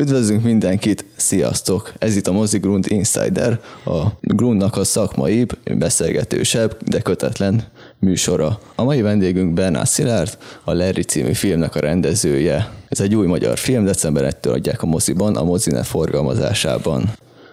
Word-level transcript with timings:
Üdvözlünk 0.00 0.42
mindenkit, 0.42 1.04
sziasztok! 1.16 1.92
Ez 1.98 2.16
itt 2.16 2.26
a 2.26 2.32
Mozi 2.32 2.58
Grund 2.58 2.84
Insider, 2.88 3.60
a 3.84 4.06
Grundnak 4.20 4.76
a 4.76 4.84
szakmaibb, 4.84 5.58
beszélgetősebb, 5.78 6.76
de 6.84 7.00
kötetlen 7.00 7.64
műsora. 7.98 8.60
A 8.74 8.84
mai 8.84 9.00
vendégünk 9.00 9.54
Bernát 9.54 9.86
Szilárd, 9.86 10.38
a 10.64 10.72
Larry 10.72 11.02
című 11.02 11.32
filmnek 11.32 11.74
a 11.74 11.80
rendezője. 11.80 12.72
Ez 12.88 13.00
egy 13.00 13.14
új 13.14 13.26
magyar 13.26 13.58
film, 13.58 13.84
december 13.84 14.34
1-től 14.34 14.52
adják 14.52 14.82
a 14.82 14.86
moziban, 14.86 15.36
a 15.36 15.44
mozinet 15.44 15.86
forgalmazásában. 15.86 17.10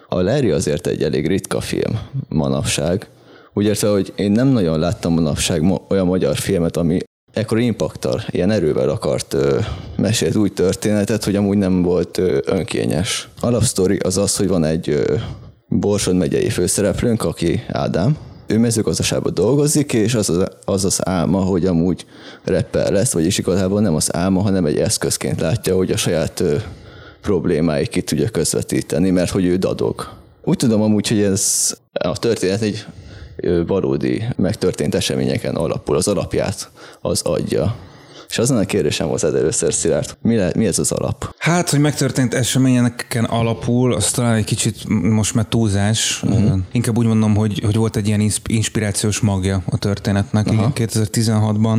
A 0.08 0.20
Larry 0.20 0.50
azért 0.50 0.86
egy 0.86 1.02
elég 1.02 1.26
ritka 1.26 1.60
film 1.60 1.98
manapság, 2.28 3.08
úgy 3.52 3.64
érte, 3.64 3.88
hogy 3.88 4.12
én 4.16 4.30
nem 4.30 4.48
nagyon 4.48 4.78
láttam 4.78 5.12
manapság 5.12 5.62
olyan 5.88 6.06
magyar 6.06 6.36
filmet, 6.36 6.76
ami 6.76 6.98
ekkor 7.38 7.58
impaktal, 7.58 8.22
ilyen 8.30 8.50
erővel 8.50 8.88
akart 8.88 9.34
ö, 9.34 9.58
mesélt 9.96 10.36
új 10.36 10.48
történetet, 10.48 11.24
hogy 11.24 11.36
amúgy 11.36 11.56
nem 11.56 11.82
volt 11.82 12.18
ö, 12.18 12.38
önkényes. 12.44 13.28
Alapsztori 13.40 13.96
az 13.96 14.16
az, 14.16 14.36
hogy 14.36 14.48
van 14.48 14.64
egy 14.64 14.88
ö, 14.88 15.14
Borsod 15.68 16.14
megyei 16.14 16.48
főszereplőnk, 16.48 17.24
aki 17.24 17.62
Ádám, 17.68 18.16
ő 18.46 18.58
mezőgazdaságban 18.58 19.34
dolgozik, 19.34 19.92
és 19.92 20.14
az 20.14 20.30
az, 20.30 20.48
az 20.64 20.84
az 20.84 21.08
álma, 21.08 21.40
hogy 21.40 21.66
amúgy 21.66 22.06
rapper 22.44 22.92
lesz, 22.92 23.12
vagyis 23.12 23.38
igazából 23.38 23.80
nem 23.80 23.94
az 23.94 24.14
álma, 24.14 24.42
hanem 24.42 24.64
egy 24.64 24.78
eszközként 24.78 25.40
látja, 25.40 25.76
hogy 25.76 25.90
a 25.90 25.96
saját 25.96 26.40
ö, 26.40 26.56
problémáit 27.22 27.88
ki 27.88 28.02
tudja 28.02 28.28
közvetíteni, 28.28 29.10
mert 29.10 29.30
hogy 29.30 29.44
ő 29.44 29.56
dadog. 29.56 30.08
Úgy 30.44 30.56
tudom 30.56 30.82
amúgy, 30.82 31.08
hogy 31.08 31.22
ez 31.22 31.74
a 31.92 32.18
történet 32.18 32.60
egy 32.60 32.86
valódi 33.66 34.24
megtörtént 34.36 34.94
eseményeken 34.94 35.54
alapul, 35.54 35.96
az 35.96 36.08
alapját 36.08 36.70
az 37.00 37.22
adja. 37.22 37.76
És 38.28 38.38
azon 38.38 38.56
a 38.56 38.64
kérdésem 38.64 39.08
hozzád 39.08 39.34
először, 39.34 39.74
Szilárd, 39.74 40.16
mi, 40.22 40.36
le, 40.36 40.52
mi 40.56 40.66
ez 40.66 40.78
az 40.78 40.92
alap? 40.92 41.34
Hát, 41.38 41.70
hogy 41.70 41.80
megtörtént 41.80 42.34
eseményeken 42.34 43.24
alapul, 43.24 43.92
az 43.92 44.10
talán 44.10 44.34
egy 44.34 44.44
kicsit 44.44 44.88
most 44.88 45.34
már 45.34 45.44
túlzás. 45.44 46.22
Uh-huh. 46.22 46.58
Inkább 46.72 46.98
úgy 46.98 47.06
mondom, 47.06 47.34
hogy, 47.34 47.60
hogy 47.64 47.76
volt 47.76 47.96
egy 47.96 48.06
ilyen 48.06 48.30
inspirációs 48.46 49.20
magja 49.20 49.62
a 49.70 49.78
történetnek. 49.78 50.52
Igen, 50.52 50.72
2016-ban 50.74 51.78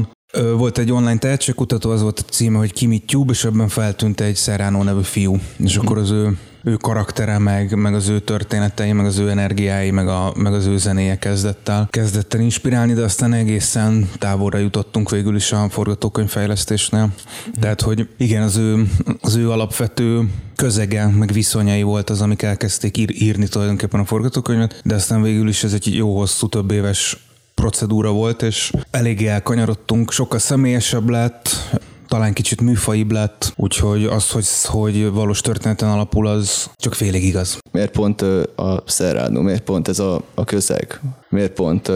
volt 0.57 0.77
egy 0.77 0.91
online 0.91 1.17
tehetségkutató, 1.17 1.89
az 1.89 2.01
volt 2.01 2.23
a 2.27 2.31
címe, 2.31 2.57
hogy 2.57 2.73
Kimi 2.73 2.99
Tube, 2.99 3.31
és 3.31 3.43
ebben 3.43 3.67
feltűnt 3.67 4.21
egy 4.21 4.37
Serrano 4.37 4.83
nevű 4.83 5.01
fiú. 5.01 5.39
És 5.57 5.75
uh-huh. 5.77 5.83
akkor 5.83 5.97
az 5.97 6.11
ő 6.11 6.37
ő 6.63 6.75
karaktere, 6.75 7.37
meg, 7.37 7.75
meg 7.75 7.93
az 7.93 8.07
ő 8.07 8.19
történetei, 8.19 8.91
meg 8.91 9.05
az 9.05 9.17
ő 9.17 9.29
energiái, 9.29 9.91
meg, 9.91 10.07
a, 10.07 10.33
meg 10.35 10.53
az 10.53 10.65
ő 10.65 10.77
zenéje 10.77 11.17
kezdett 11.17 11.67
el, 11.67 11.87
kezdett 11.89 12.33
el 12.33 12.39
inspirálni, 12.39 12.93
de 12.93 13.03
aztán 13.03 13.33
egészen 13.33 14.09
távolra 14.17 14.57
jutottunk 14.57 15.09
végül 15.09 15.35
is 15.35 15.51
a 15.51 15.69
forgatókönyvfejlesztésnél. 15.69 17.13
Tehát, 17.59 17.81
hogy 17.81 18.07
igen, 18.17 18.41
az 18.43 18.57
ő, 18.57 18.87
az 19.21 19.35
ő 19.35 19.51
alapvető 19.51 20.29
közege, 20.55 21.07
meg 21.07 21.31
viszonyai 21.31 21.81
volt 21.81 22.09
az, 22.09 22.21
amik 22.21 22.41
elkezdték 22.41 22.97
ír, 22.97 23.09
írni 23.21 23.47
tulajdonképpen 23.47 23.99
a 23.99 24.05
forgatókönyvet, 24.05 24.81
de 24.83 24.95
aztán 24.95 25.21
végül 25.21 25.47
is 25.47 25.63
ez 25.63 25.73
egy 25.73 25.95
jó 25.95 26.17
hosszú, 26.17 26.47
több 26.47 26.71
éves 26.71 27.17
procedúra 27.55 28.11
volt, 28.11 28.41
és 28.41 28.71
eléggé 28.91 29.27
elkanyarodtunk, 29.27 30.11
sokkal 30.11 30.39
személyesebb 30.39 31.09
lett, 31.09 31.49
talán 32.09 32.33
kicsit 32.33 32.61
műfaibb 32.61 33.11
lett, 33.11 33.53
úgyhogy 33.55 34.05
az, 34.05 34.31
hogy, 34.31 34.45
hogy 34.63 35.09
valós 35.09 35.41
történeten 35.41 35.89
alapul, 35.89 36.27
az 36.27 36.69
csak 36.75 36.93
félig 36.93 37.23
igaz. 37.23 37.57
Miért 37.71 37.91
pont 37.91 38.21
a 38.55 38.83
Serrano, 38.87 39.41
miért 39.41 39.63
pont 39.63 39.87
ez 39.87 39.99
a, 39.99 40.21
a 40.33 40.43
közeg? 40.43 40.99
Miért 41.29 41.53
pont 41.53 41.91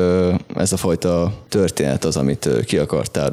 ez 0.55 0.73
a 0.73 0.77
fajta 0.77 1.33
történet 1.49 2.05
az, 2.05 2.17
amit 2.17 2.49
ki 2.65 2.77
akartál 2.77 3.31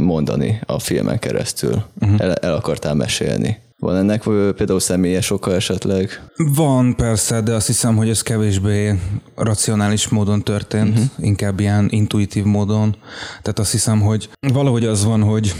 mondani 0.00 0.60
a 0.66 0.78
filmen 0.78 1.18
keresztül? 1.18 1.84
Uh-huh. 2.00 2.20
El, 2.20 2.34
el 2.34 2.54
akartál 2.54 2.94
mesélni? 2.94 3.64
Van 3.78 3.96
ennek 3.96 4.22
például 4.56 4.80
személyes 4.80 5.30
oka 5.30 5.54
esetleg? 5.54 6.22
Van 6.36 6.96
persze, 6.96 7.40
de 7.40 7.54
azt 7.54 7.66
hiszem, 7.66 7.96
hogy 7.96 8.08
ez 8.08 8.22
kevésbé 8.22 9.00
racionális 9.34 10.08
módon 10.08 10.42
történt, 10.42 10.88
uh-huh. 10.88 11.26
inkább 11.26 11.60
ilyen 11.60 11.86
intuitív 11.90 12.44
módon. 12.44 12.96
Tehát 13.28 13.58
azt 13.58 13.70
hiszem, 13.70 14.00
hogy 14.00 14.28
valahogy 14.52 14.84
az 14.84 15.04
van, 15.04 15.22
hogy 15.22 15.54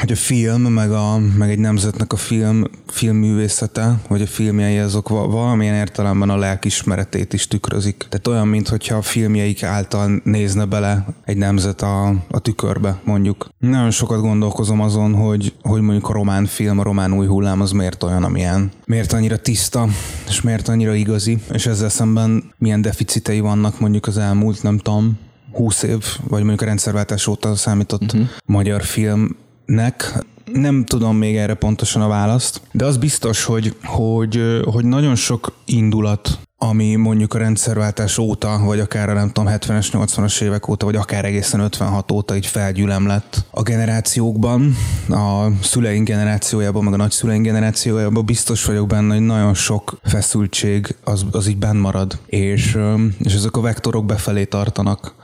hogy 0.00 0.12
a 0.12 0.16
film, 0.16 0.62
meg, 0.62 0.90
a, 0.90 1.18
meg 1.18 1.50
egy 1.50 1.58
nemzetnek 1.58 2.12
a 2.12 2.16
film, 2.16 2.64
filmművészete, 2.86 4.00
vagy 4.08 4.22
a 4.22 4.26
filmjei 4.26 4.78
azok 4.78 5.08
valamilyen 5.08 5.74
értelemben 5.74 6.30
a 6.30 6.36
lelkismeretét 6.36 7.32
is 7.32 7.48
tükrözik. 7.48 8.06
Tehát 8.08 8.26
olyan, 8.26 8.48
mintha 8.48 8.96
a 8.96 9.02
filmjeik 9.02 9.62
által 9.62 10.20
nézne 10.24 10.64
bele 10.64 11.06
egy 11.24 11.36
nemzet 11.36 11.82
a, 11.82 12.08
a 12.28 12.38
tükörbe, 12.38 13.00
mondjuk. 13.04 13.48
Nagyon 13.58 13.90
sokat 13.90 14.20
gondolkozom 14.20 14.80
azon, 14.80 15.14
hogy, 15.14 15.54
hogy 15.62 15.80
mondjuk 15.80 16.08
a 16.08 16.12
román 16.12 16.46
film, 16.46 16.78
a 16.78 16.82
román 16.82 17.12
új 17.12 17.26
hullám 17.26 17.60
az 17.60 17.70
miért 17.70 18.02
olyan, 18.02 18.24
amilyen. 18.24 18.70
Miért 18.84 19.12
annyira 19.12 19.36
tiszta, 19.36 19.88
és 20.28 20.40
miért 20.40 20.68
annyira 20.68 20.94
igazi, 20.94 21.38
és 21.52 21.66
ezzel 21.66 21.88
szemben 21.88 22.52
milyen 22.58 22.82
deficitei 22.82 23.40
vannak 23.40 23.80
mondjuk 23.80 24.06
az 24.06 24.18
elmúlt, 24.18 24.62
nem 24.62 24.78
tudom, 24.78 25.18
20 25.52 25.82
év, 25.82 26.04
vagy 26.28 26.38
mondjuk 26.38 26.60
a 26.60 26.64
rendszerváltás 26.64 27.26
óta 27.26 27.56
számított 27.56 28.02
uh-huh. 28.02 28.28
magyar 28.44 28.82
film 28.82 29.36
nek. 29.66 30.24
Nem 30.52 30.84
tudom 30.84 31.16
még 31.16 31.36
erre 31.36 31.54
pontosan 31.54 32.02
a 32.02 32.08
választ, 32.08 32.60
de 32.72 32.84
az 32.84 32.96
biztos, 32.96 33.44
hogy, 33.44 33.76
hogy, 33.82 34.60
hogy 34.64 34.84
nagyon 34.84 35.14
sok 35.14 35.52
indulat 35.64 36.38
ami 36.68 36.94
mondjuk 36.94 37.34
a 37.34 37.38
rendszerváltás 37.38 38.18
óta, 38.18 38.58
vagy 38.64 38.80
akár 38.80 39.08
a 39.08 39.12
nem 39.12 39.30
tudom, 39.30 39.52
70-es, 39.52 39.86
80-as 39.92 40.40
évek 40.40 40.68
óta, 40.68 40.84
vagy 40.84 40.96
akár 40.96 41.24
egészen 41.24 41.60
56 41.60 42.10
óta 42.10 42.36
így 42.36 42.46
felgyülem 42.46 43.06
lett 43.06 43.44
a 43.50 43.62
generációkban, 43.62 44.76
a 45.08 45.46
szüleink 45.62 46.08
generációjában, 46.08 46.84
meg 46.84 46.92
a 46.92 46.96
nagyszüleink 46.96 47.44
generációjában 47.44 48.24
biztos 48.24 48.64
vagyok 48.64 48.86
benne, 48.86 49.14
hogy 49.14 49.24
nagyon 49.24 49.54
sok 49.54 49.98
feszültség 50.02 50.96
az, 51.04 51.24
az 51.30 51.46
így 51.46 51.58
benn 51.58 51.76
marad, 51.76 52.18
és, 52.26 52.78
és 53.18 53.34
ezek 53.34 53.56
a 53.56 53.60
vektorok 53.60 54.04
befelé 54.06 54.44
tartanak 54.44 55.14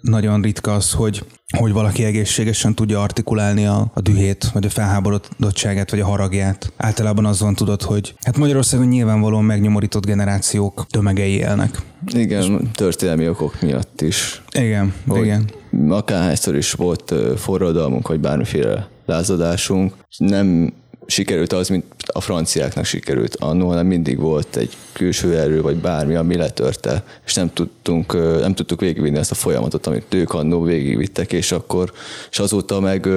nagyon 0.00 0.42
ritka 0.42 0.74
az, 0.74 0.92
hogy, 0.92 1.24
hogy 1.58 1.72
valaki 1.72 2.04
egészségesen 2.04 2.74
tudja 2.74 3.02
artikulálni 3.02 3.66
a, 3.66 3.90
a 3.94 4.00
dühét, 4.00 4.50
vagy 4.52 4.66
a 4.66 4.70
felháborodottságát, 4.70 5.90
vagy 5.90 6.00
a 6.00 6.06
haragját. 6.06 6.72
Általában 6.76 7.26
az 7.26 7.40
van 7.40 7.54
tudod, 7.54 7.82
hogy 7.82 8.14
hát 8.22 8.36
Magyarországon 8.36 8.86
nyilvánvalóan 8.86 9.44
megnyomorított 9.44 10.06
generációk 10.06 10.86
tömegei 10.90 11.32
élnek. 11.32 11.82
Igen, 12.06 12.70
történelmi 12.72 13.28
okok 13.28 13.60
miatt 13.60 14.00
is. 14.00 14.42
Igen, 14.50 14.92
hogy 15.08 15.22
igen. 15.22 15.50
Akárhányszor 15.88 16.56
is 16.56 16.72
volt 16.72 17.14
forradalmunk, 17.36 18.08
vagy 18.08 18.20
bármiféle 18.20 18.88
lázadásunk, 19.06 19.94
nem 20.16 20.72
sikerült 21.10 21.52
az, 21.52 21.68
mint 21.68 21.84
a 22.06 22.20
franciáknak 22.20 22.84
sikerült 22.84 23.36
annó, 23.36 23.68
hanem 23.68 23.86
mindig 23.86 24.18
volt 24.18 24.56
egy 24.56 24.76
külső 24.92 25.38
erő, 25.38 25.62
vagy 25.62 25.76
bármi, 25.76 26.14
ami 26.14 26.36
letörte, 26.36 27.04
és 27.26 27.34
nem 27.34 27.52
tudtunk, 27.52 28.12
nem 28.40 28.54
tudtuk 28.54 28.80
végigvinni 28.80 29.18
ezt 29.18 29.30
a 29.30 29.34
folyamatot, 29.34 29.86
amit 29.86 30.14
ők 30.14 30.32
annó 30.32 30.62
végigvittek, 30.62 31.32
és 31.32 31.52
akkor, 31.52 31.92
és 32.30 32.38
azóta 32.38 32.80
meg 32.80 33.08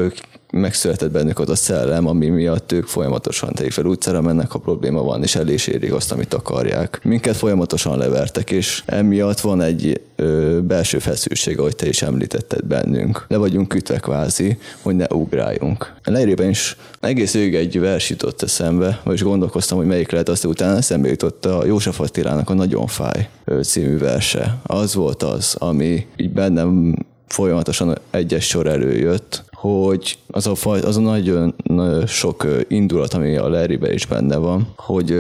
megszületett 0.53 1.11
bennük 1.11 1.39
az 1.39 1.49
a 1.49 1.55
szellem, 1.55 2.07
ami 2.07 2.27
miatt 2.27 2.71
ők 2.71 2.87
folyamatosan 2.87 3.53
tegyük 3.53 3.71
fel 3.71 3.85
utcára 3.85 4.21
mennek, 4.21 4.51
ha 4.51 4.59
probléma 4.59 5.03
van, 5.03 5.23
és 5.23 5.35
el 5.35 5.47
is 5.47 5.67
érik 5.67 5.93
azt, 5.93 6.11
amit 6.11 6.33
akarják. 6.33 6.99
Minket 7.03 7.35
folyamatosan 7.35 7.97
levertek, 7.97 8.51
és 8.51 8.83
emiatt 8.85 9.39
van 9.39 9.61
egy 9.61 10.01
ö, 10.15 10.59
belső 10.63 10.99
feszültség, 10.99 11.59
ahogy 11.59 11.75
te 11.75 11.87
is 11.87 12.01
említetted 12.01 12.65
bennünk. 12.65 13.25
Le 13.27 13.37
vagyunk 13.37 13.67
kütve 13.67 13.99
kvázi, 13.99 14.57
hogy 14.81 14.95
ne 14.95 15.05
ugráljunk. 15.09 15.93
Leírében 16.03 16.49
is 16.49 16.77
egész 16.99 17.33
végig 17.33 17.55
egy 17.55 17.79
vers 17.79 18.09
jutott 18.09 18.41
eszembe, 18.41 19.01
vagyis 19.03 19.23
gondolkoztam, 19.23 19.77
hogy 19.77 19.87
melyik 19.87 20.11
lehet, 20.11 20.29
azt 20.29 20.45
utána 20.45 20.77
eszembe 20.77 21.09
jutott 21.09 21.45
a 21.45 21.65
József 21.65 21.99
Attilának 21.99 22.49
a 22.49 22.53
Nagyon 22.53 22.87
fáj 22.87 23.29
című 23.61 23.97
verse. 23.97 24.57
Az 24.63 24.93
volt 24.93 25.23
az, 25.23 25.55
ami 25.59 26.05
így 26.17 26.31
bennem 26.31 26.95
folyamatosan 27.33 27.97
egyes 28.09 28.47
sor 28.47 28.67
előjött, 28.67 29.43
hogy 29.51 30.17
az 30.27 30.47
a, 30.47 30.55
faj, 30.55 30.79
az 30.79 30.97
a 30.97 30.99
nagyon, 30.99 31.55
nagyon 31.63 32.05
sok 32.05 32.47
indulat, 32.67 33.13
ami 33.13 33.35
a 33.35 33.49
Larrybe 33.49 33.93
is 33.93 34.05
benne 34.05 34.35
van, 34.35 34.73
hogy 34.75 35.11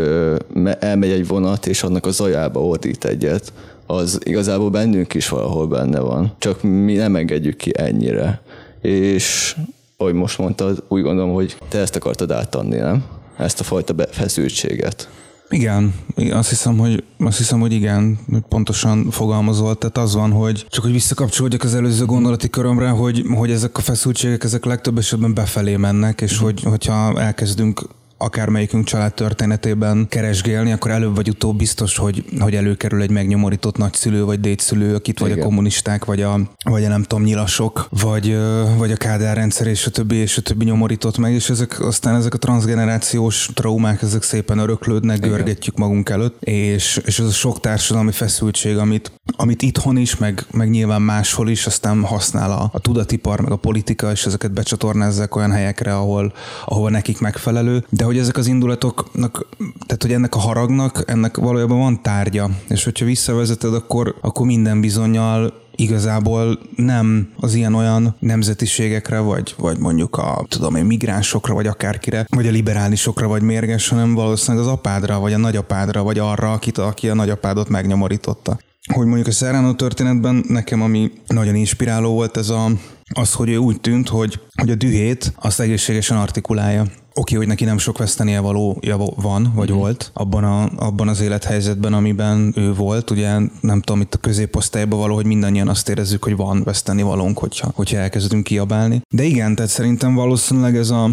elmegy 0.79 1.09
egy 1.09 1.27
vonat, 1.27 1.67
és 1.67 1.83
annak 1.83 2.05
a 2.05 2.11
zajába 2.11 2.59
ordít 2.59 3.05
egyet, 3.05 3.53
az 3.85 4.19
igazából 4.23 4.69
bennünk 4.69 5.13
is 5.13 5.29
valahol 5.29 5.67
benne 5.67 5.99
van. 5.99 6.33
Csak 6.37 6.61
mi 6.61 6.93
nem 6.93 7.15
engedjük 7.15 7.57
ki 7.57 7.71
ennyire. 7.75 8.41
És 8.81 9.55
ahogy 9.97 10.13
most 10.13 10.37
mondtad, 10.37 10.83
úgy 10.87 11.01
gondolom, 11.01 11.33
hogy 11.33 11.57
te 11.69 11.77
ezt 11.77 11.95
akartad 11.95 12.31
átadni, 12.31 12.77
nem? 12.77 13.03
Ezt 13.37 13.59
a 13.59 13.63
fajta 13.63 13.93
feszültséget. 14.11 15.09
Igen, 15.53 15.93
azt 16.31 16.49
hiszem, 16.49 16.77
hogy, 16.77 17.03
azt 17.19 17.37
hiszem, 17.37 17.59
hogy 17.59 17.73
igen, 17.73 18.19
pontosan 18.49 19.11
fogalmazol. 19.11 19.75
Tehát 19.75 19.97
az 19.97 20.13
van, 20.13 20.31
hogy 20.31 20.65
csak 20.69 20.83
hogy 20.83 20.91
visszakapcsolódjak 20.91 21.63
az 21.63 21.75
előző 21.75 22.05
gondolati 22.05 22.49
körömre, 22.49 22.89
hogy, 22.89 23.23
hogy 23.35 23.51
ezek 23.51 23.77
a 23.77 23.81
feszültségek, 23.81 24.43
ezek 24.43 24.65
legtöbb 24.65 24.97
esetben 24.97 25.33
befelé 25.33 25.75
mennek, 25.75 26.21
és 26.21 26.37
hogy, 26.37 26.63
hogyha 26.63 27.19
elkezdünk 27.19 27.81
akármelyikünk 28.23 28.85
család 28.85 29.13
történetében 29.13 30.07
keresgélni, 30.09 30.71
akkor 30.71 30.91
előbb 30.91 31.15
vagy 31.15 31.29
utóbb 31.29 31.57
biztos, 31.57 31.97
hogy, 31.97 32.23
hogy 32.39 32.55
előkerül 32.55 33.01
egy 33.01 33.09
megnyomorított 33.09 33.77
nagyszülő 33.77 34.23
vagy 34.23 34.39
dédszülő, 34.39 34.95
akit 34.95 35.19
vagy 35.19 35.29
Igen. 35.29 35.41
a 35.41 35.45
kommunisták, 35.45 36.05
vagy 36.05 36.21
a, 36.21 36.39
vagy 36.63 36.83
a 36.83 36.87
nem 36.87 37.03
tudom, 37.03 37.23
nyilasok, 37.23 37.87
vagy, 37.89 38.37
vagy 38.77 38.91
a 38.91 38.95
Kádár 38.95 39.35
rendszer, 39.35 39.67
és 39.67 39.85
a 39.85 39.89
többi, 39.89 40.15
és 40.15 40.37
a 40.37 40.41
többi 40.41 40.65
nyomorított 40.65 41.17
meg, 41.17 41.33
és 41.33 41.49
ezek 41.49 41.79
aztán 41.79 42.15
ezek 42.15 42.33
a 42.33 42.37
transgenerációs 42.37 43.49
traumák, 43.53 44.01
ezek 44.01 44.23
szépen 44.23 44.57
öröklődnek, 44.57 45.17
Igen. 45.17 45.29
görgetjük 45.29 45.77
magunk 45.77 46.09
előtt, 46.09 46.43
és, 46.43 47.01
és 47.05 47.19
az 47.19 47.27
a 47.27 47.31
sok 47.31 47.59
társadalmi 47.59 48.11
feszültség, 48.11 48.77
amit, 48.77 49.11
amit 49.35 49.61
itthon 49.61 49.97
is, 49.97 50.17
meg, 50.17 50.45
meg 50.51 50.69
nyilván 50.69 51.01
máshol 51.01 51.49
is, 51.49 51.65
aztán 51.65 52.03
használ 52.03 52.51
a, 52.51 52.69
a 52.73 52.79
tudatipar, 52.79 53.41
meg 53.41 53.51
a 53.51 53.55
politika, 53.55 54.11
és 54.11 54.25
ezeket 54.25 54.51
becsatornázzák 54.51 55.35
olyan 55.35 55.51
helyekre, 55.51 55.95
ahol, 55.95 56.33
ahova 56.65 56.89
nekik 56.89 57.19
megfelelő, 57.19 57.85
de 57.89 58.03
hogy 58.03 58.12
ezek 58.17 58.37
az 58.37 58.47
indulatoknak, 58.47 59.45
tehát 59.57 60.01
hogy 60.01 60.13
ennek 60.13 60.35
a 60.35 60.39
haragnak, 60.39 61.03
ennek 61.07 61.37
valójában 61.37 61.79
van 61.79 62.01
tárgya, 62.01 62.49
és 62.69 62.83
hogyha 62.83 63.05
visszavezeted, 63.05 63.73
akkor, 63.73 64.15
akkor 64.21 64.45
minden 64.45 64.81
bizonyal 64.81 65.61
igazából 65.75 66.59
nem 66.75 67.29
az 67.39 67.53
ilyen 67.53 67.73
olyan 67.73 68.15
nemzetiségekre, 68.19 69.19
vagy, 69.19 69.55
vagy 69.57 69.77
mondjuk 69.77 70.17
a 70.17 70.45
tudom 70.49 70.75
én, 70.75 70.85
migránsokra, 70.85 71.53
vagy 71.53 71.67
akárkire, 71.67 72.25
vagy 72.29 72.47
a 72.47 72.51
liberálisokra, 72.51 73.27
vagy 73.27 73.41
mérges, 73.41 73.87
hanem 73.87 74.13
valószínűleg 74.13 74.65
az 74.65 74.71
apádra, 74.71 75.19
vagy 75.19 75.33
a 75.33 75.37
nagyapádra, 75.37 76.03
vagy 76.03 76.19
arra, 76.19 76.51
akit, 76.51 76.77
aki 76.77 77.09
a 77.09 77.13
nagyapádot 77.13 77.69
megnyomorította. 77.69 78.59
Hogy 78.93 79.05
mondjuk 79.05 79.27
a 79.27 79.31
Serrano 79.31 79.73
történetben 79.73 80.43
nekem, 80.47 80.81
ami 80.81 81.11
nagyon 81.27 81.55
inspiráló 81.55 82.13
volt, 82.13 82.37
ez 82.37 82.49
a, 82.49 82.69
az, 83.13 83.33
hogy 83.33 83.49
ő 83.49 83.57
úgy 83.57 83.81
tűnt, 83.81 84.09
hogy, 84.09 84.39
hogy 84.59 84.69
a 84.69 84.75
dühét 84.75 85.33
azt 85.41 85.59
egészségesen 85.59 86.17
artikulálja 86.17 86.85
oké, 87.13 87.35
hogy 87.35 87.47
neki 87.47 87.63
nem 87.63 87.77
sok 87.77 87.97
vesztenie 87.97 88.39
valója 88.39 88.97
van, 89.15 89.51
vagy 89.55 89.71
mm. 89.71 89.75
volt 89.75 90.11
abban, 90.13 90.43
a, 90.43 90.69
abban 90.75 91.07
az 91.07 91.21
élethelyzetben, 91.21 91.93
amiben 91.93 92.53
ő 92.55 92.73
volt. 92.73 93.11
Ugye 93.11 93.39
nem 93.61 93.81
tudom, 93.81 94.01
itt 94.01 94.13
a 94.13 94.17
középosztályban 94.17 94.99
való, 94.99 95.15
hogy 95.15 95.25
mindannyian 95.25 95.67
azt 95.67 95.89
érezzük, 95.89 96.23
hogy 96.23 96.35
van 96.35 96.63
veszteni 96.63 97.01
valónk, 97.01 97.37
hogyha, 97.37 97.71
hogyha 97.75 97.97
elkezdünk 97.97 98.43
kiabálni. 98.43 99.01
De 99.09 99.23
igen, 99.23 99.55
tehát 99.55 99.71
szerintem 99.71 100.15
valószínűleg 100.15 100.77
ez 100.77 100.89
a 100.89 101.09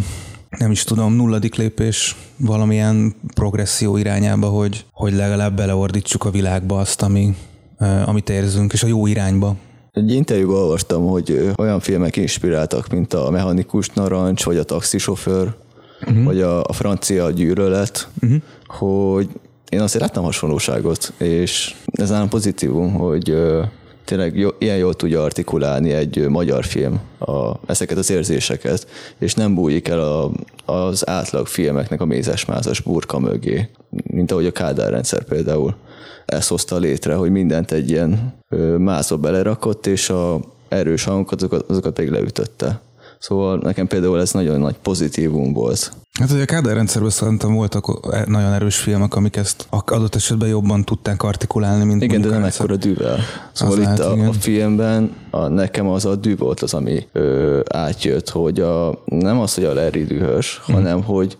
nem 0.58 0.70
is 0.70 0.85
tudom, 0.85 1.14
nulladik 1.14 1.55
lépés 1.55 2.17
valamilyen 2.37 3.14
progresszió 3.35 3.97
irányába, 3.97 4.47
hogy, 4.47 4.85
hogy 4.93 5.12
legalább 5.12 5.56
beleordítsuk 5.56 6.25
a 6.25 6.31
világba 6.31 6.79
azt, 6.79 7.02
ami, 7.02 7.37
amit 8.05 8.31
érzünk, 8.31 8.73
és 8.73 8.82
a 8.82 8.87
jó 8.87 9.06
irányba. 9.06 9.56
Egy 9.93 10.12
interjúban 10.12 10.56
olvastam, 10.56 11.06
hogy 11.06 11.52
olyan 11.56 11.81
filmek 11.81 12.17
inspiráltak, 12.17 12.88
mint 12.88 13.14
a 13.14 13.31
Mechanikus 13.31 13.88
Narancs, 13.88 14.44
vagy 14.44 14.56
a 14.56 14.64
Taxisofőr, 14.64 15.55
uh-huh. 16.06 16.25
vagy 16.25 16.41
a, 16.41 16.64
a 16.64 16.73
francia 16.73 17.31
gyűlölet, 17.31 18.08
uh-huh. 18.23 18.41
hogy 18.67 19.29
én 19.69 19.81
azért 19.81 20.02
láttam 20.02 20.25
hasonlóságot, 20.25 21.12
és 21.17 21.75
ez 21.93 22.11
nálam 22.11 22.29
pozitívum, 22.29 22.93
hogy 22.93 23.37
tényleg 24.05 24.37
jó, 24.37 24.49
ilyen 24.58 24.76
jól 24.76 24.94
tudja 24.94 25.23
artikulálni 25.23 25.93
egy 25.93 26.29
magyar 26.29 26.64
film 26.64 27.00
a, 27.19 27.52
ezeket 27.67 27.99
az 27.99 28.11
érzéseket, 28.11 28.87
és 29.19 29.35
nem 29.35 29.55
bújik 29.55 29.88
el 29.88 30.00
a, 30.00 30.31
az 30.64 31.08
átlag 31.08 31.47
filmeknek 31.47 32.00
a 32.00 32.05
mézes-mázas 32.05 32.81
burka 32.81 33.19
mögé, 33.19 33.69
mint 33.91 34.31
ahogy 34.31 34.47
a 34.47 34.52
Kádár 34.52 34.91
rendszer 34.91 35.25
például 35.25 35.75
ezt 36.26 36.49
hozta 36.49 36.79
létre, 36.79 37.14
hogy 37.14 37.31
mindent 37.31 37.73
egy 37.73 37.91
ilyen 37.91 38.35
mászba 38.79 39.17
belerakott, 39.17 39.87
és 39.87 40.11
a 40.11 40.41
erős 40.69 41.05
hangokat, 41.05 41.38
azokat, 41.38 41.70
azokat 41.70 41.94
pedig 41.94 42.11
leütötte. 42.11 42.81
Szóval 43.21 43.59
nekem 43.63 43.87
például 43.87 44.21
ez 44.21 44.33
nagyon 44.33 44.61
nagy 44.61 44.77
pozitívum 44.83 45.53
volt. 45.53 45.93
Hát 46.21 46.31
ugye 46.31 46.43
a 46.43 46.45
Kádár 46.45 46.75
rendszerben 46.75 47.11
szerintem 47.11 47.55
voltak 47.55 48.09
nagyon 48.27 48.53
erős 48.53 48.77
filmek, 48.77 49.15
amik 49.15 49.37
ezt 49.37 49.67
adott 49.71 50.15
esetben 50.15 50.49
jobban 50.49 50.85
tudták 50.85 51.23
artikulálni, 51.23 51.85
mint 51.85 52.03
Igen, 52.03 52.21
de 52.21 52.29
nem 52.29 52.45
ekkora 52.45 52.77
dűvel. 52.77 53.19
Szóval 53.53 53.75
az 53.75 53.81
itt 53.81 53.85
lehet, 53.85 54.01
a, 54.01 54.29
a, 54.29 54.33
filmben 54.33 55.17
a, 55.31 55.49
nekem 55.49 55.89
az 55.89 56.05
a 56.05 56.15
dű 56.15 56.37
volt 56.37 56.61
az, 56.61 56.75
ami 56.75 57.07
ö, 57.13 57.61
átjött, 57.73 58.29
hogy 58.29 58.61
a, 58.61 59.03
nem 59.05 59.41
az, 59.41 59.55
hogy 59.55 59.65
a 59.65 59.75
Larry 59.75 60.05
dühös, 60.05 60.61
mm. 60.71 60.75
hanem 60.75 61.03
hogy 61.03 61.37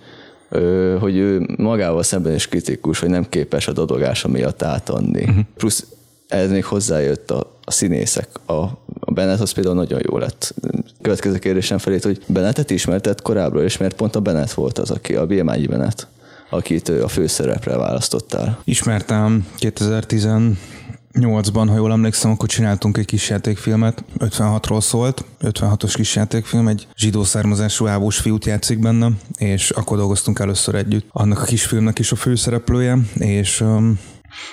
ö, 0.49 0.97
hogy 1.01 1.17
ő 1.17 1.49
magával 1.57 2.03
szemben 2.03 2.35
is 2.35 2.49
kritikus, 2.49 2.99
hogy 2.99 3.11
nem 3.11 3.29
képes 3.29 3.69
a 3.69 3.73
dadogása 3.73 4.29
miatt 4.29 4.63
átadni. 4.63 5.23
Uh-huh. 5.23 5.45
Plusz 5.57 5.87
ez 6.31 6.51
még 6.51 6.65
hozzájött 6.65 7.31
a, 7.31 7.59
a 7.65 7.71
színészek. 7.71 8.29
A, 8.47 8.53
a 9.01 9.13
Bennett 9.13 9.41
az 9.41 9.53
például 9.53 9.75
nagyon 9.75 10.01
jó 10.03 10.19
lett. 10.19 10.55
Következő 11.03 11.39
kérdésem 11.39 11.79
felé, 11.79 11.99
hogy 12.03 12.23
Bennettet 12.27 12.71
ismertett 12.71 13.23
korábban, 13.23 13.63
és 13.63 13.77
mert 13.77 13.97
pont 13.97 14.17
a 14.17 14.21
Bennett 14.21 14.53
volt 14.53 14.79
az, 14.79 14.91
aki 14.91 15.15
a 15.15 15.27
Bielmányi 15.27 15.67
Bennett, 15.67 16.07
akit 16.51 16.89
a 16.89 17.09
főszerepre 17.09 17.77
választottál. 17.77 18.59
Ismertem 18.65 19.47
2018-ban, 19.59 21.67
ha 21.69 21.77
jól 21.77 21.93
emlékszem, 21.93 22.31
akkor 22.31 22.49
csináltunk 22.49 22.99
egy 22.99 23.07
kis 23.07 23.29
játékfilmet, 23.29 24.05
56-ról 24.19 24.81
szólt, 24.81 25.25
56-os 25.43 25.93
kis 25.95 26.17
játékfilm, 26.17 26.69
egy 26.69 26.87
zsidó 26.97 27.25
származású 27.25 27.87
ávós 27.87 28.19
fiút 28.19 28.45
játszik 28.45 28.79
benne, 28.79 29.11
és 29.39 29.71
akkor 29.71 29.97
dolgoztunk 29.97 30.39
először 30.39 30.75
együtt. 30.75 31.07
Annak 31.11 31.43
a 31.43 31.45
kisfilmnek 31.45 31.99
is 31.99 32.13
a 32.13 32.17
főszereplője, 32.17 32.99
és 33.19 33.61
um, 33.61 33.99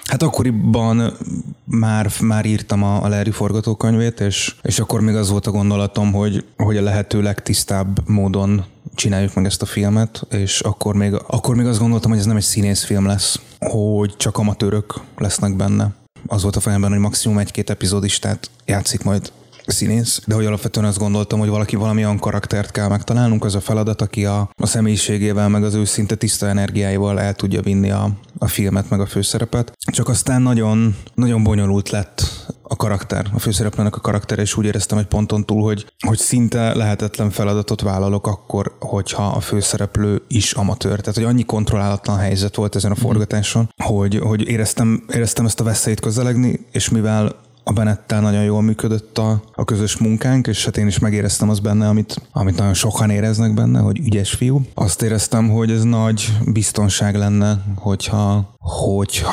Hát 0.04 0.24
akkoriban 0.24 1.18
már, 1.64 2.12
már 2.22 2.46
írtam 2.46 2.84
a, 2.84 3.04
a 3.04 3.08
Larry 3.08 3.32
forgatókönyvét, 3.32 4.20
és, 4.20 4.56
és 4.62 4.80
akkor 4.80 5.02
még 5.02 5.16
az 5.16 5.30
volt 5.30 5.48
a 5.48 5.52
gondolatom, 5.52 6.12
hogy, 6.12 6.46
hogy 6.58 6.78
a 6.78 6.82
lehető 6.82 7.22
legtisztább 7.22 8.10
módon 8.10 8.66
csináljuk 8.96 9.34
meg 9.34 9.46
ezt 9.46 9.62
a 9.62 9.66
filmet, 9.66 10.26
és 10.30 10.60
akkor 10.60 10.96
még, 10.96 11.14
akkor 11.28 11.56
még 11.56 11.66
azt 11.66 11.80
gondoltam, 11.80 12.10
hogy 12.10 12.20
ez 12.20 12.26
nem 12.26 12.36
egy 12.36 12.44
színészfilm 12.44 13.06
lesz, 13.06 13.40
hogy 13.60 14.18
csak 14.18 14.38
amatőrök 14.38 14.94
lesznek 15.18 15.56
benne. 15.56 15.92
Az 16.28 16.42
volt 16.42 16.56
a 16.56 16.60
fejemben, 16.60 16.92
hogy 16.92 17.00
maximum 17.00 17.38
egy-két 17.38 17.70
epizódistát 17.70 18.50
játszik 18.66 19.04
majd 19.04 19.32
színész, 19.72 20.22
de 20.26 20.36
hogy 20.36 20.46
alapvetően 20.46 20.86
azt 20.86 20.98
gondoltam, 20.98 21.40
hogy 21.40 21.50
valaki 21.50 21.76
valami 21.76 22.04
olyan 22.04 22.20
karaktert 22.20 22.72
kell 22.72 22.88
megtalálnunk, 22.88 23.46
az 23.46 23.56
a 23.56 23.60
feladat, 23.60 24.02
aki 24.02 24.26
a, 24.26 24.50
a 24.56 24.66
személyiségével, 24.66 25.50
meg 25.50 25.64
az 25.64 25.74
őszinte 25.74 26.16
tiszta 26.16 26.48
energiáival 26.48 27.20
el 27.20 27.34
tudja 27.34 27.62
vinni 27.62 27.92
a, 27.92 28.10
a 28.38 28.48
filmet, 28.48 28.90
meg 28.90 29.00
a 29.00 29.06
főszerepet. 29.06 29.72
Csak 29.92 30.10
aztán 30.10 30.42
nagyon, 30.42 30.96
nagyon 31.14 31.44
bonyolult 31.44 31.90
lett 31.90 32.46
a 32.70 32.76
karakter, 32.76 33.26
a 33.34 33.40
főszereplőnek 33.40 33.96
a 33.96 34.00
karakter, 34.00 34.40
és 34.40 34.58
úgy 34.58 34.66
éreztem 34.66 34.98
egy 34.98 35.06
ponton 35.06 35.46
túl, 35.46 35.64
hogy, 35.64 35.86
hogy 36.08 36.18
szinte 36.18 36.74
lehetetlen 36.74 37.30
feladatot 37.30 37.82
vállalok 37.82 38.28
akkor, 38.28 38.76
hogyha 38.80 39.26
a 39.26 39.40
főszereplő 39.40 40.22
is 40.28 40.52
amatőr. 40.52 41.00
Tehát, 41.00 41.16
hogy 41.16 41.24
annyi 41.24 41.44
kontrollálatlan 41.44 42.18
helyzet 42.18 42.56
volt 42.56 42.76
ezen 42.76 42.92
a 42.92 42.94
mhm. 42.94 43.04
forgatáson, 43.04 43.70
hogy, 43.84 44.20
hogy 44.20 44.48
éreztem, 44.48 45.04
éreztem 45.14 45.46
ezt 45.46 45.60
a 45.60 45.64
veszélyt 45.64 46.00
közelegni, 46.00 46.60
és 46.72 46.90
mivel 46.90 47.46
a 47.68 47.74
Benettel 47.74 48.22
nagyon 48.22 48.44
jól 48.44 48.62
működött 48.62 49.18
a, 49.18 49.42
a 49.54 49.64
közös 49.64 49.98
munkánk, 49.98 50.48
és 50.48 50.66
hát 50.66 50.78
én 50.78 50.88
is 50.88 51.00
megéreztem 51.00 51.50
az 51.50 51.60
benne, 51.60 51.88
amit, 51.88 52.22
amit 52.32 52.58
nagyon 52.58 52.74
sokan 52.74 53.10
éreznek 53.10 53.54
benne, 53.54 53.80
hogy 53.80 54.00
ügyes 54.00 54.32
fiú. 54.32 54.62
Azt 54.74 55.02
éreztem, 55.02 55.50
hogy 55.50 55.72
ez 55.72 55.84
nagy 55.84 56.38
biztonság 56.46 57.16
lenne, 57.16 57.64
hogyha 57.76 58.56
hogyha, 58.68 59.32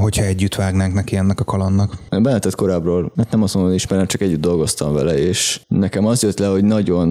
hogyha 0.00 0.24
együtt 0.24 0.54
vágnánk 0.54 0.94
neki 0.94 1.16
ennek 1.16 1.40
a 1.40 1.44
kalannak. 1.44 1.96
Benetett 2.10 2.54
korábbról, 2.54 3.12
mert 3.14 3.30
nem 3.30 3.42
azt 3.42 3.54
mondom, 3.54 3.72
hogy 3.72 3.80
ismerem, 3.80 4.06
csak 4.06 4.20
együtt 4.20 4.40
dolgoztam 4.40 4.92
vele, 4.92 5.18
és 5.18 5.60
nekem 5.68 6.06
az 6.06 6.22
jött 6.22 6.38
le, 6.38 6.46
hogy 6.46 6.64
nagyon, 6.64 7.08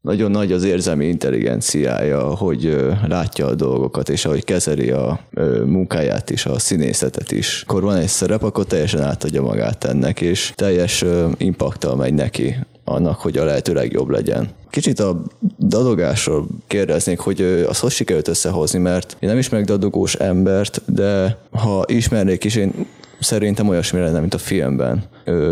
nagyon 0.00 0.30
nagy 0.30 0.52
az 0.52 0.64
érzelmi 0.64 1.06
intelligenciája, 1.06 2.34
hogy 2.34 2.86
látja 3.08 3.46
a 3.46 3.54
dolgokat, 3.54 4.08
és 4.08 4.24
ahogy 4.24 4.44
kezeli 4.44 4.90
a 4.90 5.20
munkáját 5.64 6.30
is, 6.30 6.46
a 6.46 6.58
színészetet 6.58 7.32
is. 7.32 7.64
Akkor 7.66 7.82
van 7.82 7.96
egy 7.96 8.08
szerep, 8.08 8.42
akkor 8.42 8.64
teljesen 8.64 9.02
átadja 9.02 9.42
magát 9.42 9.84
ennek, 9.84 10.20
és 10.20 10.52
teljes 10.54 11.04
impaktal 11.36 11.96
megy 11.96 12.14
neki 12.14 12.56
annak, 12.88 13.20
hogy 13.20 13.36
a 13.36 13.44
lehető 13.44 13.72
legjobb 13.72 14.08
legyen. 14.08 14.48
Kicsit 14.70 15.00
a 15.00 15.22
dadogásról 15.58 16.46
kérdeznék, 16.66 17.18
hogy 17.18 17.40
az 17.68 17.78
hogy 17.78 17.90
sikerült 17.90 18.28
összehozni, 18.28 18.78
mert 18.78 19.16
én 19.18 19.28
nem 19.28 19.38
ismerek 19.38 19.66
dadogós 19.66 20.14
embert, 20.14 20.82
de 20.86 21.38
ha 21.50 21.84
ismernék 21.86 22.44
is, 22.44 22.54
én 22.54 22.86
szerintem 23.20 23.68
olyasmi 23.68 24.00
lenne, 24.00 24.20
mint 24.20 24.34
a 24.34 24.38
filmben. 24.38 25.04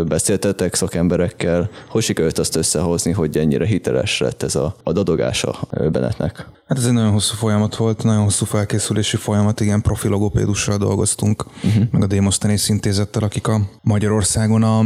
Beszéltetek 0.07 0.73
szakemberekkel, 0.73 1.69
hogy 1.87 2.03
sikerült 2.03 2.37
azt 2.37 2.55
összehozni, 2.55 3.11
hogy 3.11 3.37
ennyire 3.37 3.65
hiteles 3.65 4.19
lett 4.19 4.43
ez 4.43 4.55
a, 4.55 4.75
a 4.83 4.91
dadogása 4.91 5.59
Benetnek? 5.91 6.47
Hát 6.67 6.77
ez 6.77 6.85
egy 6.85 6.93
nagyon 6.93 7.11
hosszú 7.11 7.35
folyamat 7.35 7.75
volt, 7.75 8.03
nagyon 8.03 8.23
hosszú 8.23 8.45
felkészülési 8.45 9.17
folyamat, 9.17 9.59
igen, 9.59 9.81
profilogopédussal 9.81 10.77
dolgoztunk, 10.77 11.45
uh-huh. 11.63 11.83
meg 11.91 12.03
a 12.03 12.07
Démosztenész 12.07 12.69
intézettel, 12.69 13.23
akik 13.23 13.47
a 13.47 13.61
Magyarországon 13.81 14.63
a, 14.63 14.79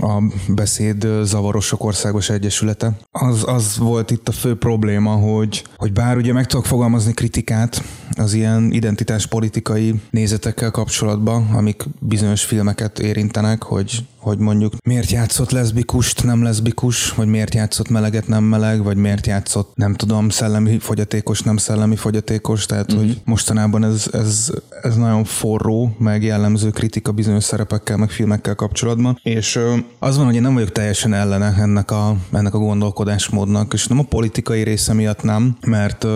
a 0.00 0.22
beszéd 0.48 1.06
zavarosok 1.22 1.84
országos 1.84 2.30
egyesülete. 2.30 2.92
Az, 3.10 3.44
az 3.46 3.78
volt 3.78 4.10
itt 4.10 4.28
a 4.28 4.32
fő 4.32 4.56
probléma, 4.56 5.10
hogy, 5.10 5.64
hogy 5.76 5.92
bár 5.92 6.16
ugye 6.16 6.32
meg 6.32 6.46
tudok 6.46 6.66
fogalmazni 6.66 7.12
kritikát 7.12 7.82
az 8.16 8.32
ilyen 8.32 8.72
identitáspolitikai 8.72 10.00
nézetekkel 10.10 10.70
kapcsolatban, 10.70 11.50
amik 11.52 11.84
bizonyos 12.00 12.44
filmeket 12.44 12.98
érintenek, 12.98 13.62
hogy 13.62 14.04
hogy 14.24 14.33
hogy 14.34 14.42
mondjuk 14.42 14.74
miért 14.84 15.10
játszott 15.10 15.50
leszbikust, 15.50 16.24
nem 16.24 16.42
leszbikus, 16.42 17.10
vagy 17.10 17.26
miért 17.26 17.54
játszott 17.54 17.88
meleget, 17.88 18.28
nem 18.28 18.44
meleg, 18.44 18.82
vagy 18.82 18.96
miért 18.96 19.26
játszott, 19.26 19.70
nem 19.74 19.94
tudom, 19.94 20.28
szellemi 20.28 20.78
fogyatékos, 20.78 21.40
nem 21.40 21.56
szellemi 21.56 21.96
fogyatékos, 21.96 22.66
tehát 22.66 22.92
mm-hmm. 22.92 23.04
hogy 23.04 23.20
mostanában 23.24 23.84
ez, 23.84 24.06
ez, 24.12 24.50
ez 24.82 24.96
nagyon 24.96 25.24
forró, 25.24 25.96
meg 25.98 26.22
jellemző 26.22 26.70
kritika 26.70 27.12
bizonyos 27.12 27.44
szerepekkel, 27.44 27.96
meg 27.96 28.10
filmekkel 28.10 28.54
kapcsolatban, 28.54 29.18
és 29.22 29.58
az 29.98 30.16
van, 30.16 30.26
hogy 30.26 30.34
én 30.34 30.42
nem 30.42 30.54
vagyok 30.54 30.72
teljesen 30.72 31.14
ellene 31.14 31.54
ennek 31.58 31.90
a, 31.90 32.16
ennek 32.32 32.54
a 32.54 32.58
gondolkodásmódnak, 32.58 33.72
és 33.72 33.86
nem 33.86 33.98
a 33.98 34.02
politikai 34.02 34.62
része 34.62 34.92
miatt 34.92 35.22
nem, 35.22 35.56
mert 35.66 36.06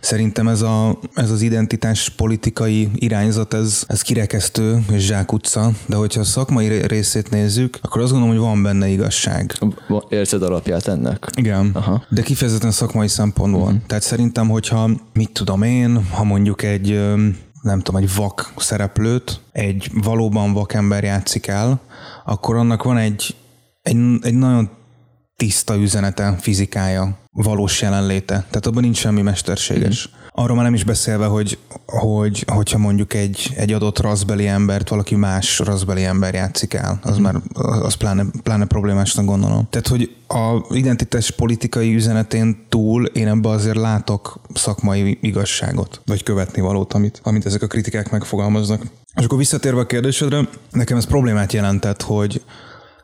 szerintem 0.00 0.48
ez, 0.48 0.62
a, 0.62 0.98
ez 1.14 1.30
az 1.30 1.42
identitás 1.42 2.08
politikai 2.08 2.88
irányzat, 2.94 3.54
ez, 3.54 3.84
ez 3.86 4.02
kirekesztő 4.02 4.84
és 4.92 5.04
zsákutca, 5.04 5.70
de 5.86 5.96
hogyha 5.96 6.20
a 6.20 6.24
szakmai 6.24 6.86
részét 6.86 7.30
nézzük, 7.56 7.78
akkor 7.82 8.00
azt 8.00 8.10
gondolom, 8.10 8.36
hogy 8.36 8.44
van 8.44 8.62
benne 8.62 8.88
igazság. 8.88 9.58
Érzed 10.08 10.42
alapját 10.42 10.86
ennek? 10.86 11.26
Igen, 11.34 11.70
Aha. 11.74 12.04
de 12.08 12.22
kifejezetten 12.22 12.70
szakmai 12.70 13.08
szempontból. 13.08 13.62
Uh-huh. 13.62 13.80
Tehát 13.86 14.02
szerintem, 14.02 14.48
hogyha 14.48 14.90
mit 15.12 15.30
tudom 15.30 15.62
én, 15.62 16.04
ha 16.04 16.24
mondjuk 16.24 16.62
egy 16.62 17.00
nem 17.62 17.80
tudom, 17.80 18.02
egy 18.02 18.14
vak 18.14 18.52
szereplőt, 18.56 19.40
egy 19.52 19.90
valóban 19.94 20.52
vak 20.52 20.72
ember 20.72 21.04
játszik 21.04 21.46
el, 21.46 21.80
akkor 22.24 22.56
annak 22.56 22.82
van 22.82 22.96
egy, 22.96 23.34
egy, 23.82 23.96
egy 24.22 24.34
nagyon 24.34 24.70
tiszta 25.40 25.76
üzenete, 25.76 26.36
fizikája, 26.40 27.18
valós 27.32 27.82
jelenléte. 27.82 28.34
Tehát 28.34 28.66
abban 28.66 28.82
nincs 28.82 28.96
semmi 28.96 29.22
mesterséges. 29.22 30.08
Mm. 30.08 30.18
Arról 30.32 30.56
már 30.56 30.64
nem 30.64 30.74
is 30.74 30.84
beszélve, 30.84 31.26
hogy, 31.26 31.58
hogy 31.86 32.44
hogyha 32.46 32.78
mondjuk 32.78 33.14
egy, 33.14 33.52
egy 33.56 33.72
adott 33.72 33.98
raszbeli 33.98 34.46
embert 34.46 34.88
valaki 34.88 35.14
más 35.14 35.58
raszbeli 35.58 36.04
ember 36.04 36.34
játszik 36.34 36.74
el, 36.74 36.98
az 37.02 37.18
mm. 37.18 37.22
már 37.22 37.34
az 37.82 37.94
pláne, 37.94 38.24
pláne 38.42 38.64
problémásnak 38.64 39.24
gondolom. 39.24 39.66
Tehát, 39.70 39.88
hogy 39.88 40.16
a 40.28 40.74
identitás 40.74 41.30
politikai 41.30 41.94
üzenetén 41.94 42.66
túl 42.68 43.04
én 43.04 43.28
ebbe 43.28 43.48
azért 43.48 43.76
látok 43.76 44.40
szakmai 44.54 45.18
igazságot, 45.22 46.00
vagy 46.06 46.22
követni 46.22 46.60
valót, 46.60 46.92
amit, 46.92 47.20
amit 47.22 47.46
ezek 47.46 47.62
a 47.62 47.66
kritikák 47.66 48.10
megfogalmaznak. 48.10 48.82
És 49.16 49.24
akkor 49.24 49.38
visszatérve 49.38 49.80
a 49.80 49.86
kérdésedre, 49.86 50.48
nekem 50.70 50.96
ez 50.96 51.04
problémát 51.04 51.52
jelentett, 51.52 52.02
hogy, 52.02 52.42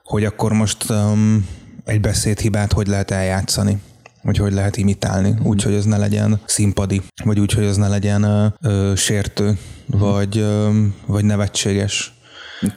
hogy 0.04 0.24
akkor 0.24 0.52
most 0.52 0.90
um, 0.90 1.46
egy 1.86 2.00
beszédhibát 2.00 2.72
hogy 2.72 2.86
lehet 2.86 3.10
eljátszani 3.10 3.80
hogy 4.26 4.36
hogy 4.36 4.52
lehet 4.52 4.76
imitálni, 4.76 5.30
mm. 5.30 5.44
úgy, 5.44 5.62
hogy 5.62 5.74
ez 5.74 5.84
ne 5.84 5.96
legyen 5.96 6.40
színpadi, 6.44 7.02
vagy 7.24 7.40
úgy, 7.40 7.52
hogy 7.52 7.64
ez 7.64 7.76
ne 7.76 7.88
legyen 7.88 8.22
ö, 8.22 8.46
ö, 8.62 8.92
sértő, 8.96 9.48
mm. 9.48 9.98
vagy, 9.98 10.38
ö, 10.38 10.70
vagy 11.06 11.24
nevetséges. 11.24 12.14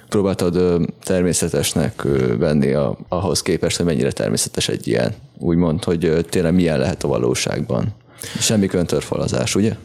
Próbáltad 0.10 0.56
ö, 0.56 0.84
természetesnek 1.04 2.04
ö, 2.04 2.38
venni 2.38 2.74
a, 2.74 2.98
ahhoz 3.08 3.42
képest, 3.42 3.78
hogy 3.78 3.86
mennyire 3.86 4.12
természetes 4.12 4.68
egy 4.68 4.88
ilyen, 4.88 5.14
úgymond, 5.38 5.84
hogy 5.84 6.06
ö, 6.06 6.22
tényleg 6.22 6.54
milyen 6.54 6.80
lehet 6.80 7.04
a 7.04 7.08
valóságban. 7.08 7.94
Semmi 8.40 8.68
köntörfalazás, 8.68 9.56
ugye? 9.56 9.76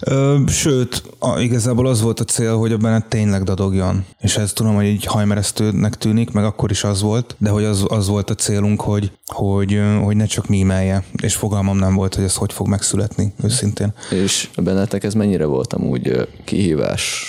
Ö, 0.00 0.38
sőt, 0.46 1.02
a, 1.18 1.38
igazából 1.38 1.86
az 1.86 2.00
volt 2.02 2.20
a 2.20 2.24
cél, 2.24 2.56
hogy 2.56 2.72
a 2.72 2.76
Bennett 2.76 3.08
tényleg 3.08 3.42
dadogjon. 3.42 4.04
És 4.20 4.36
ez 4.36 4.52
tudom, 4.52 4.74
hogy 4.74 4.84
így 4.84 5.04
hajmeresztőnek 5.04 5.94
tűnik, 5.94 6.30
meg 6.30 6.44
akkor 6.44 6.70
is 6.70 6.84
az 6.84 7.02
volt, 7.02 7.36
de 7.38 7.50
hogy 7.50 7.64
az, 7.64 7.84
az 7.88 8.08
volt 8.08 8.30
a 8.30 8.34
célunk, 8.34 8.80
hogy, 8.80 9.10
hogy, 9.26 9.80
hogy 10.02 10.16
ne 10.16 10.26
csak 10.26 10.48
mímelje. 10.48 11.04
És 11.22 11.34
fogalmam 11.34 11.78
nem 11.78 11.94
volt, 11.94 12.14
hogy 12.14 12.24
ez 12.24 12.34
hogy 12.34 12.52
fog 12.52 12.68
megszületni, 12.68 13.32
őszintén. 13.42 13.92
És 14.10 14.48
a 14.54 14.60
Bennettnek 14.60 15.04
ez 15.04 15.14
mennyire 15.14 15.44
volt 15.44 15.72
amúgy 15.72 16.28
kihívás? 16.44 17.26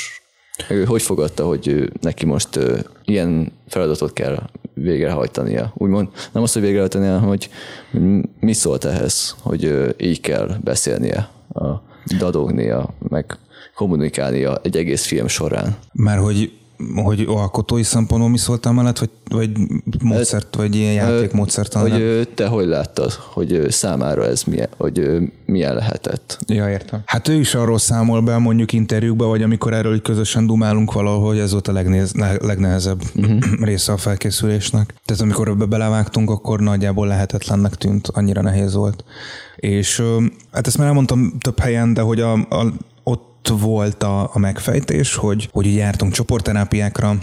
Ő 0.69 0.85
hogy 0.85 1.01
fogadta, 1.01 1.45
hogy 1.45 1.91
neki 2.01 2.25
most 2.25 2.59
ilyen 3.05 3.51
feladatot 3.67 4.13
kell 4.13 4.49
végrehajtania. 4.81 5.71
Úgymond 5.73 6.07
nem 6.31 6.43
azt, 6.43 6.53
hogy 6.53 6.61
végrehajtania, 6.61 7.11
hanem 7.11 7.27
hogy 7.27 7.49
mi 8.39 8.53
szólt 8.53 8.85
ehhez, 8.85 9.35
hogy 9.41 9.95
így 9.97 10.21
kell 10.21 10.49
beszélnie, 10.63 11.29
dadognia, 12.17 12.93
meg 13.09 13.37
kommunikálnia 13.75 14.59
egy 14.63 14.77
egész 14.77 15.05
film 15.05 15.27
során. 15.27 15.75
Mert 15.93 16.21
hogy 16.21 16.51
hogy 16.95 17.25
alkotói 17.27 17.83
szempontból 17.83 18.29
mi 18.29 18.37
szóltál 18.37 18.73
mellett, 18.73 18.99
vagy, 18.99 19.09
vagy 19.29 19.49
módszert, 20.01 20.55
vagy 20.55 20.75
ilyen 20.75 20.93
játékmódszert? 20.93 21.73
Hogy 21.73 22.27
te 22.35 22.47
hogy 22.47 22.67
láttad, 22.67 23.11
hogy 23.11 23.65
számára 23.69 24.25
ez 24.25 24.43
milyen, 24.43 24.69
hogy 24.77 25.17
milyen 25.45 25.75
lehetett? 25.75 26.39
Ja, 26.47 26.69
értem. 26.69 27.01
Hát 27.05 27.27
ő 27.27 27.33
is 27.33 27.55
arról 27.55 27.77
számol 27.77 28.21
be 28.21 28.37
mondjuk 28.37 28.73
interjúkba, 28.73 29.25
vagy 29.25 29.43
amikor 29.43 29.73
erről 29.73 29.95
így 29.95 30.01
közösen 30.01 30.47
dumálunk 30.47 30.93
valahol, 30.93 31.27
hogy 31.27 31.39
ez 31.39 31.51
volt 31.51 31.67
a 31.67 31.71
legnéz, 31.71 32.13
legnehezebb 32.41 33.01
uh-huh. 33.15 33.39
része 33.69 33.91
a 33.91 33.97
felkészülésnek. 33.97 34.93
Tehát 35.05 35.21
amikor 35.21 35.47
ebbe 35.47 35.65
belevágtunk, 35.65 36.29
akkor 36.29 36.59
nagyjából 36.59 37.07
lehetetlennek 37.07 37.75
tűnt, 37.75 38.07
annyira 38.07 38.41
nehéz 38.41 38.73
volt. 38.73 39.03
És 39.55 40.03
hát 40.51 40.67
ezt 40.67 40.77
már 40.77 40.87
elmondtam 40.87 41.37
több 41.39 41.59
helyen, 41.59 41.93
de 41.93 42.01
hogy 42.01 42.21
a, 42.21 42.33
a 42.33 42.73
ott 43.39 43.59
volt 43.61 44.03
a, 44.03 44.29
a 44.33 44.39
megfejtés, 44.39 45.15
hogy, 45.15 45.49
hogy 45.51 45.75
jártunk 45.75 46.13
csoportterápiákra, 46.13 47.17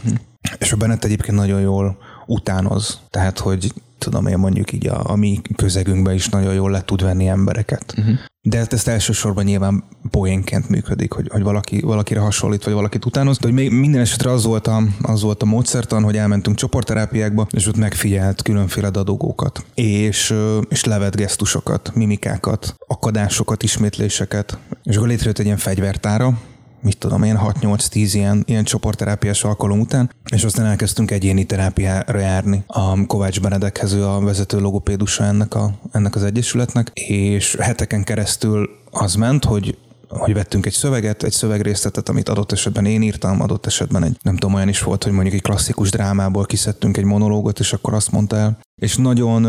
és 0.58 0.72
a 0.72 0.76
Bennett 0.76 1.04
egyébként 1.04 1.36
nagyon 1.36 1.60
jól 1.60 1.98
utánoz. 2.26 3.00
Tehát, 3.10 3.38
hogy 3.38 3.72
tudom 3.98 4.26
én 4.26 4.38
mondjuk 4.38 4.72
így 4.72 4.86
a, 4.86 5.10
a 5.10 5.16
mi 5.16 5.40
közegünkben 5.56 6.14
is 6.14 6.28
nagyon 6.28 6.54
jól 6.54 6.70
le 6.70 6.82
tud 6.82 7.02
venni 7.02 7.28
embereket. 7.28 7.94
Uh-huh. 7.98 8.14
De 8.40 8.58
ezt, 8.58 8.72
ezt 8.72 8.88
elsősorban 8.88 9.44
nyilván 9.44 9.84
poénként 10.10 10.68
működik, 10.68 11.12
hogy, 11.12 11.28
hogy 11.32 11.42
valaki, 11.42 11.80
valakire 11.80 12.20
hasonlít, 12.20 12.64
vagy 12.64 12.72
valakit 12.72 13.04
utánoz. 13.04 13.38
De 13.38 13.46
hogy 13.46 13.56
még 13.56 13.70
minden 13.70 14.00
esetre 14.00 14.30
az 14.30 14.44
volt, 14.44 14.66
a, 14.66 14.82
az 15.02 15.22
volt 15.22 15.42
a 15.42 15.46
módszertan, 15.46 16.02
hogy 16.02 16.16
elmentünk 16.16 16.56
csoportterápiákba, 16.56 17.46
és 17.50 17.66
ott 17.66 17.76
megfigyelt 17.76 18.42
különféle 18.42 18.90
dadogókat. 18.90 19.64
És, 19.74 20.34
és 20.68 20.84
levet 20.84 21.16
gesztusokat, 21.16 21.94
mimikákat, 21.94 22.74
akadásokat, 22.86 23.62
ismétléseket. 23.62 24.58
És 24.82 24.96
akkor 24.96 25.08
létrejött 25.08 25.38
egy 25.38 25.44
ilyen 25.44 25.56
fegyvertára, 25.56 26.38
mit 26.86 26.98
tudom 26.98 27.22
én, 27.22 27.38
6-8-10 27.42 28.10
ilyen, 28.12 28.42
ilyen 28.46 28.64
csoportterápiás 28.64 29.44
alkalom 29.44 29.80
után, 29.80 30.10
és 30.32 30.44
aztán 30.44 30.66
elkezdtünk 30.66 31.10
egyéni 31.10 31.44
terápiára 31.44 32.18
járni. 32.18 32.64
A 32.66 33.06
Kovács 33.06 33.40
Benedekhez 33.40 33.92
ő 33.92 34.04
a 34.04 34.20
vezető 34.20 34.58
logopédusa 34.58 35.24
ennek, 35.24 35.54
a, 35.54 35.74
ennek 35.92 36.14
az 36.14 36.22
egyesületnek, 36.22 36.90
és 36.94 37.56
heteken 37.60 38.04
keresztül 38.04 38.68
az 38.90 39.14
ment, 39.14 39.44
hogy 39.44 39.78
hogy 40.08 40.34
vettünk 40.34 40.66
egy 40.66 40.72
szöveget, 40.72 41.22
egy 41.22 41.32
szövegrészletet, 41.32 42.08
amit 42.08 42.28
adott 42.28 42.52
esetben 42.52 42.86
én 42.86 43.02
írtam, 43.02 43.40
adott 43.40 43.66
esetben 43.66 44.04
egy, 44.04 44.16
nem 44.22 44.36
tudom, 44.36 44.54
olyan 44.54 44.68
is 44.68 44.82
volt, 44.82 45.04
hogy 45.04 45.12
mondjuk 45.12 45.34
egy 45.34 45.42
klasszikus 45.42 45.90
drámából 45.90 46.44
kiszedtünk 46.44 46.96
egy 46.96 47.04
monológot, 47.04 47.58
és 47.58 47.72
akkor 47.72 47.94
azt 47.94 48.12
mondta 48.12 48.36
el. 48.36 48.58
És 48.80 48.96
nagyon 48.96 49.44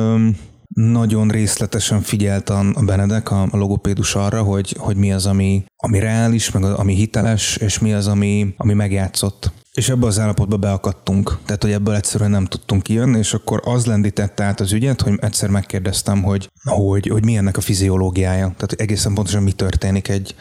nagyon 0.67 1.29
részletesen 1.29 2.01
figyelt 2.01 2.49
a 2.49 2.65
Benedek, 2.85 3.31
a 3.31 3.47
logopédus 3.51 4.15
arra, 4.15 4.41
hogy, 4.41 4.75
hogy 4.79 4.95
mi 4.95 5.13
az, 5.13 5.25
ami, 5.25 5.63
ami 5.77 5.99
reális, 5.99 6.51
meg 6.51 6.63
ami 6.63 6.93
hiteles, 6.93 7.55
és 7.57 7.79
mi 7.79 7.93
az, 7.93 8.07
ami, 8.07 8.53
ami 8.57 8.73
megjátszott. 8.73 9.51
És 9.73 9.89
ebbe 9.89 10.05
az 10.05 10.19
állapotba 10.19 10.57
beakadtunk. 10.57 11.37
Tehát, 11.45 11.61
hogy 11.61 11.71
ebből 11.71 11.95
egyszerűen 11.95 12.31
nem 12.31 12.45
tudtunk 12.45 12.83
kijönni, 12.83 13.17
és 13.17 13.33
akkor 13.33 13.61
az 13.63 13.85
lendítette 13.85 14.43
át 14.43 14.59
az 14.59 14.73
ügyet, 14.73 15.01
hogy 15.01 15.13
egyszer 15.21 15.49
megkérdeztem, 15.49 16.23
hogy, 16.23 16.49
hogy, 16.63 17.07
hogy 17.07 17.23
mi 17.23 17.37
ennek 17.37 17.57
a 17.57 17.61
fiziológiája. 17.61 18.45
Tehát 18.45 18.69
hogy 18.69 18.81
egészen 18.81 19.13
pontosan 19.13 19.43
mi 19.43 19.51
történik 19.51 20.07
egy, 20.07 20.35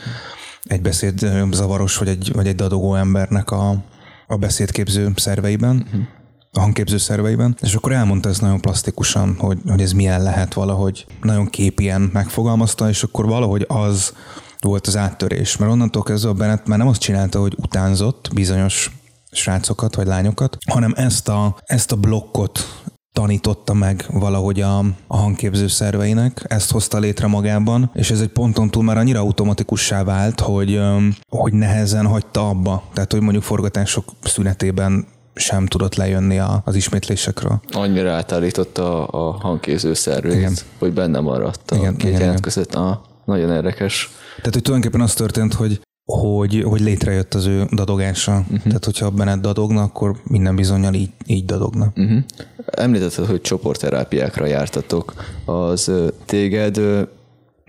egy 0.62 0.82
beszéd 0.82 1.18
zavaros, 1.50 1.96
vagy 1.96 2.08
egy, 2.08 2.30
vagy 2.32 2.46
egy 2.46 2.54
dadogó 2.54 2.94
embernek 2.94 3.50
a, 3.50 3.84
a 4.26 4.36
beszédképző 4.36 5.12
szerveiben. 5.16 5.76
Uh-huh 5.76 6.15
a 6.56 6.60
hangképző 6.60 6.98
szerveiben, 6.98 7.56
és 7.60 7.74
akkor 7.74 7.92
elmondta 7.92 8.28
ezt 8.28 8.40
nagyon 8.40 8.60
plastikusan, 8.60 9.36
hogy, 9.38 9.58
hogy 9.68 9.80
ez 9.80 9.92
milyen 9.92 10.22
lehet 10.22 10.54
valahogy, 10.54 11.06
nagyon 11.22 11.46
képien 11.46 12.10
megfogalmazta, 12.12 12.88
és 12.88 13.02
akkor 13.02 13.26
valahogy 13.26 13.64
az 13.68 14.12
volt 14.60 14.86
az 14.86 14.96
áttörés, 14.96 15.56
mert 15.56 15.72
onnantól 15.72 16.02
kezdve 16.02 16.30
a 16.30 16.34
Bennett 16.34 16.66
már 16.66 16.78
nem 16.78 16.88
azt 16.88 17.00
csinálta, 17.00 17.40
hogy 17.40 17.54
utánzott 17.56 18.30
bizonyos 18.34 18.90
srácokat 19.30 19.94
vagy 19.94 20.06
lányokat, 20.06 20.56
hanem 20.70 20.92
ezt 20.96 21.28
a, 21.28 21.56
ezt 21.64 21.92
a 21.92 21.96
blokkot 21.96 22.84
tanította 23.12 23.74
meg 23.74 24.06
valahogy 24.12 24.60
a, 24.60 24.78
a 25.06 25.16
hangképző 25.16 25.68
szerveinek, 25.68 26.44
ezt 26.48 26.70
hozta 26.70 26.98
létre 26.98 27.26
magában, 27.26 27.90
és 27.94 28.10
ez 28.10 28.20
egy 28.20 28.28
ponton 28.28 28.70
túl 28.70 28.82
már 28.82 28.98
annyira 28.98 29.20
automatikussá 29.20 30.04
vált, 30.04 30.40
hogy, 30.40 30.80
hogy 31.28 31.52
nehezen 31.52 32.06
hagyta 32.06 32.48
abba. 32.48 32.82
Tehát, 32.92 33.12
hogy 33.12 33.20
mondjuk 33.20 33.42
forgatások 33.44 34.04
szünetében 34.22 35.06
sem 35.36 35.66
tudott 35.66 35.94
lejönni 35.94 36.38
a, 36.38 36.62
az 36.64 36.74
ismétlésekről. 36.74 37.60
Annyira 37.72 38.12
átállította 38.12 39.06
a, 39.06 39.28
a 39.28 39.30
hangkéző 39.30 39.94
szervét, 39.94 40.64
hogy 40.78 40.92
benne 40.92 41.20
maradt 41.20 41.70
a 41.70 41.76
igen, 41.76 41.96
két 41.96 42.08
igen, 42.08 42.20
jelent 42.20 42.40
között. 42.40 42.74
Ah, 42.74 42.96
nagyon 43.24 43.50
érdekes. 43.50 44.10
Tehát, 44.36 44.52
hogy 44.52 44.62
tulajdonképpen 44.62 45.06
az 45.06 45.14
történt, 45.14 45.54
hogy 45.54 45.80
hogy, 46.06 46.62
hogy 46.62 46.80
létrejött 46.80 47.34
az 47.34 47.46
ő 47.46 47.66
dadogása. 47.74 48.32
Uh-huh. 48.32 48.62
Tehát, 48.62 48.84
hogyha 48.84 49.10
Bennett 49.10 49.40
dadogna, 49.40 49.82
akkor 49.82 50.16
minden 50.24 50.56
bizonyal 50.56 50.94
így, 50.94 51.10
így 51.26 51.44
dadogna. 51.44 51.92
Uh-huh. 51.96 52.18
Említetted, 52.66 53.26
hogy 53.26 53.40
csoportterápiákra 53.40 54.46
jártatok. 54.46 55.14
Az 55.44 55.92
téged 56.24 56.80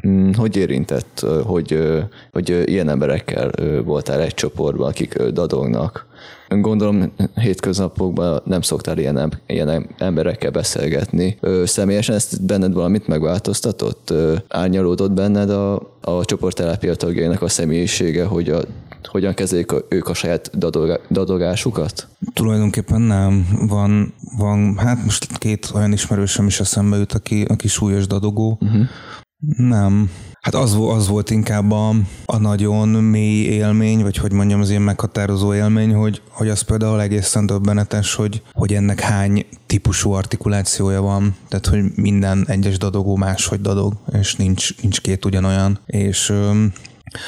mm, 0.07 0.31
hogy 0.31 0.55
érintett, 0.55 1.25
hogy, 1.43 1.79
hogy 2.31 2.63
ilyen 2.65 2.89
emberekkel 2.89 3.51
voltál 3.83 4.21
egy 4.21 4.33
csoportban, 4.33 4.87
akik 4.87 5.21
dadognak? 5.23 6.06
Gondolom 6.49 7.11
hétköznapokban 7.35 8.41
nem 8.45 8.61
szoktál 8.61 8.97
ilyen, 8.97 9.41
ilyen 9.47 9.87
emberekkel 9.97 10.51
beszélgetni. 10.51 11.37
Ö, 11.39 11.65
személyesen 11.65 12.15
ezt 12.15 12.45
benned 12.45 12.73
valamit 12.73 13.07
megváltoztatott? 13.07 14.09
Ö, 14.09 14.35
árnyalódott 14.47 15.11
benned 15.11 15.49
a, 15.49 15.75
a 16.01 16.25
csoportterápia 16.25 16.95
tagjainak 16.95 17.41
a 17.41 17.47
személyisége, 17.47 18.25
hogy 18.25 18.49
a, 18.49 18.59
hogyan 19.03 19.33
kezelik 19.33 19.71
a, 19.71 19.77
ők 19.89 20.07
a 20.07 20.13
saját 20.13 20.51
dadogásukat? 21.11 22.07
Tulajdonképpen 22.33 23.01
nem. 23.01 23.47
Van, 23.67 24.13
van, 24.37 24.77
hát 24.77 25.03
most 25.03 25.37
két 25.37 25.71
olyan 25.73 25.91
ismerősöm 25.91 26.47
is 26.47 26.59
eszembe 26.59 26.97
jut, 26.97 27.13
aki, 27.13 27.41
aki 27.43 27.67
súlyos 27.67 28.07
dadogó. 28.07 28.57
Uh-huh. 28.61 28.85
Nem. 29.57 30.09
Hát 30.47 30.55
az, 30.55 30.77
az 30.79 31.07
volt 31.07 31.29
inkább 31.29 31.71
a, 31.71 31.95
a 32.25 32.37
nagyon 32.37 32.87
mély 32.87 33.43
élmény, 33.43 34.01
vagy 34.01 34.17
hogy 34.17 34.31
mondjam, 34.31 34.61
az 34.61 34.69
ilyen 34.69 34.81
meghatározó 34.81 35.53
élmény, 35.53 35.93
hogy, 35.93 36.21
hogy 36.29 36.49
az 36.49 36.61
például 36.61 37.01
egészen 37.01 37.45
döbbenetes, 37.45 38.13
hogy, 38.13 38.41
hogy 38.53 38.73
ennek 38.73 38.99
hány 38.99 39.45
típusú 39.65 40.11
artikulációja 40.11 41.01
van. 41.01 41.35
Tehát, 41.47 41.65
hogy 41.65 41.83
minden 41.95 42.45
egyes 42.47 42.77
dadogó 42.77 43.15
máshogy 43.15 43.61
dadog, 43.61 43.93
és 44.19 44.35
nincs, 44.35 44.81
nincs 44.81 45.01
két 45.01 45.25
ugyanolyan. 45.25 45.79
És 45.85 46.33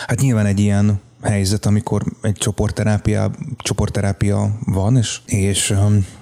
hát 0.07 0.21
nyilván 0.21 0.45
egy 0.45 0.59
ilyen 0.59 0.99
helyzet, 1.21 1.65
amikor 1.65 2.03
egy 2.21 2.37
csoportterápia, 2.37 3.31
csoportterápia 3.57 4.57
van, 4.65 4.97
és, 4.97 5.19
és, 5.25 5.73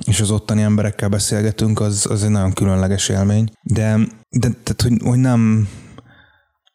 és 0.05 0.19
az 0.19 0.31
ottani 0.31 0.61
emberekkel 0.61 1.09
beszélgetünk, 1.09 1.79
az, 1.79 2.05
az 2.09 2.23
egy 2.23 2.29
nagyon 2.29 2.53
különleges 2.53 3.09
élmény. 3.09 3.49
De, 3.61 3.99
de 4.29 4.49
tehát, 4.63 4.81
hogy, 4.81 5.01
hogy 5.03 5.19
nem, 5.19 5.67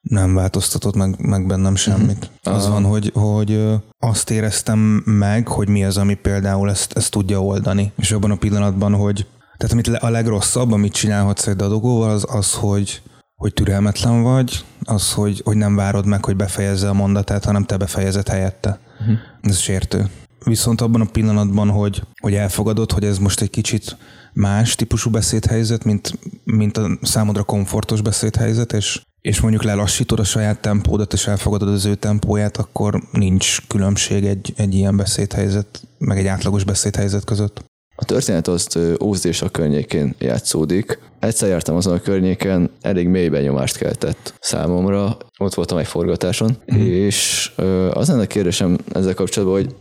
nem 0.02 0.34
változtatott 0.34 0.94
meg, 0.94 1.26
meg 1.26 1.46
bennem 1.46 1.74
semmit. 1.74 2.30
Uh-huh. 2.38 2.54
Az 2.54 2.68
van, 2.68 2.84
hogy, 2.84 3.10
hogy 3.14 3.64
azt 3.98 4.30
éreztem 4.30 4.78
meg, 5.04 5.48
hogy 5.48 5.68
mi 5.68 5.84
az, 5.84 5.96
ami 5.96 6.14
például 6.14 6.70
ezt, 6.70 6.92
ezt 6.92 7.10
tudja 7.10 7.42
oldani. 7.42 7.92
És 7.96 8.12
abban 8.12 8.30
a 8.30 8.36
pillanatban, 8.36 8.94
hogy 8.94 9.26
tehát 9.56 9.72
amit 9.72 10.02
a 10.02 10.10
legrosszabb, 10.10 10.72
amit 10.72 10.92
csinálhatsz 10.92 11.46
egy 11.46 11.56
dadogóval, 11.56 12.10
az 12.10 12.24
az, 12.28 12.54
hogy, 12.54 13.02
hogy 13.34 13.52
türelmetlen 13.52 14.22
vagy, 14.22 14.64
az, 14.82 15.12
hogy, 15.12 15.40
hogy 15.44 15.56
nem 15.56 15.76
várod 15.76 16.06
meg, 16.06 16.24
hogy 16.24 16.36
befejezze 16.36 16.88
a 16.88 16.92
mondatát, 16.92 17.44
hanem 17.44 17.64
te 17.64 17.76
befejezed 17.76 18.28
helyette. 18.28 18.78
Uh-huh. 19.00 19.16
Ez 19.40 19.58
sértő. 19.58 20.10
Viszont 20.44 20.80
abban 20.80 21.00
a 21.00 21.10
pillanatban, 21.12 21.68
hogy, 21.68 22.02
hogy 22.20 22.34
elfogadod, 22.34 22.92
hogy 22.92 23.04
ez 23.04 23.18
most 23.18 23.40
egy 23.40 23.50
kicsit 23.50 23.96
más 24.32 24.74
típusú 24.74 25.10
beszédhelyzet, 25.10 25.84
mint, 25.84 26.18
mint 26.44 26.76
a 26.76 26.98
számodra 27.02 27.42
komfortos 27.42 28.00
beszédhelyzet, 28.00 28.72
és, 28.72 29.02
és 29.22 29.40
mondjuk 29.40 29.62
lelassítod 29.62 30.18
a 30.18 30.24
saját 30.24 30.60
tempódat, 30.60 31.12
és 31.12 31.26
elfogadod 31.26 31.68
az 31.68 31.84
ő 31.84 31.94
tempóját, 31.94 32.56
akkor 32.56 33.02
nincs 33.12 33.66
különbség 33.66 34.24
egy, 34.24 34.52
egy 34.56 34.74
ilyen 34.74 34.96
beszédhelyzet, 34.96 35.80
meg 35.98 36.18
egy 36.18 36.26
átlagos 36.26 36.64
beszédhelyzet 36.64 37.24
között. 37.24 37.64
A 37.96 38.04
történet 38.04 38.48
azt 38.48 38.78
Ózd 39.02 39.26
és 39.26 39.42
a 39.42 39.48
környékén 39.48 40.14
játszódik. 40.18 40.98
Egyszer 41.18 41.48
jártam 41.48 41.76
azon 41.76 41.94
a 41.94 42.00
környéken, 42.00 42.70
elég 42.80 43.08
mély 43.08 43.28
benyomást 43.28 43.76
keltett 43.76 44.34
számomra. 44.40 45.16
Ott 45.38 45.54
voltam 45.54 45.78
egy 45.78 45.86
forgatáson, 45.86 46.56
mm. 46.74 46.80
és 46.80 47.50
az 47.92 48.08
lenne 48.08 48.22
a 48.22 48.26
kérdésem 48.26 48.78
ezzel 48.92 49.14
kapcsolatban, 49.14 49.60
hogy 49.60 49.74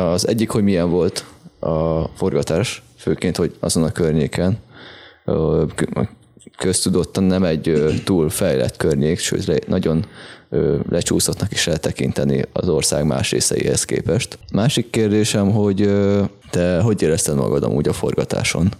az 0.00 0.28
egyik, 0.28 0.50
hogy 0.50 0.62
milyen 0.62 0.90
volt 0.90 1.24
a 1.58 2.06
forgatás, 2.08 2.82
főként, 2.96 3.36
hogy 3.36 3.56
azon 3.60 3.82
a 3.82 3.92
környéken 3.92 4.58
köztudottan 6.56 7.24
nem 7.24 7.44
egy 7.44 8.00
túl 8.04 8.30
fejlett 8.30 8.76
környék, 8.76 9.18
sőt 9.18 9.68
nagyon 9.68 10.06
lecsúszottnak 10.88 11.52
is 11.52 11.66
eltekinteni 11.66 12.44
az 12.52 12.68
ország 12.68 13.04
más 13.04 13.30
részeihez 13.30 13.84
képest. 13.84 14.38
Másik 14.52 14.90
kérdésem, 14.90 15.50
hogy 15.50 15.92
te 16.50 16.80
hogy 16.80 17.02
érezted 17.02 17.36
magad 17.36 17.62
amúgy 17.62 17.88
a 17.88 17.92
forgatáson? 17.92 18.72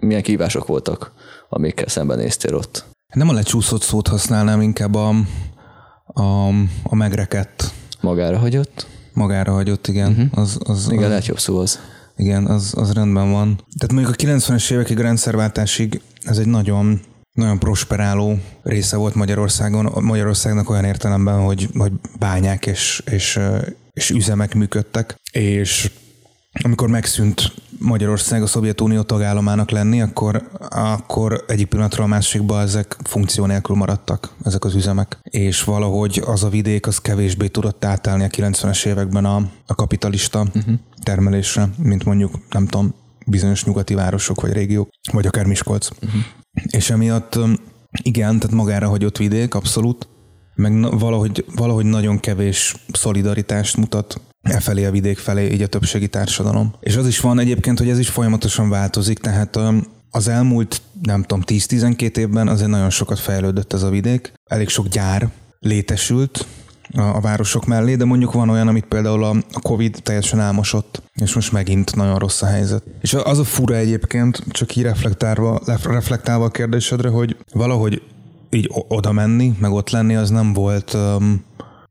Milyen 0.00 0.22
kívások 0.22 0.66
voltak, 0.66 1.12
amikkel 1.48 1.88
szembenéztél 1.88 2.54
ott? 2.54 2.84
Nem 3.14 3.28
a 3.28 3.32
lecsúszott 3.32 3.82
szót 3.82 4.08
használnám, 4.08 4.60
inkább 4.60 4.94
a, 4.94 5.08
a, 6.06 6.48
a 6.82 6.94
megrekedt. 6.94 7.70
Magára 8.00 8.38
hagyott? 8.38 8.86
Magára 9.12 9.52
hagyott, 9.52 9.86
igen. 9.86 10.10
Uh-huh. 10.10 10.38
Az, 10.38 10.58
az, 10.64 10.86
igen, 10.90 11.02
az, 11.02 11.08
lehet 11.08 11.26
jobb 11.26 11.38
szó 11.38 11.58
az. 11.58 11.78
Igen, 12.16 12.46
az, 12.46 12.72
az 12.76 12.92
rendben 12.92 13.30
van. 13.30 13.60
Tehát 13.78 13.92
mondjuk 13.92 14.14
a 14.14 14.36
90-es 14.36 14.72
évekig 14.72 14.98
a 14.98 15.02
rendszerváltásig 15.02 16.00
ez 16.24 16.38
egy 16.38 16.46
nagyon 16.46 17.00
nagyon 17.32 17.58
prosperáló 17.58 18.38
része 18.62 18.96
volt 18.96 19.14
Magyarországon, 19.14 19.92
Magyarországnak 20.00 20.70
olyan 20.70 20.84
értelemben, 20.84 21.40
hogy, 21.40 21.68
hogy 21.74 21.92
bányák 22.18 22.66
és, 22.66 23.02
és, 23.10 23.38
és 23.92 24.10
üzemek 24.10 24.54
működtek, 24.54 25.14
és 25.32 25.90
amikor 26.52 26.88
megszűnt 26.88 27.52
Magyarország 27.78 28.42
a 28.42 28.46
Szovjetunió 28.46 29.02
tagállamának 29.02 29.70
lenni, 29.70 30.00
akkor, 30.02 30.50
akkor 30.68 31.44
egyik 31.46 31.66
pillanatról 31.66 32.04
a 32.04 32.08
másikban 32.08 32.60
ezek 32.60 32.96
funkció 33.04 33.46
nélkül 33.46 33.76
maradtak, 33.76 34.34
ezek 34.44 34.64
az 34.64 34.74
üzemek. 34.74 35.18
És 35.22 35.64
valahogy 35.64 36.22
az 36.26 36.44
a 36.44 36.48
vidék 36.48 36.86
az 36.86 36.98
kevésbé 36.98 37.46
tudott 37.46 37.84
átállni 37.84 38.24
a 38.24 38.28
90-es 38.28 38.86
években 38.86 39.24
a, 39.24 39.36
a 39.66 39.74
kapitalista 39.74 40.40
uh-huh. 40.54 40.74
termelésre, 41.02 41.68
mint 41.78 42.04
mondjuk, 42.04 42.34
nem 42.50 42.66
tudom, 42.66 42.94
bizonyos 43.26 43.64
nyugati 43.64 43.94
városok 43.94 44.40
vagy 44.40 44.52
régiók, 44.52 44.88
vagy 45.12 45.26
akár 45.26 45.46
Miskolc. 45.46 45.88
Uh-huh. 45.90 46.22
És 46.66 46.90
emiatt 46.90 47.38
igen, 48.02 48.38
tehát 48.38 48.56
magára 48.56 48.88
hagyott 48.88 49.16
vidék, 49.16 49.54
abszolút, 49.54 50.08
meg 50.54 50.98
valahogy, 50.98 51.44
valahogy 51.54 51.84
nagyon 51.84 52.20
kevés 52.20 52.74
szolidaritást 52.92 53.76
mutat 53.76 54.20
e 54.42 54.60
felé 54.60 54.84
a 54.84 54.90
vidék 54.90 55.18
felé, 55.18 55.52
így 55.52 55.62
a 55.62 55.66
többségi 55.66 56.08
társadalom. 56.08 56.74
És 56.80 56.96
az 56.96 57.06
is 57.06 57.20
van 57.20 57.38
egyébként, 57.38 57.78
hogy 57.78 57.88
ez 57.88 57.98
is 57.98 58.08
folyamatosan 58.08 58.68
változik, 58.68 59.18
tehát 59.18 59.58
az 60.10 60.28
elmúlt, 60.28 60.82
nem 61.02 61.22
tudom, 61.22 61.42
10-12 61.46 62.16
évben 62.16 62.48
azért 62.48 62.70
nagyon 62.70 62.90
sokat 62.90 63.18
fejlődött 63.18 63.72
ez 63.72 63.82
a 63.82 63.90
vidék. 63.90 64.32
Elég 64.44 64.68
sok 64.68 64.88
gyár 64.88 65.28
létesült, 65.58 66.46
a, 66.94 67.20
városok 67.20 67.66
mellé, 67.66 67.94
de 67.94 68.04
mondjuk 68.04 68.32
van 68.32 68.48
olyan, 68.48 68.68
amit 68.68 68.84
például 68.84 69.24
a 69.24 69.60
Covid 69.62 70.00
teljesen 70.02 70.40
elmosott, 70.40 71.02
és 71.14 71.34
most 71.34 71.52
megint 71.52 71.96
nagyon 71.96 72.18
rossz 72.18 72.42
a 72.42 72.46
helyzet. 72.46 72.82
És 73.00 73.14
az 73.14 73.38
a 73.38 73.44
fura 73.44 73.74
egyébként, 73.74 74.44
csak 74.50 74.76
így 74.76 74.82
reflektálva, 74.82 75.60
reflektálva 75.82 76.44
a 76.44 76.50
kérdésedre, 76.50 77.08
hogy 77.08 77.36
valahogy 77.52 78.02
így 78.50 78.70
oda 78.88 79.12
menni, 79.12 79.56
meg 79.58 79.70
ott 79.70 79.90
lenni, 79.90 80.16
az 80.16 80.30
nem 80.30 80.52
volt 80.52 80.94
um, 80.94 81.44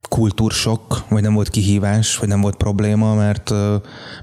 kultúrsok, 0.10 1.04
vagy 1.10 1.22
nem 1.22 1.34
volt 1.34 1.50
kihívás, 1.50 2.18
vagy 2.18 2.28
nem 2.28 2.42
volt 2.42 2.56
probléma, 2.56 3.16
mert, 3.16 3.50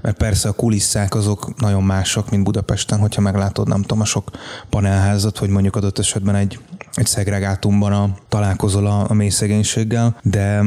mert 0.01 0.17
persze 0.17 0.49
a 0.49 0.53
kulisszák 0.53 1.15
azok 1.15 1.59
nagyon 1.59 1.83
mások, 1.83 2.29
mint 2.29 2.43
Budapesten, 2.43 2.99
hogyha 2.99 3.21
meglátod, 3.21 3.67
nem 3.67 3.81
tudom, 3.81 4.01
a 4.01 4.05
sok 4.05 4.31
panelházat, 4.69 5.39
vagy 5.39 5.49
mondjuk 5.49 5.75
adott 5.75 5.99
esetben 5.99 6.35
egy, 6.35 6.59
egy 6.93 7.05
szegregátumban 7.05 7.93
a, 7.93 8.15
találkozol 8.29 8.85
a, 8.85 9.09
a 9.09 9.13
mély 9.13 9.29
szegénységgel, 9.29 10.17
de 10.23 10.63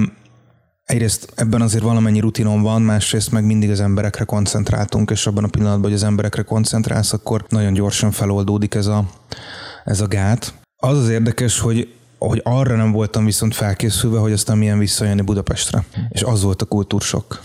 egyrészt 0.84 1.32
ebben 1.34 1.62
azért 1.62 1.84
valamennyi 1.84 2.20
rutinom 2.20 2.62
van, 2.62 2.82
másrészt 2.82 3.30
meg 3.30 3.44
mindig 3.44 3.70
az 3.70 3.80
emberekre 3.80 4.24
koncentráltunk, 4.24 5.10
és 5.10 5.26
abban 5.26 5.44
a 5.44 5.48
pillanatban, 5.48 5.84
hogy 5.84 5.92
az 5.92 6.04
emberekre 6.04 6.42
koncentrálsz, 6.42 7.12
akkor 7.12 7.44
nagyon 7.48 7.72
gyorsan 7.72 8.10
feloldódik 8.10 8.74
ez 8.74 8.86
a, 8.86 9.04
ez 9.84 10.00
a 10.00 10.06
gát. 10.06 10.54
Az 10.76 10.98
az 10.98 11.08
érdekes, 11.08 11.58
hogy 11.58 11.94
hogy 12.28 12.40
arra 12.44 12.76
nem 12.76 12.92
voltam 12.92 13.24
viszont 13.24 13.54
felkészülve, 13.54 14.18
hogy 14.18 14.32
aztán 14.32 14.58
milyen 14.58 14.78
visszajönni 14.78 15.22
Budapestre. 15.22 15.84
És 16.08 16.22
az 16.22 16.42
volt 16.42 16.62
a 16.62 16.64
kultúrsok. 16.64 17.40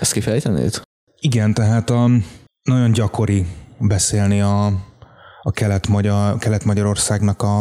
Ezt 0.00 0.12
kifejtenéd? 0.12 0.82
Igen, 1.20 1.54
tehát 1.54 1.90
a, 1.90 2.10
nagyon 2.62 2.92
gyakori 2.92 3.46
beszélni 3.78 4.40
a, 4.40 4.66
a 5.42 5.50
kelet-magyar, 5.50 6.38
kelet-magyarországnak 6.38 7.42
a, 7.42 7.60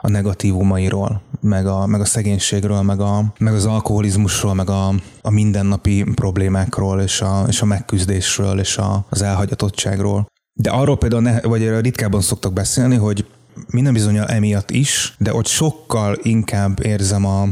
a 0.00 0.08
negatívumairól, 0.08 1.22
meg 1.40 1.66
a, 1.66 1.86
meg 1.86 2.00
a 2.00 2.04
szegénységről, 2.04 2.82
meg, 2.82 3.00
a, 3.00 3.32
meg 3.38 3.54
az 3.54 3.66
alkoholizmusról, 3.66 4.54
meg 4.54 4.70
a, 4.70 4.88
a 5.22 5.30
mindennapi 5.30 6.04
problémákról, 6.14 7.00
és 7.00 7.20
a, 7.20 7.44
és 7.48 7.62
a 7.62 7.64
megküzdésről, 7.64 8.58
és 8.58 8.78
a, 8.78 9.06
az 9.08 9.22
elhagyatottságról. 9.22 10.26
De 10.52 10.70
arról 10.70 10.98
például, 10.98 11.22
ne, 11.22 11.40
vagy 11.40 11.80
ritkábban 11.80 12.20
szoktak 12.20 12.52
beszélni, 12.52 12.96
hogy 12.96 13.26
minden 13.70 13.92
bizonyal 13.92 14.26
emiatt 14.26 14.70
is, 14.70 15.14
de 15.18 15.34
ott 15.34 15.46
sokkal 15.46 16.18
inkább 16.22 16.84
érzem 16.84 17.24
a, 17.24 17.42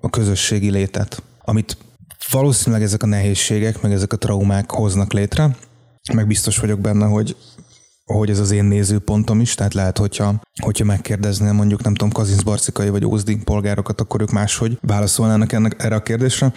a 0.00 0.10
közösségi 0.10 0.70
létet, 0.70 1.22
amit 1.44 1.76
valószínűleg 2.30 2.82
ezek 2.84 3.02
a 3.02 3.06
nehézségek, 3.06 3.82
meg 3.82 3.92
ezek 3.92 4.12
a 4.12 4.16
traumák 4.16 4.70
hoznak 4.70 5.12
létre, 5.12 5.56
meg 6.12 6.26
biztos 6.26 6.58
vagyok 6.58 6.80
benne, 6.80 7.06
hogy 7.06 7.36
hogy 8.04 8.30
ez 8.30 8.38
az 8.38 8.50
én 8.50 8.64
nézőpontom 8.64 9.40
is, 9.40 9.54
tehát 9.54 9.74
lehet, 9.74 9.98
hogyha, 9.98 10.34
hogyha 10.62 10.84
megkérdeznél 10.84 11.52
mondjuk, 11.52 11.82
nem 11.82 11.94
tudom, 11.94 12.12
Kazinszbarcikai 12.12 12.88
vagy 12.88 13.04
Ózdi 13.04 13.36
polgárokat, 13.36 14.00
akkor 14.00 14.20
ők 14.20 14.30
máshogy 14.30 14.78
válaszolnának 14.80 15.52
ennek, 15.52 15.82
erre 15.82 15.94
a 15.94 16.02
kérdésre. 16.02 16.52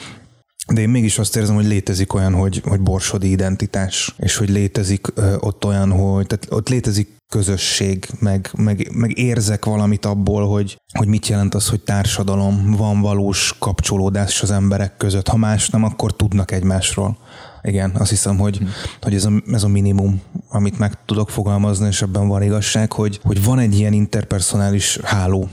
De 0.73 0.81
én 0.81 0.89
mégis 0.89 1.17
azt 1.19 1.35
érzem, 1.35 1.55
hogy 1.55 1.65
létezik 1.65 2.13
olyan, 2.13 2.33
hogy, 2.33 2.61
hogy 2.65 2.79
borsodi 2.79 3.29
identitás, 3.29 4.15
és 4.17 4.35
hogy 4.35 4.49
létezik 4.49 5.07
ö, 5.13 5.35
ott 5.39 5.65
olyan, 5.65 5.91
hogy 5.91 6.27
tehát 6.27 6.47
ott 6.49 6.69
létezik 6.69 7.15
közösség, 7.29 8.07
meg, 8.19 8.49
meg, 8.57 8.89
meg 8.93 9.17
érzek 9.17 9.65
valamit 9.65 10.05
abból, 10.05 10.47
hogy, 10.47 10.77
hogy 10.97 11.07
mit 11.07 11.27
jelent 11.27 11.55
az, 11.55 11.69
hogy 11.69 11.81
társadalom, 11.81 12.71
van 12.77 13.01
valós 13.01 13.55
kapcsolódás 13.59 14.41
az 14.41 14.51
emberek 14.51 14.97
között. 14.97 15.27
Ha 15.27 15.37
más 15.37 15.69
nem, 15.69 15.83
akkor 15.83 16.15
tudnak 16.15 16.51
egymásról. 16.51 17.17
Igen, 17.61 17.91
azt 17.95 18.09
hiszem, 18.09 18.37
hogy, 18.37 18.57
hmm. 18.57 18.69
hogy 19.01 19.13
ez, 19.13 19.25
a, 19.25 19.31
ez 19.51 19.63
a 19.63 19.67
minimum, 19.67 20.21
amit 20.49 20.77
meg 20.77 21.05
tudok 21.05 21.29
fogalmazni, 21.29 21.87
és 21.87 22.01
ebben 22.01 22.27
van 22.27 22.41
igazság, 22.41 22.91
hogy, 22.91 23.19
hogy 23.23 23.43
van 23.43 23.59
egy 23.59 23.79
ilyen 23.79 23.93
interpersonális 23.93 24.99
háló, 25.03 25.49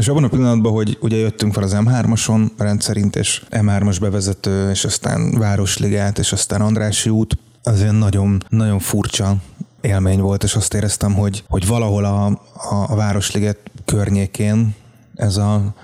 és 0.00 0.08
abban 0.08 0.24
a 0.24 0.28
pillanatban, 0.28 0.72
hogy 0.72 0.98
ugye 1.00 1.16
jöttünk 1.16 1.52
fel 1.52 1.62
az 1.62 1.76
M3-ason 1.76 2.50
rendszerint, 2.56 3.16
és 3.16 3.42
M3-as 3.50 3.96
bevezető, 4.00 4.70
és 4.70 4.84
aztán 4.84 5.38
Városligát, 5.38 6.18
és 6.18 6.32
aztán 6.32 6.60
Andrási 6.60 7.10
út, 7.10 7.38
az 7.62 7.80
olyan 7.80 7.94
nagyon, 7.94 8.42
nagyon 8.48 8.78
furcsa 8.78 9.36
élmény 9.80 10.20
volt, 10.20 10.42
és 10.42 10.54
azt 10.54 10.74
éreztem, 10.74 11.14
hogy, 11.14 11.44
hogy 11.48 11.66
valahol 11.66 12.04
a, 12.04 12.26
a, 12.26 12.86
a 12.88 12.94
Városliget 12.94 13.58
környékén 13.84 14.74
ez, 15.14 15.36
a, 15.36 15.74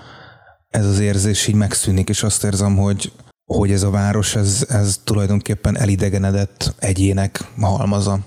ez 0.69 0.85
az 0.85 0.99
érzés 0.99 1.47
így 1.47 1.55
megszűnik, 1.55 2.09
és 2.09 2.23
azt 2.23 2.43
érzem, 2.43 2.75
hogy, 2.77 3.11
hogy 3.45 3.71
ez 3.71 3.83
a 3.83 3.89
város, 3.89 4.35
ez, 4.35 4.65
ez 4.69 4.99
tulajdonképpen 5.03 5.77
elidegenedett 5.77 6.75
egyének 6.79 7.43
halmaza, 7.59 8.19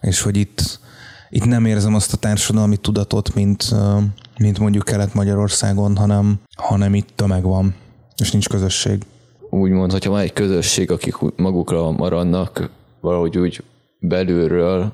és 0.00 0.20
hogy 0.20 0.36
itt, 0.36 0.80
itt 1.28 1.44
nem 1.44 1.64
érzem 1.64 1.94
azt 1.94 2.12
a 2.12 2.16
társadalmi 2.16 2.76
tudatot, 2.76 3.34
mint, 3.34 3.74
mint 4.38 4.58
mondjuk 4.58 4.84
Kelet-Magyarországon, 4.84 5.96
hanem, 5.96 6.40
hanem 6.56 6.94
itt 6.94 7.08
tömeg 7.14 7.42
van, 7.42 7.74
és 8.16 8.30
nincs 8.30 8.48
közösség. 8.48 9.02
Úgymond, 9.50 9.92
hogyha 9.92 10.10
van 10.10 10.20
egy 10.20 10.32
közösség, 10.32 10.90
akik 10.90 11.14
magukra 11.36 11.90
maradnak, 11.90 12.70
valahogy 13.00 13.38
úgy 13.38 13.62
belülről 13.98 14.92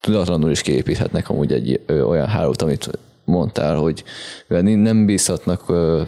tudatlanul 0.00 0.50
is 0.50 0.60
kiépíthetnek 0.60 1.28
amúgy 1.28 1.52
egy 1.52 1.80
ö, 1.86 2.02
olyan 2.02 2.26
hálót, 2.26 2.62
amit 2.62 2.98
mondtál, 3.24 3.76
hogy 3.76 4.04
nem 4.48 5.06
bízhatnak 5.06 5.60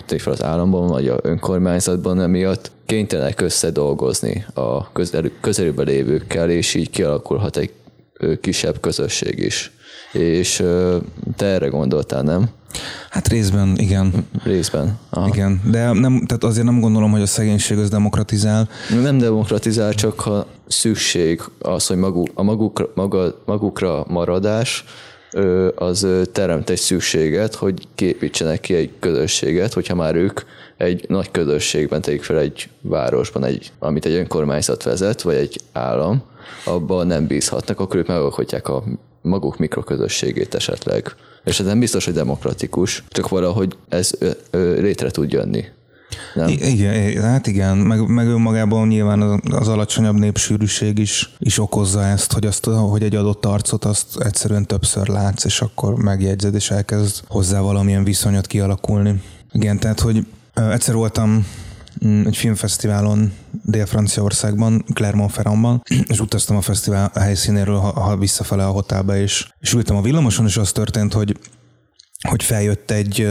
fel 0.07 0.33
az 0.33 0.43
államban 0.43 0.87
vagy 0.87 1.09
a 1.09 1.19
önkormányzatban, 1.23 2.21
emiatt 2.21 2.71
kénytelenek 2.87 3.41
összedolgozni 3.41 4.45
a 4.55 4.93
közel, 4.93 5.31
közelőben 5.41 5.87
lévőkkel, 5.87 6.51
és 6.51 6.75
így 6.75 6.91
kialakulhat 6.91 7.57
egy 7.57 7.73
kisebb 8.41 8.81
közösség 8.81 9.39
is. 9.39 9.73
És 10.13 10.63
te 11.37 11.47
erre 11.47 11.67
gondoltál, 11.67 12.23
nem? 12.23 12.49
Hát 13.11 13.29
részben, 13.29 13.75
igen. 13.77 14.27
Részben. 14.45 14.99
Aha. 15.11 15.29
Igen, 15.29 15.61
de 15.71 15.93
nem, 15.93 16.23
tehát 16.27 16.45
azért 16.45 16.67
nem 16.67 16.81
gondolom, 16.81 17.11
hogy 17.11 17.21
a 17.21 17.27
szegénység 17.27 17.79
az 17.79 17.89
demokratizál. 17.89 18.69
Nem 19.03 19.19
demokratizál, 19.19 19.95
csak 19.95 20.21
ha 20.21 20.47
szükség 20.67 21.43
az, 21.59 21.87
hogy 21.87 21.97
maguk, 21.97 22.29
a 22.35 22.43
magukra, 22.43 22.89
maga, 22.95 23.43
magukra 23.45 24.05
maradás, 24.09 24.85
az 25.75 26.07
teremt 26.33 26.71
egy 26.71 26.79
szükséget, 26.79 27.55
hogy 27.55 27.87
képítsenek 27.95 28.61
ki 28.61 28.75
egy 28.75 28.91
közösséget, 29.01 29.73
hogyha 29.73 29.95
már 29.95 30.15
ők 30.15 30.41
egy 30.81 31.05
nagy 31.09 31.31
közösségben 31.31 32.01
tegyük 32.01 32.23
fel 32.23 32.39
egy 32.39 32.69
városban, 32.81 33.45
egy, 33.45 33.73
amit 33.79 34.05
egy 34.05 34.13
önkormányzat 34.13 34.83
vezet, 34.83 35.23
vagy 35.23 35.35
egy 35.35 35.61
állam, 35.73 36.23
abban 36.65 37.07
nem 37.07 37.27
bízhatnak, 37.27 37.81
akkor 37.81 37.97
ők 37.97 38.07
megalkotják 38.07 38.69
a 38.69 38.85
maguk 39.23 39.59
mikroközösségét 39.59 40.55
esetleg. 40.55 41.15
És 41.45 41.61
ez 41.61 41.67
nem 41.67 41.79
biztos, 41.79 42.05
hogy 42.05 42.15
demokratikus, 42.15 43.05
csak 43.09 43.29
valahogy 43.29 43.77
ez 43.89 44.11
ö, 44.19 44.31
ö, 44.51 44.81
létre 44.81 45.11
tud 45.11 45.33
jönni. 45.33 45.65
Nem? 46.35 46.49
Igen, 46.49 47.23
hát 47.23 47.47
igen, 47.47 47.77
meg, 47.77 48.09
meg 48.09 48.27
önmagában 48.27 48.89
nyilván 48.89 49.21
az, 49.21 49.39
az 49.51 49.69
alacsonyabb 49.69 50.19
népsűrűség 50.19 50.99
is, 50.99 51.35
is 51.39 51.59
okozza 51.59 52.05
ezt, 52.05 52.33
hogy, 52.33 52.47
azt, 52.47 52.65
hogy 52.65 53.03
egy 53.03 53.15
adott 53.15 53.47
arcot 53.47 53.85
azt 53.85 54.21
egyszerűen 54.21 54.67
többször 54.67 55.09
látsz, 55.09 55.45
és 55.45 55.61
akkor 55.61 55.95
megjegyzed, 55.95 56.55
és 56.55 56.71
elkezd 56.71 57.25
hozzá 57.29 57.61
valamilyen 57.61 58.05
viszonyot 58.05 58.47
kialakulni. 58.47 59.23
Igen, 59.53 59.79
tehát, 59.79 60.01
hogy 60.01 60.27
egyszer 60.55 60.95
voltam 60.95 61.47
mm, 62.07 62.27
egy 62.27 62.37
filmfesztiválon 62.37 63.33
Dél-Franciaországban, 63.65 64.85
Clermont-Ferrandban, 64.95 65.83
és 66.07 66.21
utaztam 66.21 66.57
a 66.57 66.61
fesztivál 66.61 67.11
helyszínéről 67.15 67.79
ha, 67.79 68.01
ha 68.01 68.17
visszafele 68.17 68.67
a 68.67 68.71
hotelbe, 68.71 69.21
és, 69.21 69.49
és 69.61 69.73
ültem 69.73 69.97
a 69.97 70.03
villamoson, 70.03 70.47
és 70.47 70.57
az 70.57 70.73
történt, 70.73 71.13
hogy 71.13 71.37
hogy 72.29 72.43
feljött 72.43 72.91
egy, 72.91 73.29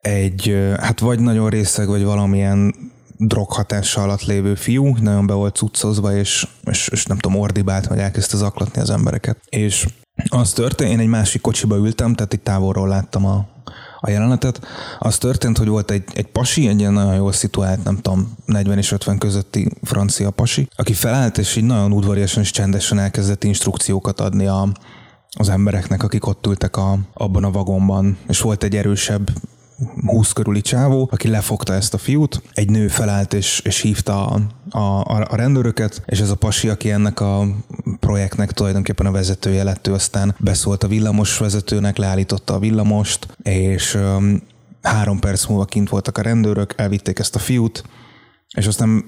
egy, 0.00 0.56
hát 0.80 1.00
vagy 1.00 1.20
nagyon 1.20 1.50
részeg, 1.50 1.88
vagy 1.88 2.04
valamilyen 2.04 2.74
droghatása 3.18 4.02
alatt 4.02 4.24
lévő 4.24 4.54
fiú, 4.54 4.96
nagyon 5.00 5.26
be 5.26 5.34
volt 5.34 5.56
cuccozva, 5.56 6.16
és, 6.16 6.46
és, 6.64 6.88
és 6.88 7.04
nem 7.04 7.18
tudom, 7.18 7.38
ordibált, 7.38 7.86
vagy 7.86 7.98
elkezdte 7.98 8.36
zaklatni 8.36 8.80
az 8.80 8.90
embereket. 8.90 9.38
És 9.48 9.86
az 10.28 10.52
történt, 10.52 10.90
én 10.90 10.98
egy 10.98 11.06
másik 11.06 11.40
kocsiba 11.40 11.76
ültem, 11.76 12.14
tehát 12.14 12.32
itt 12.32 12.44
távolról 12.44 12.88
láttam 12.88 13.24
a, 13.26 13.46
a 14.06 14.10
jelenetet. 14.10 14.60
Az 14.98 15.18
történt, 15.18 15.58
hogy 15.58 15.68
volt 15.68 15.90
egy, 15.90 16.04
egy 16.14 16.26
pasi, 16.26 16.68
egy 16.68 16.80
ilyen 16.80 16.92
nagyon 16.92 17.14
jól 17.14 17.32
szituált, 17.32 17.84
nem 17.84 17.96
tudom, 17.96 18.36
40 18.44 18.78
és 18.78 18.92
50 18.92 19.18
közötti 19.18 19.68
francia 19.82 20.30
pasi, 20.30 20.68
aki 20.76 20.92
felállt, 20.92 21.38
és 21.38 21.56
így 21.56 21.64
nagyon 21.64 21.92
udvariasan 21.92 22.42
és 22.42 22.50
csendesen 22.50 22.98
elkezdett 22.98 23.44
instrukciókat 23.44 24.20
adni 24.20 24.46
a, 24.46 24.68
az 25.38 25.48
embereknek, 25.48 26.02
akik 26.02 26.26
ott 26.26 26.46
ültek 26.46 26.76
a, 26.76 26.98
abban 27.12 27.44
a 27.44 27.50
vagonban, 27.50 28.16
és 28.28 28.40
volt 28.40 28.62
egy 28.62 28.76
erősebb 28.76 29.30
20 30.06 30.32
körüli 30.32 30.60
csávó, 30.60 31.08
aki 31.12 31.28
lefogta 31.28 31.72
ezt 31.72 31.94
a 31.94 31.98
fiút, 31.98 32.42
egy 32.54 32.70
nő 32.70 32.88
felállt 32.88 33.34
és, 33.34 33.60
és 33.64 33.80
hívta 33.80 34.26
a, 34.26 34.40
a, 34.78 35.00
a 35.28 35.36
rendőröket, 35.36 36.02
és 36.06 36.20
ez 36.20 36.30
a 36.30 36.34
pasi, 36.34 36.68
aki 36.68 36.90
ennek 36.90 37.20
a 37.20 37.46
projektnek 38.06 38.52
tulajdonképpen 38.52 39.06
a 39.06 39.10
vezetője 39.10 39.64
lett, 39.64 39.86
ő 39.86 39.92
aztán 39.92 40.34
beszólt 40.38 40.82
a 40.82 40.88
villamos 40.88 41.38
vezetőnek, 41.38 41.96
leállította 41.96 42.54
a 42.54 42.58
villamost, 42.58 43.26
és 43.42 43.98
három 44.82 45.18
perc 45.18 45.46
múlva 45.46 45.64
kint 45.64 45.88
voltak 45.88 46.18
a 46.18 46.22
rendőrök, 46.22 46.74
elvitték 46.76 47.18
ezt 47.18 47.34
a 47.34 47.38
fiút, 47.38 47.84
és 48.56 48.66
aztán 48.66 49.04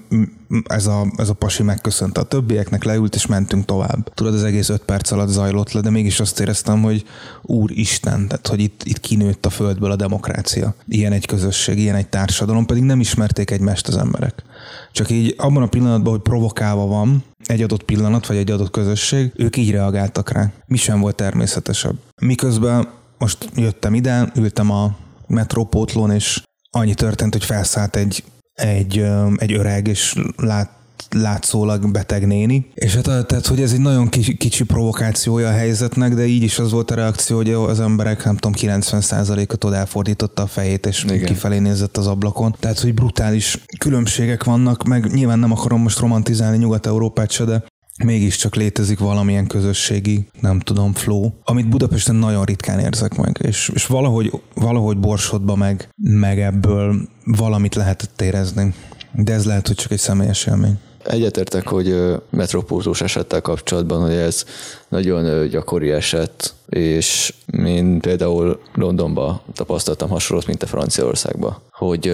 ez 0.65 0.87
a, 0.87 1.07
ez 1.17 1.29
a 1.29 1.33
pasi 1.33 1.63
megköszönte 1.63 2.19
a 2.19 2.23
többieknek, 2.23 2.83
leült, 2.83 3.15
és 3.15 3.25
mentünk 3.25 3.65
tovább. 3.65 4.13
Tudod, 4.13 4.33
az 4.33 4.43
egész 4.43 4.69
öt 4.69 4.81
perc 4.81 5.11
alatt 5.11 5.29
zajlott 5.29 5.71
le, 5.71 5.81
de 5.81 5.89
mégis 5.89 6.19
azt 6.19 6.39
éreztem, 6.39 6.81
hogy 6.81 7.05
Úristen, 7.41 8.27
tehát 8.27 8.47
hogy 8.47 8.59
itt, 8.59 8.83
itt 8.83 8.99
kinőtt 8.99 9.45
a 9.45 9.49
földből 9.49 9.91
a 9.91 9.95
demokrácia. 9.95 10.73
Ilyen 10.87 11.11
egy 11.11 11.25
közösség, 11.25 11.77
ilyen 11.77 11.95
egy 11.95 12.07
társadalom, 12.07 12.65
pedig 12.65 12.83
nem 12.83 12.99
ismerték 12.99 13.51
egymást 13.51 13.87
az 13.87 13.97
emberek. 13.97 14.43
Csak 14.91 15.09
így 15.09 15.35
abban 15.37 15.63
a 15.63 15.67
pillanatban, 15.67 16.11
hogy 16.13 16.21
provokálva 16.21 16.85
van 16.85 17.23
egy 17.45 17.61
adott 17.61 17.83
pillanat, 17.83 18.27
vagy 18.27 18.37
egy 18.37 18.51
adott 18.51 18.71
közösség, 18.71 19.31
ők 19.35 19.57
így 19.57 19.71
reagáltak 19.71 20.31
rá. 20.31 20.51
Mi 20.65 20.77
sem 20.77 20.99
volt 20.99 21.15
természetesebb. 21.15 21.95
Miközben 22.21 22.87
most 23.17 23.49
jöttem 23.55 23.93
ide, 23.93 24.31
ültem 24.35 24.71
a 24.71 24.95
metrópótlón, 25.27 26.11
és 26.11 26.43
annyi 26.71 26.93
történt, 26.93 27.33
hogy 27.33 27.45
felszállt 27.45 27.95
egy 27.95 28.23
egy, 28.59 29.05
egy 29.37 29.53
öreg 29.53 29.87
és 29.87 30.15
lát, 30.37 30.69
látszólag 31.09 31.91
beteg 31.91 32.27
néni. 32.27 32.71
És 32.73 32.95
hát 32.95 33.03
tehát, 33.03 33.47
hogy 33.47 33.61
ez 33.61 33.73
egy 33.73 33.79
nagyon 33.79 34.09
kicsi, 34.09 34.37
kicsi 34.37 34.63
provokációja 34.63 35.47
a 35.47 35.51
helyzetnek, 35.51 36.13
de 36.13 36.25
így 36.25 36.43
is 36.43 36.59
az 36.59 36.71
volt 36.71 36.91
a 36.91 36.95
reakció, 36.95 37.35
hogy 37.35 37.51
az 37.51 37.79
emberek, 37.79 38.23
nem 38.23 38.35
tudom, 38.35 38.53
90%-ot 38.57 39.63
oda 39.63 39.75
elfordította 39.75 40.41
a 40.41 40.47
fejét, 40.47 40.85
és 40.85 41.03
Igen. 41.03 41.25
kifelé 41.25 41.59
nézett 41.59 41.97
az 41.97 42.07
ablakon. 42.07 42.55
Tehát, 42.59 42.79
hogy 42.79 42.93
brutális 42.93 43.57
különbségek 43.79 44.43
vannak, 44.43 44.83
meg 44.83 45.13
nyilván 45.13 45.39
nem 45.39 45.51
akarom 45.51 45.81
most 45.81 45.99
romantizálni 45.99 46.57
Nyugat-Európát 46.57 47.31
se, 47.31 47.43
de 47.43 47.63
mégiscsak 48.03 48.55
létezik 48.55 48.99
valamilyen 48.99 49.47
közösségi, 49.47 50.27
nem 50.39 50.59
tudom, 50.59 50.93
flow, 50.93 51.31
amit 51.43 51.69
Budapesten 51.69 52.15
nagyon 52.15 52.45
ritkán 52.45 52.79
érzek 52.79 53.15
meg, 53.15 53.39
és, 53.41 53.71
és 53.73 53.85
valahogy, 53.85 54.31
valahogy 54.55 54.97
Borsodba 54.97 55.55
meg, 55.55 55.89
meg 55.95 56.39
ebből 56.39 56.95
valamit 57.25 57.75
lehetett 57.75 58.21
érezni. 58.21 58.73
De 59.13 59.33
ez 59.33 59.45
lehet, 59.45 59.67
hogy 59.67 59.75
csak 59.75 59.91
egy 59.91 59.99
személyes 59.99 60.45
élmény. 60.45 60.79
Egyetértek, 61.03 61.67
hogy 61.67 61.95
metropózós 62.29 63.01
esettel 63.01 63.41
kapcsolatban, 63.41 64.01
hogy 64.01 64.13
ez 64.13 64.45
nagyon 64.89 65.47
gyakori 65.47 65.89
eset, 65.89 66.53
és 66.69 67.33
én 67.63 67.99
például 67.99 68.59
Londonba 68.73 69.43
tapasztaltam 69.53 70.09
hasonlót, 70.09 70.47
mint 70.47 70.63
a 70.63 70.67
Franciaországba, 70.67 71.61
hogy 71.71 72.13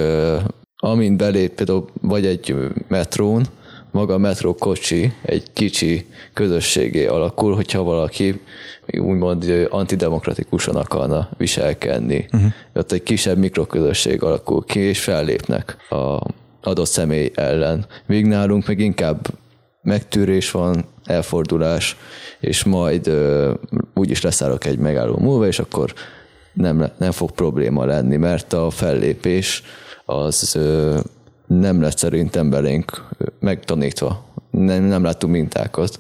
amint 0.78 1.18
belép 1.18 1.54
például 1.54 1.86
vagy 2.02 2.26
egy 2.26 2.56
metrón, 2.88 3.48
maga 3.96 4.14
a 4.14 4.18
metró 4.18 4.56
kocsi 4.56 5.14
egy 5.22 5.44
kicsi 5.54 6.06
közösségé 6.34 7.06
alakul, 7.06 7.56
hogyha 7.56 7.84
valaki 7.84 8.42
úgymond 8.98 9.68
antidemokratikusan 9.70 10.76
akarna 10.76 11.30
viselkedni. 11.38 12.26
Uh-huh. 12.32 12.52
Ott 12.74 12.92
egy 12.92 13.04
kisebb 13.04 13.38
mikroközösség 13.38 14.24
alakul 14.24 14.64
ki, 14.66 14.80
és 14.80 15.00
fellépnek 15.04 15.78
a 15.90 16.20
adott 16.62 16.88
személy 16.88 17.32
ellen. 17.36 17.86
Míg 18.06 18.26
nálunk 18.26 18.68
meg 18.68 18.80
inkább 18.80 19.28
megtűrés 19.82 20.52
van, 20.52 20.86
elfordulás, 21.06 21.98
és 22.40 22.64
majd 22.64 23.08
uh, 23.08 23.54
úgyis 23.94 24.22
leszállok 24.22 24.66
egy 24.66 24.78
megálló 24.78 25.18
múlva, 25.18 25.48
és 25.48 25.60
akkor 25.60 25.94
nem, 26.54 26.92
nem 26.98 27.12
fog 27.12 27.32
probléma 27.32 27.86
lenni, 27.86 28.18
mert 28.18 28.54
a 28.54 28.70
fellépés 28.70 29.64
az 30.06 30.56
uh, 30.58 31.00
nem 31.48 31.82
lett 31.82 31.98
szerintem 31.98 32.50
belénk 32.50 33.08
megtanítva. 33.40 34.26
Nem, 34.52 34.84
nem 34.84 35.04
láttunk 35.04 35.34
mintákat 35.34 36.00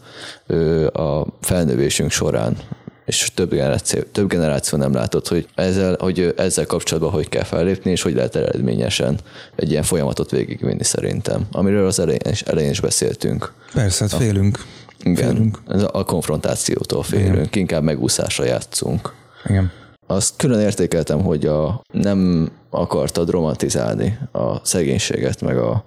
a 0.93 1.25
felnövésünk 1.41 2.11
során. 2.11 2.57
és 3.05 3.31
több 3.33 3.49
generáció, 3.49 4.01
több 4.11 4.27
generáció 4.29 4.77
nem 4.77 4.93
látott, 4.93 5.27
hogy 5.27 5.47
ezzel, 5.55 5.95
hogy 5.99 6.33
ezzel 6.37 6.65
kapcsolatban 6.65 7.11
hogy 7.11 7.29
kell 7.29 7.43
fellépni, 7.43 7.91
és 7.91 8.01
hogy 8.01 8.13
lehet 8.13 8.35
eredményesen 8.35 9.19
egy 9.55 9.71
ilyen 9.71 9.83
folyamatot 9.83 10.31
végigvinni 10.31 10.83
szerintem, 10.83 11.47
amiről 11.51 11.87
az 11.87 11.99
elején 11.99 12.19
is, 12.29 12.41
elején 12.41 12.69
is 12.69 12.79
beszéltünk. 12.79 13.53
Persze, 13.73 14.07
hát 14.11 14.21
félünk. 14.21 14.65
Igen, 15.03 15.33
félünk. 15.33 15.59
a 15.91 16.03
konfrontációtól 16.03 17.03
félünk, 17.03 17.33
Igen. 17.33 17.47
inkább 17.51 17.83
megúszásra 17.83 18.45
játszunk. 18.45 19.13
Igen. 19.45 19.71
Azt 20.07 20.33
külön 20.37 20.59
értékeltem, 20.59 21.23
hogy 21.23 21.45
a, 21.45 21.81
nem 21.91 22.51
akartad 22.69 23.29
romantizálni 23.29 24.19
a 24.31 24.65
szegénységet, 24.65 25.41
meg 25.41 25.57
a 25.57 25.85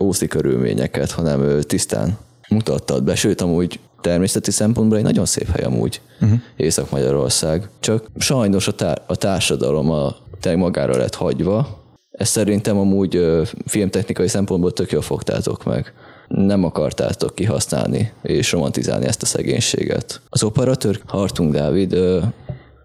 ószi 0.00 0.26
körülményeket, 0.26 1.10
hanem 1.10 1.60
tisztán 1.60 2.18
mutattad 2.48 3.04
be, 3.04 3.14
sőt 3.14 3.40
amúgy 3.40 3.80
természeti 4.00 4.50
szempontból 4.50 4.98
egy 4.98 5.04
nagyon 5.04 5.26
szép 5.26 5.50
hely 5.50 5.64
amúgy 5.64 6.00
uh-huh. 6.20 6.38
Észak-Magyarország. 6.56 7.68
Csak 7.80 8.06
sajnos 8.18 8.68
a, 8.68 8.72
tá- 8.72 9.02
a 9.06 9.16
társadalom 9.16 9.90
a 9.90 10.16
te 10.40 10.56
magára 10.56 10.96
lett 10.96 11.14
hagyva. 11.14 11.80
Ezt 12.10 12.30
szerintem 12.30 12.78
amúgy 12.78 13.16
ö, 13.16 13.42
filmtechnikai 13.66 14.28
szempontból 14.28 14.72
tök 14.72 14.90
jól 14.90 15.02
fogtátok 15.02 15.64
meg. 15.64 15.92
Nem 16.28 16.64
akartátok 16.64 17.34
kihasználni 17.34 18.12
és 18.22 18.52
romantizálni 18.52 19.06
ezt 19.06 19.22
a 19.22 19.26
szegénységet. 19.26 20.20
Az 20.28 20.42
operatőr 20.42 21.00
Hartung 21.06 21.52
Dávid 21.52 21.92
ö, 21.92 22.20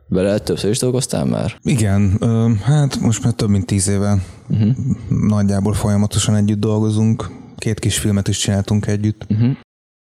vele 0.08 0.40
többször 0.40 0.70
is 0.70 0.80
dolgoztál 0.80 1.26
már? 1.26 1.58
Igen, 1.64 2.20
hát 2.64 3.00
most 3.00 3.24
már 3.24 3.34
több 3.34 3.50
mint 3.50 3.66
tíz 3.66 3.88
éve 3.88 4.18
uh-huh. 4.50 4.76
nagyjából 5.10 5.74
folyamatosan 5.74 6.36
együtt 6.36 6.60
dolgozunk. 6.60 7.30
Két 7.58 7.80
kis 7.80 7.98
filmet 7.98 8.28
is 8.28 8.38
csináltunk 8.38 8.88
együtt. 8.88 9.26
Uh-huh 9.30 9.58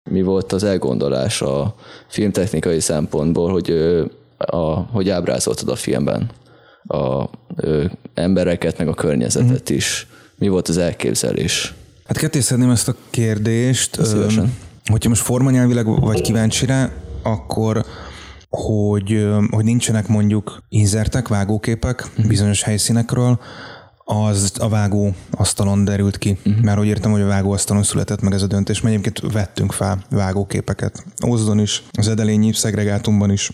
mi 0.10 0.22
volt 0.22 0.52
az 0.52 0.63
elgondolás 0.63 1.42
a 1.42 1.76
filmtechnikai 2.08 2.80
szempontból, 2.80 3.52
hogy, 3.52 3.70
a, 4.38 4.66
hogy 4.80 5.10
ábrázoltad 5.10 5.70
a 5.70 5.76
filmben 5.76 6.30
a, 6.88 6.98
a 6.98 7.30
embereket, 8.13 8.78
meg 8.78 8.88
a 8.88 8.94
környezetet 8.94 9.72
mm. 9.72 9.76
is. 9.76 10.08
Mi 10.36 10.48
volt 10.48 10.68
az 10.68 10.78
elképzelés? 10.78 11.74
Hát 12.06 12.18
kettészedném 12.18 12.70
ezt 12.70 12.88
a 12.88 12.96
kérdést. 13.10 14.06
Szívesen. 14.06 14.56
Hogyha 14.86 15.10
most 15.10 15.22
formanyelvileg 15.22 15.86
vagy 15.86 16.22
kíváncsi 16.22 16.66
rá, 16.66 16.92
akkor 17.22 17.86
hogy, 18.58 19.28
hogy 19.50 19.63
nincsenek 19.63 20.08
mondjuk 20.08 20.63
inzertek, 20.70 21.28
vágóképek 21.28 22.10
mm. 22.22 22.28
bizonyos 22.28 22.63
helyszínekről, 22.63 23.39
az 24.06 24.54
a 24.60 24.70
vágó 24.70 25.13
asztalon 25.32 25.86
derült 25.86 26.18
ki, 26.18 26.38
uh-huh. 26.46 26.63
mert 26.63 26.80
úgy 26.80 26.88
értem, 26.88 27.12
hogy 27.12 27.22
a 27.22 27.26
vágó 27.26 27.52
asztalon 27.52 27.84
született 27.84 28.22
meg 28.22 28.34
ez 28.34 28.42
a 28.42 28.48
döntés, 28.48 28.82
mert 28.82 28.96
egyébként 28.96 29.34
vettünk 29.34 29.72
fel 29.72 30.04
vágóképeket. 30.10 31.06
Ózdon 31.28 31.60
is, 31.60 31.84
az 31.92 32.08
Edelényi 32.08 32.54
szegregátumban 32.54 33.32
is, 33.32 33.52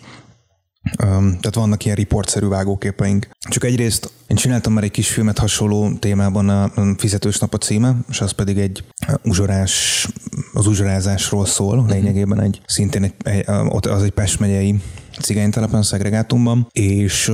tehát 0.97 1.55
vannak 1.55 1.83
ilyen 1.85 1.97
riportszerű 1.97 2.47
vágóképeink. 2.47 3.27
Csak 3.49 3.63
egyrészt 3.63 4.11
én 4.27 4.37
csináltam 4.37 4.73
már 4.73 4.83
egy 4.83 4.91
kis 4.91 5.09
filmet 5.09 5.37
hasonló 5.37 5.97
témában 5.99 6.49
a 6.49 6.71
Fizetős 6.97 7.39
nap 7.39 7.53
a 7.53 7.57
címe, 7.57 7.95
és 8.09 8.21
az 8.21 8.31
pedig 8.31 8.57
egy 8.57 8.83
uzsorás, 9.23 10.07
az 10.53 10.67
uzsorázásról 10.67 11.45
szól, 11.45 11.77
uh-huh. 11.77 11.91
lényegében 11.93 12.41
egy, 12.41 12.61
szintén 12.65 13.03
egy, 13.03 13.13
egy, 13.23 13.45
az 13.89 14.03
egy 14.03 14.11
Pest 14.11 14.39
megyei 14.39 14.81
cigánytelepen, 15.21 15.83
szegregátumban, 15.83 16.67
és 16.71 17.31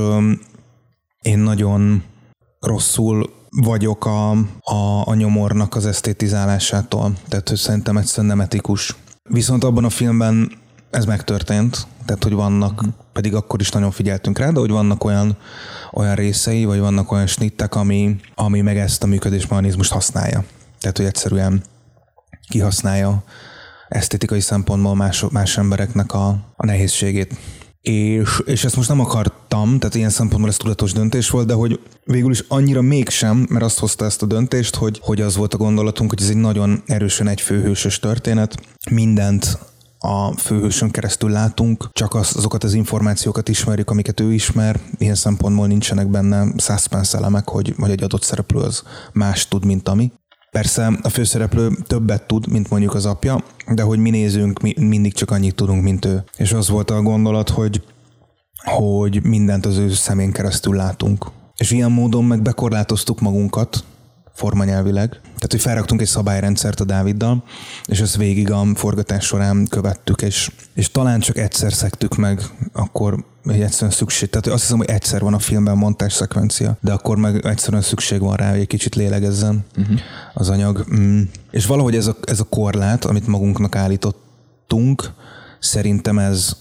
én 1.22 1.40
nagyon 1.40 2.04
rosszul 2.60 3.34
vagyok 3.50 4.06
a, 4.06 4.32
a, 4.60 5.04
a 5.06 5.14
nyomornak 5.14 5.76
az 5.76 5.86
esztétizálásától. 5.86 7.14
Tehát 7.28 7.52
szerintem 7.56 7.98
egyszerűen 7.98 8.38
nem 8.38 8.46
etikus. 8.46 8.96
Viszont 9.30 9.64
abban 9.64 9.84
a 9.84 9.90
filmben 9.90 10.52
ez 10.96 11.06
megtörtént, 11.06 11.88
tehát 12.06 12.24
hogy 12.24 12.34
vannak, 12.34 12.84
pedig 13.14 13.36
akkor 13.36 13.62
is 13.62 13.70
nagyon 13.70 13.92
figyeltünk 13.92 14.38
rá, 14.38 14.50
de 14.50 14.60
hogy 14.60 14.70
vannak 14.70 15.04
olyan, 15.04 15.38
olyan 15.94 16.16
részei, 16.16 16.66
vagy 16.66 16.80
vannak 16.80 17.12
olyan 17.12 17.28
snittek, 17.28 17.76
ami, 17.76 18.16
ami 18.36 18.62
meg 18.62 18.78
ezt 18.78 19.04
a 19.04 19.08
működésmechanizmust 19.08 19.92
használja. 19.92 20.44
Tehát, 20.80 20.98
hogy 20.98 21.06
egyszerűen 21.06 21.64
kihasználja 22.50 23.24
esztétikai 23.88 24.40
szempontból 24.40 24.96
más, 24.96 25.26
más 25.32 25.58
embereknek 25.58 26.14
a, 26.14 26.28
a 26.56 26.66
nehézségét 26.66 27.36
és, 27.88 28.42
és 28.46 28.64
ezt 28.64 28.76
most 28.76 28.90
nem 28.90 29.00
akartam, 29.00 29.80
tehát 29.80 29.96
ilyen 29.96 30.10
szempontból 30.10 30.50
ez 30.50 30.58
tudatos 30.58 30.92
döntés 30.94 31.30
volt, 31.30 31.48
de 31.48 31.54
hogy 31.54 31.80
végül 32.04 32.32
is 32.32 32.44
annyira 32.48 32.82
mégsem, 32.82 33.46
mert 33.50 33.64
azt 33.64 33.80
hozta 33.80 34.06
ezt 34.06 34.22
a 34.22 34.26
döntést, 34.26 34.76
hogy, 34.76 35.00
hogy 35.02 35.22
az 35.22 35.36
volt 35.36 35.54
a 35.54 35.58
gondolatunk, 35.58 36.10
hogy 36.10 36.22
ez 36.22 36.30
egy 36.30 36.36
nagyon 36.36 36.84
erősen 36.86 37.28
egy 37.28 37.42
főhősös 37.42 38.00
történet, 38.00 38.56
mindent 38.92 39.58
a 40.06 40.34
főhősön 40.38 40.92
keresztül 40.92 41.30
látunk, 41.30 41.90
csak 41.92 42.14
az, 42.14 42.36
azokat 42.36 42.64
az 42.64 42.74
információkat 42.74 43.50
ismerjük, 43.50 43.90
amiket 43.90 44.20
ő 44.20 44.34
ismer, 44.34 44.80
ilyen 44.98 45.16
szempontból 45.16 45.68
nincsenek 45.68 46.08
benne 46.08 46.48
suspense 46.58 47.18
elemek, 47.18 47.50
hogy, 47.50 47.74
hogy 47.78 47.90
egy 47.90 48.04
adott 48.04 48.24
szereplő 48.24 48.60
az 48.60 48.84
más 49.14 49.48
tud, 49.48 49.66
mint 49.66 49.90
ami. 49.90 50.12
Persze 50.52 51.00
a 51.02 51.10
főszereplő 51.10 51.70
többet 51.88 52.28
tud, 52.28 52.48
mint 52.48 52.70
mondjuk 52.70 52.94
az 52.94 53.06
apja, 53.06 53.44
de 53.68 53.82
hogy 53.82 54.00
mi 54.00 54.10
nézünk, 54.10 54.62
mi 54.62 54.74
mindig 54.80 55.14
csak 55.14 55.32
annyit 55.32 55.56
tudunk, 55.56 55.84
mint 55.84 56.06
ő. 56.06 56.24
És 56.38 56.54
az 56.54 56.70
volt 56.70 56.92
a 56.92 57.02
gondolat, 57.02 57.50
hogy, 57.50 57.84
hogy 58.64 59.24
mindent 59.24 59.66
az 59.66 59.78
ő 59.78 59.90
szemén 59.90 60.32
keresztül 60.32 60.76
látunk. 60.76 61.26
És 61.58 61.72
ilyen 61.72 61.92
módon 61.92 62.24
meg 62.24 62.42
bekorlátoztuk 62.42 63.20
magunkat, 63.20 63.84
formanyelvileg. 64.36 65.10
Tehát, 65.10 65.52
hogy 65.52 65.62
felraktunk 65.62 66.02
egy 66.02 66.08
szabályrendszert 66.08 66.80
a 66.80 66.84
Dáviddal, 66.84 67.44
és 67.86 68.00
ezt 68.00 68.16
végig 68.16 68.52
a 68.52 68.66
forgatás 68.76 69.26
során 69.26 69.68
követtük, 69.70 70.22
és, 70.22 70.52
és 70.74 70.92
talán 70.92 71.20
csak 71.20 71.38
egyszer 71.38 71.74
szektük 71.74 72.16
meg, 72.16 72.42
akkor 72.74 73.26
egy 73.46 73.62
egyszerűen 73.62 73.92
szükség. 73.92 74.30
Tehát 74.30 74.48
azt 74.48 74.62
hiszem, 74.62 74.78
hogy 74.78 74.90
egyszer 74.90 75.22
van 75.22 75.34
a 75.34 75.40
filmben 75.40 75.78
montás 75.78 76.14
szekvencia, 76.14 76.78
de 76.82 76.92
akkor 76.92 77.18
meg 77.18 77.46
egyszerűen 77.46 77.82
szükség 77.82 78.20
van 78.20 78.36
rá, 78.36 78.50
hogy 78.50 78.60
egy 78.60 78.68
kicsit 78.68 78.96
lélegezzen 78.96 79.66
uh-huh. 79.78 80.00
az 80.34 80.50
anyag. 80.50 80.86
Mm. 80.96 81.22
És 81.52 81.66
valahogy 81.66 81.96
ez 81.96 82.08
a, 82.08 82.16
ez 82.24 82.40
a 82.40 82.44
korlát, 82.44 83.06
amit 83.06 83.28
magunknak 83.28 83.76
állítottunk, 83.76 85.12
szerintem 85.60 86.20
ez 86.20 86.56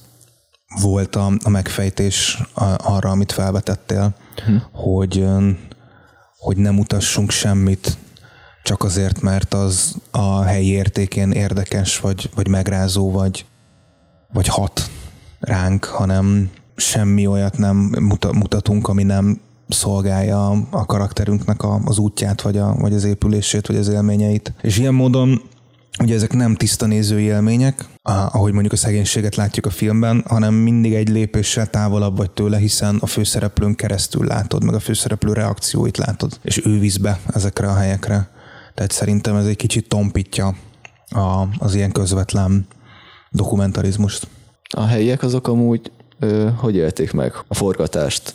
volt 0.80 1.16
a, 1.16 1.32
a 1.42 1.48
megfejtés 1.48 2.42
arra, 2.76 3.10
amit 3.10 3.32
felvetettél, 3.32 4.14
uh-huh. 4.38 4.62
hogy 4.72 5.26
hogy 6.44 6.56
nem 6.56 6.78
utassunk 6.78 7.30
semmit, 7.30 7.96
csak 8.62 8.82
azért, 8.82 9.20
mert 9.20 9.54
az 9.54 9.96
a 10.10 10.42
helyi 10.42 10.70
értékén 10.70 11.30
érdekes, 11.30 12.00
vagy, 12.00 12.30
vagy 12.34 12.48
megrázó, 12.48 13.10
vagy, 13.10 13.44
vagy 14.32 14.46
hat 14.46 14.90
ránk, 15.40 15.84
hanem 15.84 16.50
semmi 16.76 17.26
olyat 17.26 17.58
nem 17.58 17.76
mutatunk, 18.32 18.88
ami 18.88 19.02
nem 19.02 19.40
szolgálja 19.68 20.50
a 20.70 20.86
karakterünknek 20.86 21.60
az 21.84 21.98
útját, 21.98 22.42
vagy, 22.42 22.56
a, 22.56 22.74
vagy 22.74 22.94
az 22.94 23.04
épülését, 23.04 23.66
vagy 23.66 23.76
az 23.76 23.88
élményeit. 23.88 24.52
És 24.62 24.78
ilyen 24.78 24.94
módon 24.94 25.42
Ugye 26.02 26.14
ezek 26.14 26.32
nem 26.32 26.54
tiszta 26.54 26.86
néző 26.86 27.20
élmények, 27.20 27.84
ahogy 28.02 28.52
mondjuk 28.52 28.72
a 28.72 28.76
szegénységet 28.76 29.36
látjuk 29.36 29.66
a 29.66 29.70
filmben, 29.70 30.24
hanem 30.28 30.54
mindig 30.54 30.94
egy 30.94 31.08
lépéssel 31.08 31.66
távolabb 31.66 32.16
vagy 32.16 32.30
tőle, 32.30 32.58
hiszen 32.58 32.96
a 33.00 33.06
főszereplőn 33.06 33.74
keresztül 33.74 34.26
látod, 34.26 34.64
meg 34.64 34.74
a 34.74 34.80
főszereplő 34.80 35.32
reakcióit 35.32 35.96
látod, 35.96 36.38
és 36.42 36.66
ő 36.66 36.78
visz 36.78 36.96
be 36.96 37.20
ezekre 37.34 37.66
a 37.66 37.74
helyekre. 37.74 38.28
Tehát 38.74 38.90
szerintem 38.90 39.36
ez 39.36 39.46
egy 39.46 39.56
kicsit 39.56 39.88
tompítja 39.88 40.54
a, 41.08 41.46
az 41.58 41.74
ilyen 41.74 41.92
közvetlen 41.92 42.66
dokumentarizmust. 43.30 44.26
A 44.68 44.84
helyiek 44.84 45.22
azok 45.22 45.48
amúgy 45.48 45.92
ö, 46.18 46.48
hogy 46.56 46.76
élték 46.76 47.12
meg 47.12 47.32
a 47.48 47.54
forgatást? 47.54 48.34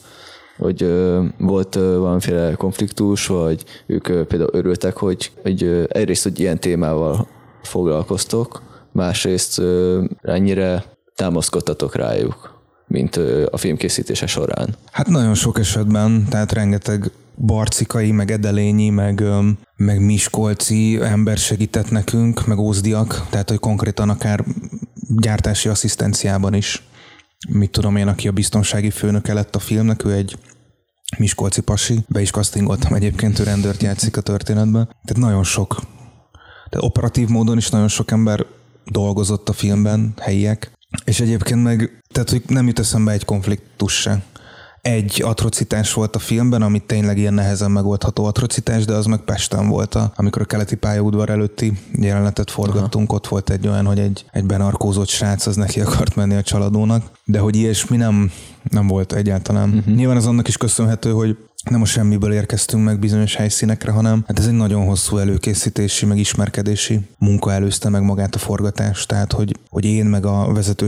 hogy 0.58 0.84
ö, 0.84 1.26
volt 1.38 1.76
ö, 1.76 1.98
valamiféle 1.98 2.54
konfliktus, 2.54 3.28
vagy 3.28 3.64
ők 3.86 4.08
ö, 4.08 4.26
például 4.26 4.50
örültek, 4.54 4.98
hogy, 4.98 5.32
hogy 5.42 5.64
ö, 5.64 5.84
egyrészt, 5.88 6.24
hogy 6.24 6.40
ilyen 6.40 6.60
témával 6.60 7.28
foglalkoztok, 7.70 8.62
másrészt 8.92 9.62
ennyire 10.22 10.84
támaszkodtatok 11.16 11.96
rájuk, 11.96 12.62
mint 12.88 13.16
a 13.52 13.58
filmkészítése 13.58 14.28
során. 14.28 14.76
Hát 14.92 15.08
nagyon 15.08 15.34
sok 15.34 15.60
esetben, 15.60 16.26
tehát 16.30 16.52
rengeteg 16.52 17.12
barcikai, 17.36 18.12
meg 18.12 18.32
edelényi, 18.32 18.90
meg, 18.90 19.24
meg 19.76 20.06
miskolci 20.06 21.00
ember 21.02 21.38
segített 21.38 21.92
nekünk, 21.92 22.46
meg 22.46 22.58
ózdiak, 22.58 23.26
tehát 23.30 23.50
hogy 23.50 23.60
konkrétan 23.60 24.10
akár 24.10 24.44
gyártási 25.16 25.70
asszisztenciában 25.70 26.54
is. 26.54 26.84
Mit 27.50 27.72
tudom 27.72 27.96
én, 27.96 28.08
aki 28.08 28.28
a 28.28 28.32
biztonsági 28.32 28.90
főnöke 28.90 29.34
lett 29.34 29.56
a 29.56 29.60
filmnek, 29.60 30.06
ő 30.06 30.14
egy 30.14 30.38
Miskolci 31.18 31.62
pasi, 31.62 32.00
be 32.08 32.22
is 32.22 32.32
castingoltam 32.32 32.94
egyébként, 32.94 33.40
ő 33.40 33.44
rendőrt 33.44 33.82
játszik 33.82 34.18
a 34.18 34.22
történetben. 34.22 34.86
Tehát 34.86 35.18
nagyon 35.18 35.44
sok 35.44 35.80
de 36.70 36.78
operatív 36.82 37.28
módon 37.28 37.58
is 37.58 37.70
nagyon 37.70 37.88
sok 37.88 38.12
ember 38.12 38.46
dolgozott 38.86 39.50
a 39.50 39.54
filmben, 39.54 40.14
helyiek, 40.20 40.72
és 41.04 41.20
egyébként 41.20 41.64
meg, 41.64 42.02
tehát 42.12 42.30
hogy 42.30 42.44
nem 42.48 42.68
jut 42.68 42.80
eszembe 42.80 43.12
egy 43.12 43.26
konfliktus 43.26 43.94
se. 43.94 44.24
Egy 44.82 45.22
atrocitás 45.26 45.94
volt 45.94 46.16
a 46.16 46.20
filmben, 46.20 46.62
amit 46.62 46.84
tényleg 46.84 47.18
ilyen 47.18 47.34
nehezen 47.34 47.72
megoldható 47.72 48.26
atrocitás, 48.26 48.86
de 48.86 48.94
az 48.94 49.06
meg 49.06 49.20
Pesten 49.20 49.68
volt, 49.68 49.96
a, 49.96 50.12
amikor 50.16 50.42
a 50.42 50.46
keleti 50.46 50.76
pályaudvar 50.76 51.30
előtti 51.30 51.74
jelenetet 51.94 52.52
forgattunk, 52.52 53.08
Aha. 53.08 53.18
ott 53.18 53.28
volt 53.28 53.50
egy 53.50 53.68
olyan, 53.68 53.86
hogy 53.86 54.00
egy, 54.00 54.26
egy 54.32 54.46
benarkózott 54.46 55.08
srác 55.08 55.46
az 55.46 55.56
neki 55.56 55.82
akart 55.82 56.16
menni 56.16 56.36
a 56.36 56.42
csaladónak, 56.42 57.12
de 57.26 57.40
hogy 57.40 57.56
ilyesmi 57.56 57.98
nem, 57.98 58.32
nem 58.70 58.88
volt 58.88 59.14
egyáltalán. 59.14 59.70
Uh-huh. 59.70 59.96
Nyilván 59.96 60.18
az 60.18 60.26
annak 60.26 60.48
is 60.48 60.58
köszönhető, 60.58 61.12
hogy 61.12 61.38
nem 61.70 61.82
a 61.82 61.86
semmiből 61.86 62.34
érkeztünk 62.34 62.84
meg 62.84 63.00
bizonyos 63.00 63.36
helyszínekre, 63.36 63.92
hanem 63.92 64.24
hát 64.28 64.40
ez 64.40 64.48
egy 64.48 64.54
nagyon 64.54 64.86
hosszú 64.86 65.18
előkészítési, 65.18 66.06
meg 66.06 66.18
ismerkedési 66.18 67.00
munka 67.18 67.52
előzte 67.52 67.90
meg 67.90 68.02
magát 68.02 68.36
a 68.36 68.40
forgatást, 68.40 69.08
tehát 69.08 69.32
hogy, 69.32 69.58
hogy 69.70 69.86
én 69.86 70.06
meg 70.06 70.26
a 70.26 70.54
vezető 70.54 70.88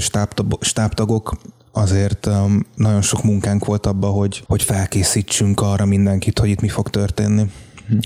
stábtagok 0.59 1.37
azért 1.71 2.25
um, 2.25 2.65
nagyon 2.75 3.01
sok 3.01 3.23
munkánk 3.23 3.65
volt 3.65 3.85
abba, 3.85 4.07
hogy, 4.07 4.43
hogy 4.47 4.63
felkészítsünk 4.63 5.61
arra 5.61 5.85
mindenkit, 5.85 6.39
hogy 6.39 6.49
itt 6.49 6.61
mi 6.61 6.67
fog 6.67 6.89
történni. 6.89 7.51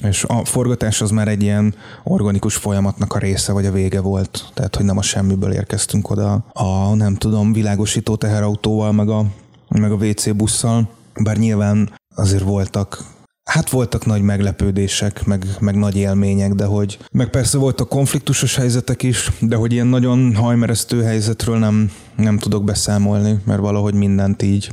És 0.03 0.23
a 0.23 0.45
forgatás 0.45 1.01
az 1.01 1.11
már 1.11 1.27
egy 1.27 1.41
ilyen 1.41 1.75
organikus 2.03 2.55
folyamatnak 2.55 3.13
a 3.13 3.19
része, 3.19 3.51
vagy 3.51 3.65
a 3.65 3.71
vége 3.71 3.99
volt. 3.99 4.51
Tehát, 4.53 4.75
hogy 4.75 4.85
nem 4.85 4.97
a 4.97 5.01
semmiből 5.01 5.51
érkeztünk 5.51 6.09
oda 6.09 6.45
a, 6.53 6.95
nem 6.95 7.15
tudom, 7.15 7.53
világosító 7.53 8.15
teherautóval, 8.15 8.91
meg 8.91 9.09
a, 9.09 9.25
meg 9.67 9.91
a 9.91 9.95
WC 9.95 10.35
busszal. 10.35 10.89
Bár 11.23 11.37
nyilván 11.37 11.93
azért 12.15 12.43
voltak 12.43 13.14
Hát 13.45 13.69
voltak 13.69 14.05
nagy 14.05 14.21
meglepődések, 14.21 15.25
meg, 15.25 15.45
meg 15.59 15.75
nagy 15.75 15.95
élmények, 15.95 16.53
de 16.53 16.65
hogy 16.65 16.97
meg 17.11 17.29
persze 17.29 17.57
voltak 17.57 17.89
konfliktusos 17.89 18.55
helyzetek 18.55 19.03
is, 19.03 19.31
de 19.39 19.55
hogy 19.55 19.73
ilyen 19.73 19.87
nagyon 19.87 20.35
hajmeresztő 20.35 21.03
helyzetről 21.03 21.57
nem, 21.57 21.91
nem 22.15 22.37
tudok 22.37 22.63
beszámolni, 22.63 23.39
mert 23.45 23.59
valahogy 23.59 23.93
mindent 23.93 24.41
így 24.41 24.71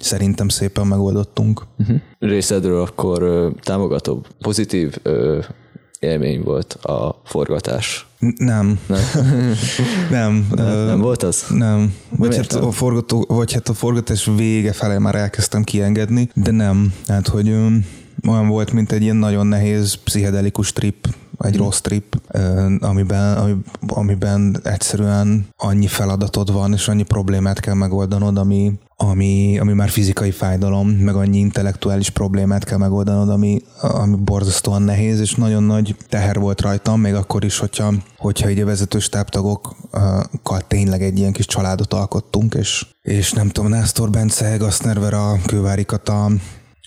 szerintem 0.00 0.48
szépen 0.48 0.86
megoldottunk. 0.86 1.62
Uh-huh. 1.78 2.00
Részedről 2.18 2.80
akkor 2.80 3.22
ö, 3.22 3.50
pozitív 4.38 4.96
élmény 6.02 6.42
volt 6.42 6.72
a 6.72 7.20
forgatás. 7.24 8.06
Nem. 8.18 8.78
Nem? 8.86 9.00
nem. 10.10 10.48
nem, 10.54 10.86
nem 10.86 11.00
volt 11.00 11.22
az? 11.22 11.44
Nem. 11.48 11.94
Vagy 12.08 12.36
hát, 12.36 12.52
a 12.52 12.70
forgató, 12.70 13.24
vagy 13.28 13.52
hát 13.52 13.68
a 13.68 13.74
forgatás 13.74 14.30
vége 14.36 14.72
felé 14.72 14.98
már 14.98 15.14
elkezdtem 15.14 15.62
kiengedni, 15.62 16.30
de 16.34 16.50
nem. 16.50 16.94
Hát, 17.06 17.28
hogy 17.28 17.48
olyan 18.28 18.48
volt, 18.48 18.72
mint 18.72 18.92
egy 18.92 19.02
ilyen 19.02 19.16
nagyon 19.16 19.46
nehéz 19.46 19.94
pszichedelikus 19.94 20.72
trip, 20.72 21.08
egy 21.42 21.56
rossz 21.56 21.80
trip, 21.80 22.20
amiben, 22.80 23.64
amiben 23.86 24.60
egyszerűen 24.62 25.46
annyi 25.56 25.86
feladatod 25.86 26.52
van, 26.52 26.72
és 26.72 26.88
annyi 26.88 27.02
problémát 27.02 27.60
kell 27.60 27.74
megoldanod, 27.74 28.38
ami, 28.38 28.72
ami, 28.96 29.58
ami 29.58 29.72
már 29.72 29.88
fizikai 29.88 30.30
fájdalom, 30.30 30.88
meg 30.88 31.14
annyi 31.14 31.38
intellektuális 31.38 32.10
problémát 32.10 32.64
kell 32.64 32.78
megoldanod, 32.78 33.28
ami, 33.28 33.62
ami 33.80 34.16
borzasztóan 34.16 34.82
nehéz, 34.82 35.20
és 35.20 35.34
nagyon 35.34 35.62
nagy 35.62 35.96
teher 36.08 36.38
volt 36.38 36.60
rajtam, 36.60 37.00
még 37.00 37.14
akkor 37.14 37.44
is, 37.44 37.58
hogyha, 37.58 37.92
hogyha 38.16 38.50
így 38.50 38.60
a 38.60 38.64
vezető 38.64 38.98
stábtagokkal 38.98 40.60
tényleg 40.68 41.02
egy 41.02 41.18
ilyen 41.18 41.32
kis 41.32 41.46
családot 41.46 41.92
alkottunk, 41.92 42.54
és, 42.54 42.86
és 43.02 43.32
nem 43.32 43.48
tudom, 43.48 43.70
Násztor 43.70 44.10
Bence, 44.10 44.56
Gasznerver, 44.56 45.14
a 45.14 45.38
Kővári 45.46 45.84
Kata, 45.84 46.30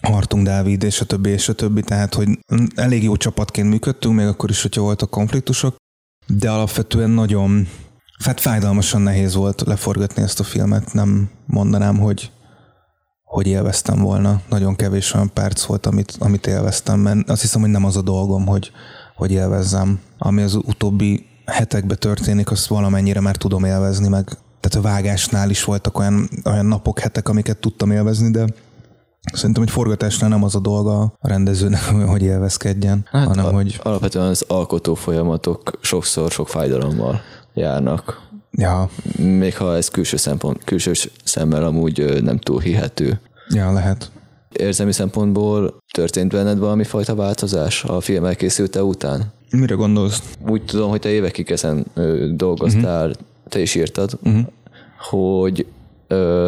Hartung 0.06 0.44
Dávid, 0.44 0.84
és 0.84 1.02
a 1.02 1.06
többi, 1.06 1.30
és 1.30 1.50
a 1.50 1.54
többi, 1.54 1.82
tehát, 1.82 2.14
hogy 2.14 2.40
elég 2.76 3.04
jó 3.04 3.16
csapatként 3.16 3.70
működtünk, 3.70 4.16
még 4.16 4.26
akkor 4.26 4.50
is, 4.50 4.62
hogyha 4.62 4.82
voltak 4.82 5.10
konfliktusok, 5.10 5.76
de 6.28 6.50
alapvetően 6.50 7.10
nagyon, 7.10 7.68
hát 8.24 8.40
fájdalmasan 8.40 9.02
nehéz 9.02 9.36
volt 9.36 9.62
leforgatni 9.62 10.22
ezt 10.22 10.40
a 10.40 10.44
filmet, 10.44 10.94
nem 10.94 11.30
mondanám, 11.46 12.00
hogy, 12.00 12.32
hogy 13.24 13.48
élveztem 13.48 14.00
volna. 14.00 14.42
Nagyon 14.50 14.76
kevés 14.76 15.14
olyan 15.14 15.34
perc 15.34 15.64
volt, 15.64 15.86
amit, 15.86 16.16
amit 16.20 16.48
élveztem, 16.48 17.00
mert 17.00 17.30
azt 17.30 17.42
hiszem, 17.42 17.62
hogy 17.62 17.70
nem 17.70 17.86
az 17.86 17.98
a 17.98 18.02
dolgom, 18.02 18.46
hogy, 18.46 18.72
hogy 19.16 19.32
élvezzem. 19.32 20.00
Ami 20.18 20.42
az 20.42 20.56
utóbbi 20.56 21.26
hetekben 21.46 21.98
történik, 22.00 22.52
azt 22.52 22.68
valamennyire 22.68 23.20
már 23.20 23.36
tudom 23.36 23.64
élvezni, 23.64 24.08
meg 24.08 24.38
tehát 24.60 24.88
a 24.88 24.90
vágásnál 24.92 25.50
is 25.50 25.64
voltak 25.64 25.98
olyan, 25.98 26.30
olyan 26.46 26.66
napok, 26.66 27.00
hetek, 27.00 27.30
amiket 27.30 27.58
tudtam 27.58 27.92
élvezni, 27.92 28.32
de 28.32 28.46
Szerintem 29.34 29.64
egy 29.64 29.70
forgatásnál 29.70 30.30
nem 30.30 30.44
az 30.44 30.56
a 30.56 30.60
dolga 30.60 31.02
a 31.02 31.28
rendezőnek, 31.28 31.84
hogy 32.14 32.22
élvezkedjen, 32.22 33.06
hát 33.12 33.28
hanem 33.28 33.46
a, 33.46 33.52
hogy... 33.52 33.80
Alapvetően 33.84 34.26
az 34.26 34.46
alkotó 34.48 34.94
folyamatok 34.94 35.72
sokszor 35.82 36.32
sok 36.32 36.48
fájdalommal 36.48 37.22
járnak. 37.54 38.24
Ja. 38.52 38.90
Még 39.18 39.58
ha 39.58 39.76
ez 39.76 39.88
külső, 39.88 40.18
szempont, 40.18 40.64
külső 40.64 40.92
szemmel 41.24 41.64
amúgy 41.64 42.24
nem 42.24 42.38
túl 42.38 42.60
hihető. 42.60 43.20
Ja, 43.50 43.74
lehet. 43.74 44.12
Érzelmi 44.52 44.92
szempontból 44.92 45.78
történt 45.94 46.32
benned 46.32 46.58
valami 46.58 46.84
fajta 46.84 47.16
változás 47.16 47.84
a 47.84 48.02
film 48.02 48.26
elkészülte 48.26 48.84
után? 48.84 49.34
Mire 49.50 49.76
gondolsz? 49.76 50.22
Úgy 50.48 50.66
tudom, 50.66 50.90
hogy 50.90 51.00
te 51.00 51.10
évekig 51.10 51.52
ezen 51.52 51.86
dolgoztál, 52.36 53.10
uh-huh. 53.10 53.24
te 53.50 53.60
is 53.60 53.76
írtad, 53.76 54.18
uh-huh. 54.24 54.46
hogy 55.10 55.66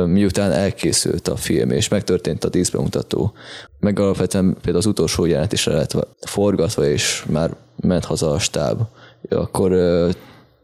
miután 0.06 0.52
elkészült 0.52 1.28
a 1.28 1.36
film, 1.36 1.72
és 1.72 1.88
megtörtént 1.88 2.44
a 2.44 2.50
díszbemutató, 2.50 3.34
meg 3.80 4.00
alapvetően 4.00 4.54
például 4.54 4.78
az 4.78 4.86
utolsó 4.86 5.26
jelenet 5.26 5.54
is 5.54 5.66
lett 5.66 6.08
forgatva, 6.20 6.86
és 6.86 7.26
már 7.30 7.56
ment 7.76 8.06
haza 8.06 8.32
a 8.32 8.40
stáb, 8.40 8.82
akkor 9.30 9.72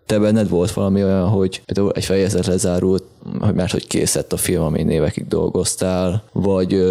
te 0.05 0.19
benned 0.19 0.49
volt 0.49 0.71
valami 0.71 1.03
olyan, 1.03 1.27
hogy 1.27 1.61
például 1.65 1.91
egy 1.95 2.05
fejezet 2.05 2.45
lezárult, 2.45 3.03
hogy 3.39 3.53
máshogy 3.53 3.87
készett 3.87 4.33
a 4.33 4.37
film, 4.37 4.63
amin 4.63 4.89
évekig 4.89 5.27
dolgoztál, 5.27 6.23
vagy 6.31 6.83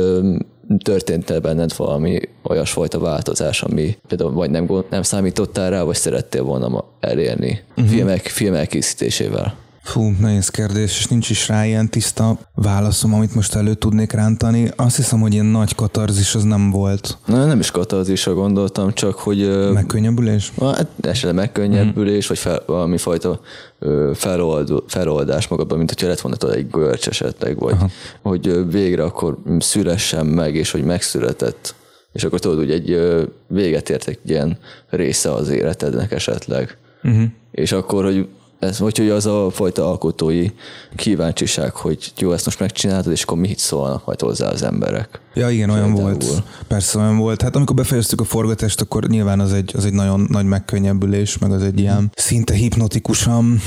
történt-e 0.85 1.41
benned 1.41 1.77
valami 1.77 2.21
olyasfajta 2.43 2.99
változás, 2.99 3.63
ami 3.63 3.97
például 4.09 4.33
vagy 4.33 4.51
nem, 4.51 4.85
nem 4.91 5.03
számítottál 5.03 5.71
rá, 5.71 5.83
vagy 5.83 5.97
szerettél 5.97 6.43
volna 6.43 6.85
elérni 7.01 7.63
uh-huh. 7.77 7.95
filmek, 7.95 8.27
film 8.27 8.55
elkészítésével? 8.55 9.62
Fú, 9.83 10.15
nehéz 10.21 10.49
kérdés, 10.49 10.99
és 10.99 11.07
nincs 11.07 11.31
is 11.31 11.49
rá 11.49 11.67
ilyen 11.67 11.89
tiszta 11.89 12.39
válaszom, 12.55 13.15
amit 13.15 13.35
most 13.35 13.55
elő 13.55 13.75
tudnék 13.75 14.13
rántani. 14.13 14.71
Azt 14.77 14.97
hiszem, 14.97 15.21
hogy 15.21 15.33
ilyen 15.33 15.47
nagy 15.47 15.75
katarzis 15.75 16.35
az 16.35 16.43
nem 16.43 16.71
volt. 16.71 17.19
Na, 17.27 17.47
nem 17.47 17.59
is 17.59 17.71
katarzisra 17.71 18.35
gondoltam, 18.35 18.93
csak 18.93 19.15
hogy... 19.15 19.71
Megkönnyebbülés? 19.73 20.53
Hát 20.61 20.87
esetleg 21.01 21.35
megkönnyebbülés, 21.35 22.25
mm. 22.25 22.29
vagy 22.29 22.39
fel, 22.39 22.63
valami 22.67 22.97
fajta 22.97 23.41
felold, 24.15 24.83
feloldás 24.87 25.49
magadban, 25.49 25.79
mint 25.79 25.91
hogyha 25.91 26.09
lett 26.09 26.21
volna 26.21 26.55
egy 26.55 26.71
görcs 26.71 27.09
esetleg, 27.09 27.59
vagy 27.59 27.73
Aha. 27.73 27.89
hogy 28.23 28.71
végre 28.71 29.05
akkor 29.05 29.39
szülessen 29.59 30.27
meg, 30.27 30.55
és 30.55 30.71
hogy 30.71 30.85
megszületett 30.85 31.75
és 32.13 32.25
akkor 32.25 32.41
tudod, 32.41 32.59
hogy 32.59 32.71
egy 32.71 32.99
véget 33.47 33.91
ért 33.91 34.09
egy 34.09 34.19
ilyen 34.25 34.59
része 34.89 35.33
az 35.33 35.49
életednek 35.49 36.13
esetleg. 36.13 36.77
Uh-huh. 37.03 37.23
És 37.51 37.73
akkor, 37.73 38.05
hogy 38.05 38.29
ez, 38.63 38.79
vagy 38.79 38.99
hogy 38.99 39.09
az 39.09 39.27
a 39.27 39.51
fajta 39.51 39.89
alkotói 39.89 40.49
kíváncsiság, 40.97 41.75
hogy 41.75 42.13
jó, 42.19 42.33
ezt 42.33 42.45
most 42.45 42.61
megcsináltad, 42.61 43.13
és 43.13 43.23
akkor 43.23 43.39
mit 43.39 43.59
szólnak 43.59 44.07
majd 44.07 44.21
hozzá 44.21 44.49
az 44.49 44.63
emberek. 44.63 45.21
Ja, 45.35 45.51
igen, 45.51 45.71
olyan 45.71 45.95
volt. 45.95 46.25
Persze 46.69 46.99
olyan 46.99 47.17
volt. 47.17 47.43
Hát 47.43 47.57
amikor 47.57 47.77
befejeztük 47.77 48.21
a 48.21 48.25
forgatást, 48.25 48.81
akkor 48.81 49.09
nyilván 49.09 49.41
az 49.41 49.53
egy, 49.53 49.73
az 49.77 49.85
egy 49.85 49.93
nagyon 49.93 50.27
nagy 50.31 50.45
megkönnyebbülés, 50.45 51.39
meg 51.39 51.53
az 51.53 51.63
egy 51.63 51.79
ilyen 51.79 52.11
szinte 52.15 52.55
hipnotikusan 52.55 53.61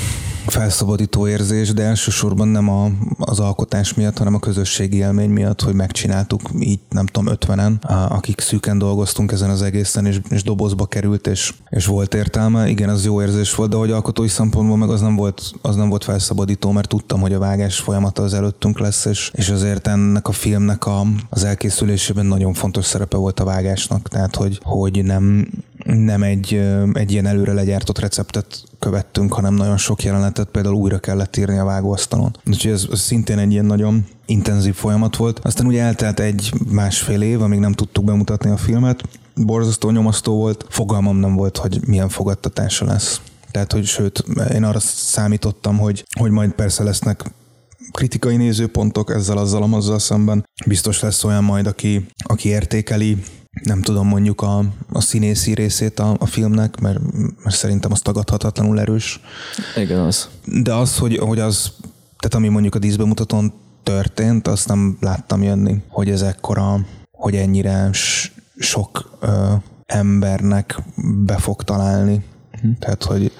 felszabadító 0.46 1.28
érzés, 1.28 1.72
de 1.72 1.82
elsősorban 1.82 2.48
nem 2.48 2.68
a, 2.68 2.90
az 3.18 3.40
alkotás 3.40 3.94
miatt, 3.94 4.18
hanem 4.18 4.34
a 4.34 4.38
közösségi 4.38 4.96
élmény 4.96 5.30
miatt, 5.30 5.60
hogy 5.60 5.74
megcsináltuk 5.74 6.40
így, 6.58 6.80
nem 6.90 7.06
tudom, 7.06 7.32
ötvenen, 7.32 7.74
akik 8.08 8.40
szűken 8.40 8.78
dolgoztunk 8.78 9.32
ezen 9.32 9.50
az 9.50 9.62
egészen, 9.62 10.06
és, 10.06 10.20
és 10.28 10.42
dobozba 10.42 10.86
került, 10.86 11.26
és, 11.26 11.54
és 11.70 11.86
volt 11.86 12.14
értelme. 12.14 12.68
Igen, 12.68 12.88
az 12.88 13.04
jó 13.04 13.22
érzés 13.22 13.54
volt, 13.54 13.70
de 13.70 13.76
hogy 13.76 13.90
alkotói 13.90 14.28
szempontból 14.28 14.76
meg 14.76 14.88
az 14.88 15.00
nem 15.00 15.16
volt, 15.16 15.52
az 15.62 15.76
nem 15.76 15.88
volt 15.88 16.04
felszabadító, 16.04 16.70
mert 16.70 16.88
tudtam, 16.88 17.20
hogy 17.20 17.32
a 17.32 17.38
vágás 17.38 17.78
folyamata 17.78 18.22
az 18.22 18.34
előttünk 18.34 18.78
lesz, 18.78 19.04
és, 19.04 19.30
és 19.34 19.48
azért 19.48 19.86
ennek 19.86 20.28
a 20.28 20.32
filmnek 20.32 20.86
a, 20.86 21.06
az 21.30 21.44
elkészülésében 21.44 22.26
nagyon 22.26 22.52
fontos 22.52 22.84
szerepe 22.84 23.16
volt 23.16 23.40
a 23.40 23.44
vágásnak, 23.44 24.08
tehát 24.08 24.36
hogy, 24.36 24.60
hogy 24.62 25.04
nem, 25.04 25.48
nem 25.86 26.22
egy, 26.22 26.62
egy 26.92 27.12
ilyen 27.12 27.26
előre 27.26 27.52
legyártott 27.52 27.98
receptet 27.98 28.62
követtünk, 28.78 29.32
hanem 29.32 29.54
nagyon 29.54 29.76
sok 29.76 30.02
jelenetet 30.02 30.48
például 30.48 30.74
újra 30.74 30.98
kellett 30.98 31.36
írni 31.36 31.58
a 31.58 31.64
vágóasztalon. 31.64 32.36
Úgyhogy 32.46 32.70
ez, 32.72 32.86
ez 32.92 33.00
szintén 33.00 33.38
egy 33.38 33.52
ilyen 33.52 33.64
nagyon 33.64 34.06
intenzív 34.26 34.74
folyamat 34.74 35.16
volt. 35.16 35.38
Aztán 35.38 35.66
ugye 35.66 35.82
eltelt 35.82 36.20
egy 36.20 36.52
másfél 36.70 37.22
év, 37.22 37.42
amíg 37.42 37.58
nem 37.58 37.72
tudtuk 37.72 38.04
bemutatni 38.04 38.50
a 38.50 38.56
filmet. 38.56 39.02
Borzasztó 39.34 39.90
nyomasztó 39.90 40.36
volt, 40.36 40.66
fogalmam 40.68 41.16
nem 41.16 41.34
volt, 41.34 41.56
hogy 41.56 41.80
milyen 41.86 42.08
fogadtatása 42.08 42.84
lesz. 42.84 43.20
Tehát, 43.50 43.72
hogy 43.72 43.84
sőt, 43.84 44.24
én 44.54 44.64
arra 44.64 44.80
számítottam, 44.80 45.78
hogy, 45.78 46.04
hogy 46.18 46.30
majd 46.30 46.50
persze 46.52 46.82
lesznek 46.82 47.24
kritikai 47.90 48.36
nézőpontok 48.36 49.10
ezzel, 49.14 49.38
azzal, 49.38 49.74
azzal 49.74 49.98
szemben. 49.98 50.48
Biztos 50.66 51.00
lesz 51.00 51.24
olyan 51.24 51.44
majd, 51.44 51.66
aki, 51.66 52.06
aki 52.24 52.48
értékeli, 52.48 53.16
nem 53.62 53.82
tudom 53.82 54.08
mondjuk 54.08 54.40
a, 54.40 54.58
a 54.92 55.00
színészi 55.00 55.54
részét 55.54 55.98
a, 56.00 56.16
a 56.18 56.26
filmnek, 56.26 56.80
mert, 56.80 56.98
mert 57.42 57.56
szerintem 57.56 57.92
az 57.92 58.00
tagadhatatlanul 58.00 58.80
erős. 58.80 59.20
Igen, 59.76 59.98
az. 59.98 60.28
De 60.44 60.74
az, 60.74 60.98
hogy, 60.98 61.16
hogy 61.16 61.38
az, 61.40 61.72
tehát 62.18 62.34
ami 62.34 62.48
mondjuk 62.48 62.74
a 62.74 62.78
díszbemutatón 62.78 63.52
történt, 63.82 64.48
azt 64.48 64.68
nem 64.68 64.96
láttam 65.00 65.42
jönni, 65.42 65.82
hogy 65.88 66.10
ez 66.10 66.22
ekkora, 66.22 66.86
hogy 67.10 67.36
ennyire 67.36 67.90
sok 68.58 69.18
ö, 69.20 69.52
embernek 69.86 70.82
be 71.24 71.36
fog 71.38 71.62
találni. 71.62 72.24
Uh-huh. 72.54 72.78
Tehát, 72.78 73.04
hogy 73.04 73.32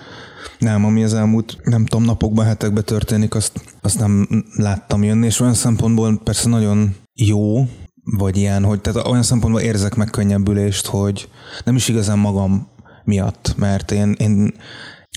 nem, 0.58 0.84
ami 0.84 1.04
az 1.04 1.14
elmúlt, 1.14 1.58
nem 1.64 1.86
tudom, 1.86 2.04
napokban, 2.04 2.44
hetekben 2.44 2.84
történik, 2.84 3.34
azt, 3.34 3.60
azt 3.80 3.98
nem 3.98 4.44
láttam 4.56 5.02
jönni, 5.02 5.26
és 5.26 5.40
olyan 5.40 5.54
szempontból 5.54 6.20
persze 6.24 6.48
nagyon 6.48 6.94
jó, 7.14 7.68
vagy 8.06 8.36
ilyen, 8.36 8.64
hogy 8.64 8.80
tehát 8.80 9.06
olyan 9.06 9.22
szempontból 9.22 9.62
érzek 9.62 9.94
megkönnyebbülést, 9.94 10.86
hogy 10.86 11.28
nem 11.64 11.76
is 11.76 11.88
igazán 11.88 12.18
magam 12.18 12.68
miatt, 13.04 13.54
mert 13.56 13.90
én, 13.90 14.14
én 14.18 14.54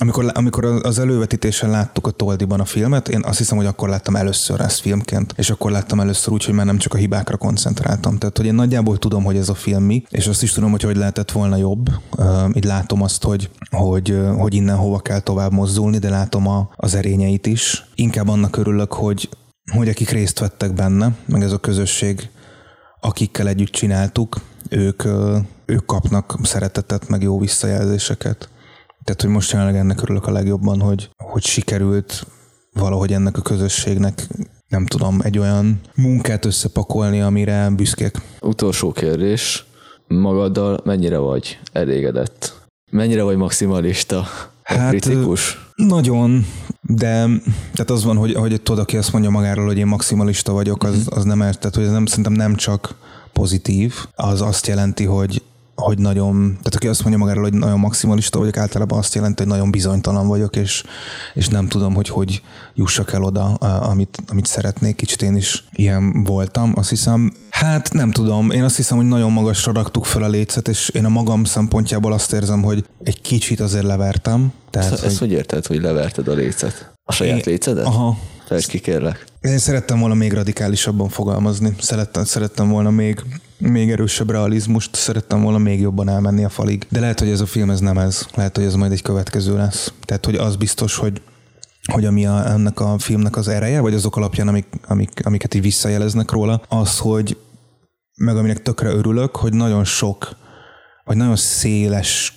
amikor, 0.01 0.31
amikor 0.33 0.65
az 0.65 0.99
elővetítésen 0.99 1.69
láttuk 1.69 2.07
a 2.07 2.11
Toldiban 2.11 2.59
a 2.59 2.65
filmet, 2.65 3.07
én 3.07 3.21
azt 3.23 3.37
hiszem, 3.37 3.57
hogy 3.57 3.65
akkor 3.65 3.89
láttam 3.89 4.15
először 4.15 4.59
ezt 4.59 4.79
filmként, 4.79 5.33
és 5.37 5.49
akkor 5.49 5.71
láttam 5.71 5.99
először 5.99 6.33
úgy, 6.33 6.45
hogy 6.45 6.53
már 6.53 6.65
nem 6.65 6.77
csak 6.77 6.93
a 6.93 6.97
hibákra 6.97 7.37
koncentráltam. 7.37 8.17
Tehát, 8.17 8.37
hogy 8.37 8.45
én 8.45 8.53
nagyjából 8.53 8.97
tudom, 8.97 9.23
hogy 9.23 9.37
ez 9.37 9.49
a 9.49 9.53
film 9.53 9.83
mi, 9.83 10.03
és 10.09 10.27
azt 10.27 10.43
is 10.43 10.51
tudom, 10.51 10.71
hogy 10.71 10.81
hogy 10.81 10.95
lehetett 10.95 11.31
volna 11.31 11.55
jobb. 11.55 11.89
Így 12.53 12.63
látom 12.63 13.01
azt, 13.01 13.23
hogy, 13.23 13.49
hogy, 13.69 14.19
hogy 14.37 14.53
innen 14.53 14.75
hova 14.75 14.99
kell 14.99 15.19
tovább 15.19 15.51
mozdulni, 15.51 15.97
de 15.97 16.09
látom 16.09 16.47
a, 16.47 16.69
az 16.75 16.95
erényeit 16.95 17.47
is. 17.47 17.85
Inkább 17.95 18.27
annak 18.27 18.57
örülök, 18.57 18.93
hogy, 18.93 19.29
hogy 19.71 19.89
akik 19.89 20.09
részt 20.09 20.39
vettek 20.39 20.73
benne, 20.73 21.15
meg 21.25 21.41
ez 21.41 21.51
a 21.51 21.57
közösség, 21.57 22.29
akikkel 22.99 23.47
együtt 23.47 23.71
csináltuk, 23.71 24.37
ők, 24.69 25.03
ők 25.65 25.85
kapnak 25.85 26.37
szeretetet, 26.43 27.07
meg 27.07 27.21
jó 27.21 27.39
visszajelzéseket. 27.39 28.49
Tehát, 29.03 29.21
hogy 29.21 29.29
most 29.29 29.51
jelenleg 29.51 29.75
ennek 29.75 30.01
örülök 30.01 30.27
a 30.27 30.31
legjobban, 30.31 30.79
hogy, 30.79 31.09
hogy 31.17 31.43
sikerült 31.43 32.25
valahogy 32.73 33.13
ennek 33.13 33.37
a 33.37 33.41
közösségnek 33.41 34.27
nem 34.69 34.85
tudom, 34.85 35.19
egy 35.23 35.39
olyan 35.39 35.81
munkát 35.95 36.45
összepakolni, 36.45 37.21
amire 37.21 37.69
büszkék. 37.75 38.17
Utolsó 38.41 38.91
kérdés. 38.91 39.65
Magaddal 40.07 40.81
mennyire 40.83 41.17
vagy 41.17 41.59
elégedett? 41.71 42.67
Mennyire 42.91 43.23
vagy 43.23 43.35
maximalista? 43.37 44.25
Hát, 44.63 44.89
kritikus? 44.89 45.71
Nagyon, 45.75 46.45
de 46.91 47.27
tehát 47.73 47.89
az 47.89 48.03
van, 48.03 48.17
hogy, 48.17 48.33
hogy 48.33 48.61
tudod, 48.61 48.79
aki 48.81 48.97
azt 48.97 49.11
mondja 49.11 49.29
magáról, 49.29 49.65
hogy 49.65 49.77
én 49.77 49.87
maximalista 49.87 50.51
vagyok, 50.51 50.83
az, 50.83 51.05
mhm. 51.05 51.17
az 51.17 51.23
nem, 51.23 51.39
tehát 51.39 51.75
hogy 51.75 51.83
ez 51.83 51.91
nem, 51.91 52.05
szerintem 52.05 52.33
nem 52.33 52.55
csak 52.55 52.95
pozitív, 53.33 53.93
az 54.15 54.41
azt 54.41 54.67
jelenti, 54.67 55.03
hogy 55.03 55.41
hogy 55.79 55.97
nagyon, 55.97 56.47
tehát 56.47 56.75
aki 56.75 56.87
azt 56.87 57.01
mondja 57.01 57.19
magáról, 57.19 57.43
hogy 57.43 57.53
nagyon 57.53 57.79
maximalista 57.79 58.39
vagyok, 58.39 58.57
általában 58.57 58.97
azt 58.97 59.15
jelenti, 59.15 59.41
hogy 59.43 59.51
nagyon 59.51 59.71
bizonytalan 59.71 60.27
vagyok, 60.27 60.55
és, 60.55 60.83
és 61.33 61.47
nem 61.47 61.67
tudom, 61.67 61.93
hogy 61.93 62.09
hogy 62.09 62.41
jussak 62.73 63.13
el 63.13 63.23
oda, 63.23 63.53
amit, 63.63 64.17
amit 64.27 64.45
szeretnék. 64.45 64.95
Kicsit 64.95 65.21
én 65.21 65.35
is 65.35 65.63
ilyen 65.71 66.23
voltam, 66.23 66.73
azt 66.75 66.89
hiszem. 66.89 67.33
Hát 67.49 67.93
nem 67.93 68.11
tudom, 68.11 68.51
én 68.51 68.63
azt 68.63 68.75
hiszem, 68.75 68.97
hogy 68.97 69.07
nagyon 69.07 69.31
magasra 69.31 69.73
raktuk 69.73 70.05
fel 70.05 70.23
a 70.23 70.27
lécet, 70.27 70.67
és 70.67 70.89
én 70.89 71.05
a 71.05 71.09
magam 71.09 71.43
szempontjából 71.43 72.13
azt 72.13 72.33
érzem, 72.33 72.61
hogy 72.61 72.85
egy 73.03 73.21
kicsit 73.21 73.59
azért 73.59 73.85
levertem. 73.85 74.53
Tehát, 74.69 74.91
ezt, 74.91 75.01
hogy... 75.01 75.09
ezt 75.09 75.19
hogy 75.19 75.31
érted, 75.31 75.65
hogy 75.65 75.81
leverted 75.81 76.27
a 76.27 76.33
lécet? 76.33 76.91
A 77.03 77.11
saját 77.11 77.37
én... 77.37 77.43
lécedet? 77.45 77.85
Aha, 77.85 78.17
Fejtsd 78.49 78.69
ki, 78.69 78.79
kérlek. 78.79 79.25
Én 79.41 79.57
szerettem 79.57 79.99
volna 79.99 80.13
még 80.13 80.33
radikálisabban 80.33 81.09
fogalmazni. 81.09 81.75
Szerettem, 81.79 82.23
szerettem 82.23 82.69
volna 82.69 82.89
még, 82.89 83.23
még 83.59 83.91
erősebb 83.91 84.29
realizmust, 84.29 84.95
szerettem 84.95 85.41
volna 85.41 85.57
még 85.57 85.79
jobban 85.79 86.09
elmenni 86.09 86.43
a 86.43 86.49
falig. 86.49 86.85
De 86.89 86.99
lehet, 86.99 87.19
hogy 87.19 87.29
ez 87.29 87.41
a 87.41 87.45
film 87.45 87.69
ez 87.69 87.79
nem 87.79 87.97
ez. 87.97 88.27
Lehet, 88.35 88.55
hogy 88.55 88.65
ez 88.65 88.75
majd 88.75 88.91
egy 88.91 89.01
következő 89.01 89.57
lesz. 89.57 89.93
Tehát, 90.05 90.25
hogy 90.25 90.35
az 90.35 90.55
biztos, 90.55 90.95
hogy 90.95 91.21
hogy 91.91 92.05
ami 92.05 92.25
a, 92.25 92.49
ennek 92.51 92.79
a 92.79 92.99
filmnek 92.99 93.35
az 93.35 93.47
ereje, 93.47 93.79
vagy 93.79 93.93
azok 93.93 94.15
alapján, 94.15 94.47
amik, 94.47 94.67
amik, 94.87 95.25
amiket 95.25 95.53
így 95.53 95.61
visszajeleznek 95.61 96.31
róla, 96.31 96.61
az, 96.67 96.97
hogy 96.97 97.37
meg 98.15 98.37
aminek 98.37 98.61
tökre 98.61 98.89
örülök, 98.89 99.35
hogy 99.35 99.53
nagyon 99.53 99.83
sok, 99.83 100.35
vagy 101.03 101.17
nagyon 101.17 101.35
széles 101.35 102.33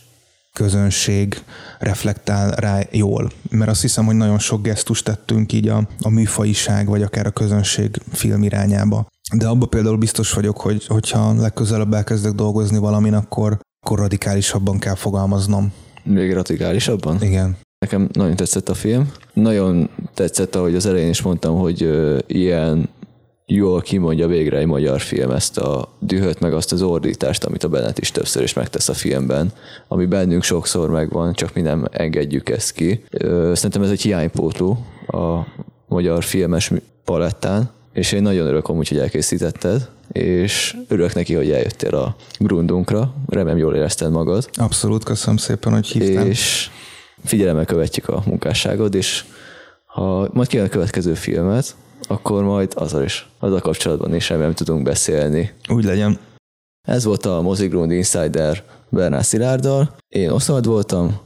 közönség 0.53 1.43
reflektál 1.79 2.51
rá 2.51 2.81
jól. 2.91 3.33
Mert 3.51 3.71
azt 3.71 3.81
hiszem, 3.81 4.05
hogy 4.05 4.15
nagyon 4.15 4.39
sok 4.39 4.63
gesztust 4.63 5.05
tettünk 5.05 5.53
így 5.53 5.69
a, 5.69 5.89
a 6.01 6.09
műfajiság, 6.09 6.87
vagy 6.87 7.03
akár 7.03 7.27
a 7.27 7.31
közönség 7.31 8.01
film 8.13 8.43
irányába. 8.43 9.07
De 9.33 9.49
abban 9.49 9.69
például 9.69 9.97
biztos 9.97 10.33
vagyok, 10.33 10.61
hogy 10.61 10.87
hogyha 10.87 11.35
legközelebb 11.35 11.93
elkezdek 11.93 12.33
dolgozni 12.33 12.79
valamin, 12.79 13.15
akkor, 13.15 13.59
akkor 13.81 13.99
radikálisabban 13.99 14.79
kell 14.79 14.95
fogalmaznom. 14.95 15.73
Még 16.03 16.33
radikálisabban? 16.33 17.23
Igen. 17.23 17.57
Nekem 17.79 18.09
nagyon 18.13 18.37
tetszett 18.37 18.69
a 18.69 18.75
film. 18.75 19.13
Nagyon 19.33 19.91
tetszett, 20.15 20.55
ahogy 20.55 20.75
az 20.75 20.87
elején 20.87 21.09
is 21.09 21.23
mondtam, 21.23 21.59
hogy 21.59 21.91
ilyen 22.27 22.89
jól 23.47 23.81
kimondja 23.81 24.27
végre 24.27 24.59
egy 24.59 24.67
magyar 24.67 25.01
film 25.01 25.31
ezt 25.31 25.59
a 25.59 25.89
dühöt, 25.99 26.41
meg 26.41 26.55
azt 26.55 26.73
az 26.73 26.83
ordítást, 26.83 27.45
amit 27.45 27.65
a 27.65 27.69
Bennett 27.69 27.99
is 27.99 28.11
többször 28.11 28.43
is 28.43 28.53
megtesz 28.53 28.89
a 28.89 28.95
filmben, 28.95 29.53
ami 29.89 30.07
bennünk 30.07 30.43
sokszor 30.43 30.91
megvan, 30.91 31.33
csak 31.33 31.55
mi 31.55 31.61
nem 31.61 31.87
engedjük 31.91 32.49
ezt 32.49 32.73
ki. 32.73 33.05
Szerintem 33.53 33.83
ez 33.83 33.91
egy 33.91 34.03
hiánypótló 34.03 34.87
a 35.07 35.47
magyar 35.89 36.25
filmes 36.25 36.73
palettán, 37.05 37.71
és 37.93 38.13
én 38.13 38.23
nagyon 38.23 38.47
örülök 38.47 38.69
amúgy, 38.69 38.89
hogy 38.89 38.99
elkészítetted, 38.99 39.89
és 40.13 40.77
örülök 40.89 41.15
neki, 41.15 41.35
hogy 41.35 41.51
eljöttél 41.51 41.95
a 41.95 42.17
grundunkra. 42.39 43.15
Remélem 43.29 43.59
jól 43.59 43.75
érezted 43.75 44.11
magad. 44.11 44.51
Abszolút, 44.53 45.05
köszönöm 45.05 45.37
szépen, 45.37 45.73
hogy 45.73 45.87
hívtál. 45.87 46.27
És 46.27 46.71
figyelemmel 47.25 47.65
követjük 47.65 48.09
a 48.09 48.23
munkásságod, 48.27 48.95
és 48.95 49.25
ha 49.87 50.29
majd 50.33 50.49
kijön 50.49 50.67
a 50.67 50.69
következő 50.69 51.15
filmet, 51.15 51.75
akkor 52.09 52.43
majd 52.43 52.73
azzal 52.75 53.03
is, 53.03 53.29
az 53.39 53.53
a 53.53 53.61
kapcsolatban 53.61 54.15
is 54.15 54.29
remélem 54.29 54.55
tudunk 54.55 54.83
beszélni. 54.83 55.53
Úgy 55.69 55.85
legyen. 55.85 56.19
Ez 56.89 57.05
volt 57.05 57.27
a 57.27 57.41
Mozigrund 57.41 57.91
Insider 57.91 58.65
Bernát 58.89 59.25
Szilárddal. 59.25 59.97
Én 60.09 60.31
Oszmad 60.31 60.67
voltam, 60.67 61.21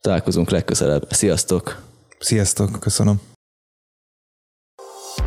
találkozunk 0.00 0.50
legközelebb. 0.50 1.06
Sziasztok! 1.10 1.82
Sziasztok, 2.18 2.80
köszönöm! 2.80 3.33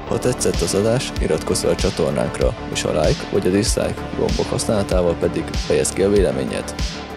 Ha 0.07 0.19
tetszett 0.19 0.61
az 0.61 0.73
adás, 0.73 1.11
iratkozz 1.21 1.61
fel 1.61 1.69
a 1.69 1.75
csatornánkra, 1.75 2.55
és 2.71 2.83
a 2.83 2.91
like 2.91 3.29
vagy 3.31 3.47
a 3.47 3.49
dislike 3.49 4.09
gombok 4.17 4.45
használatával 4.49 5.15
pedig 5.15 5.43
fejezd 5.43 5.93
ki 5.93 6.03
a 6.03 6.09
véleményed. 6.09 6.75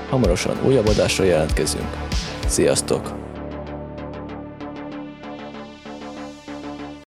Hamarosan 0.09 0.57
újabb 0.65 0.87
adásra 0.89 1.25
jelentkezünk. 1.25 1.97
Sziasztok! 2.47 3.30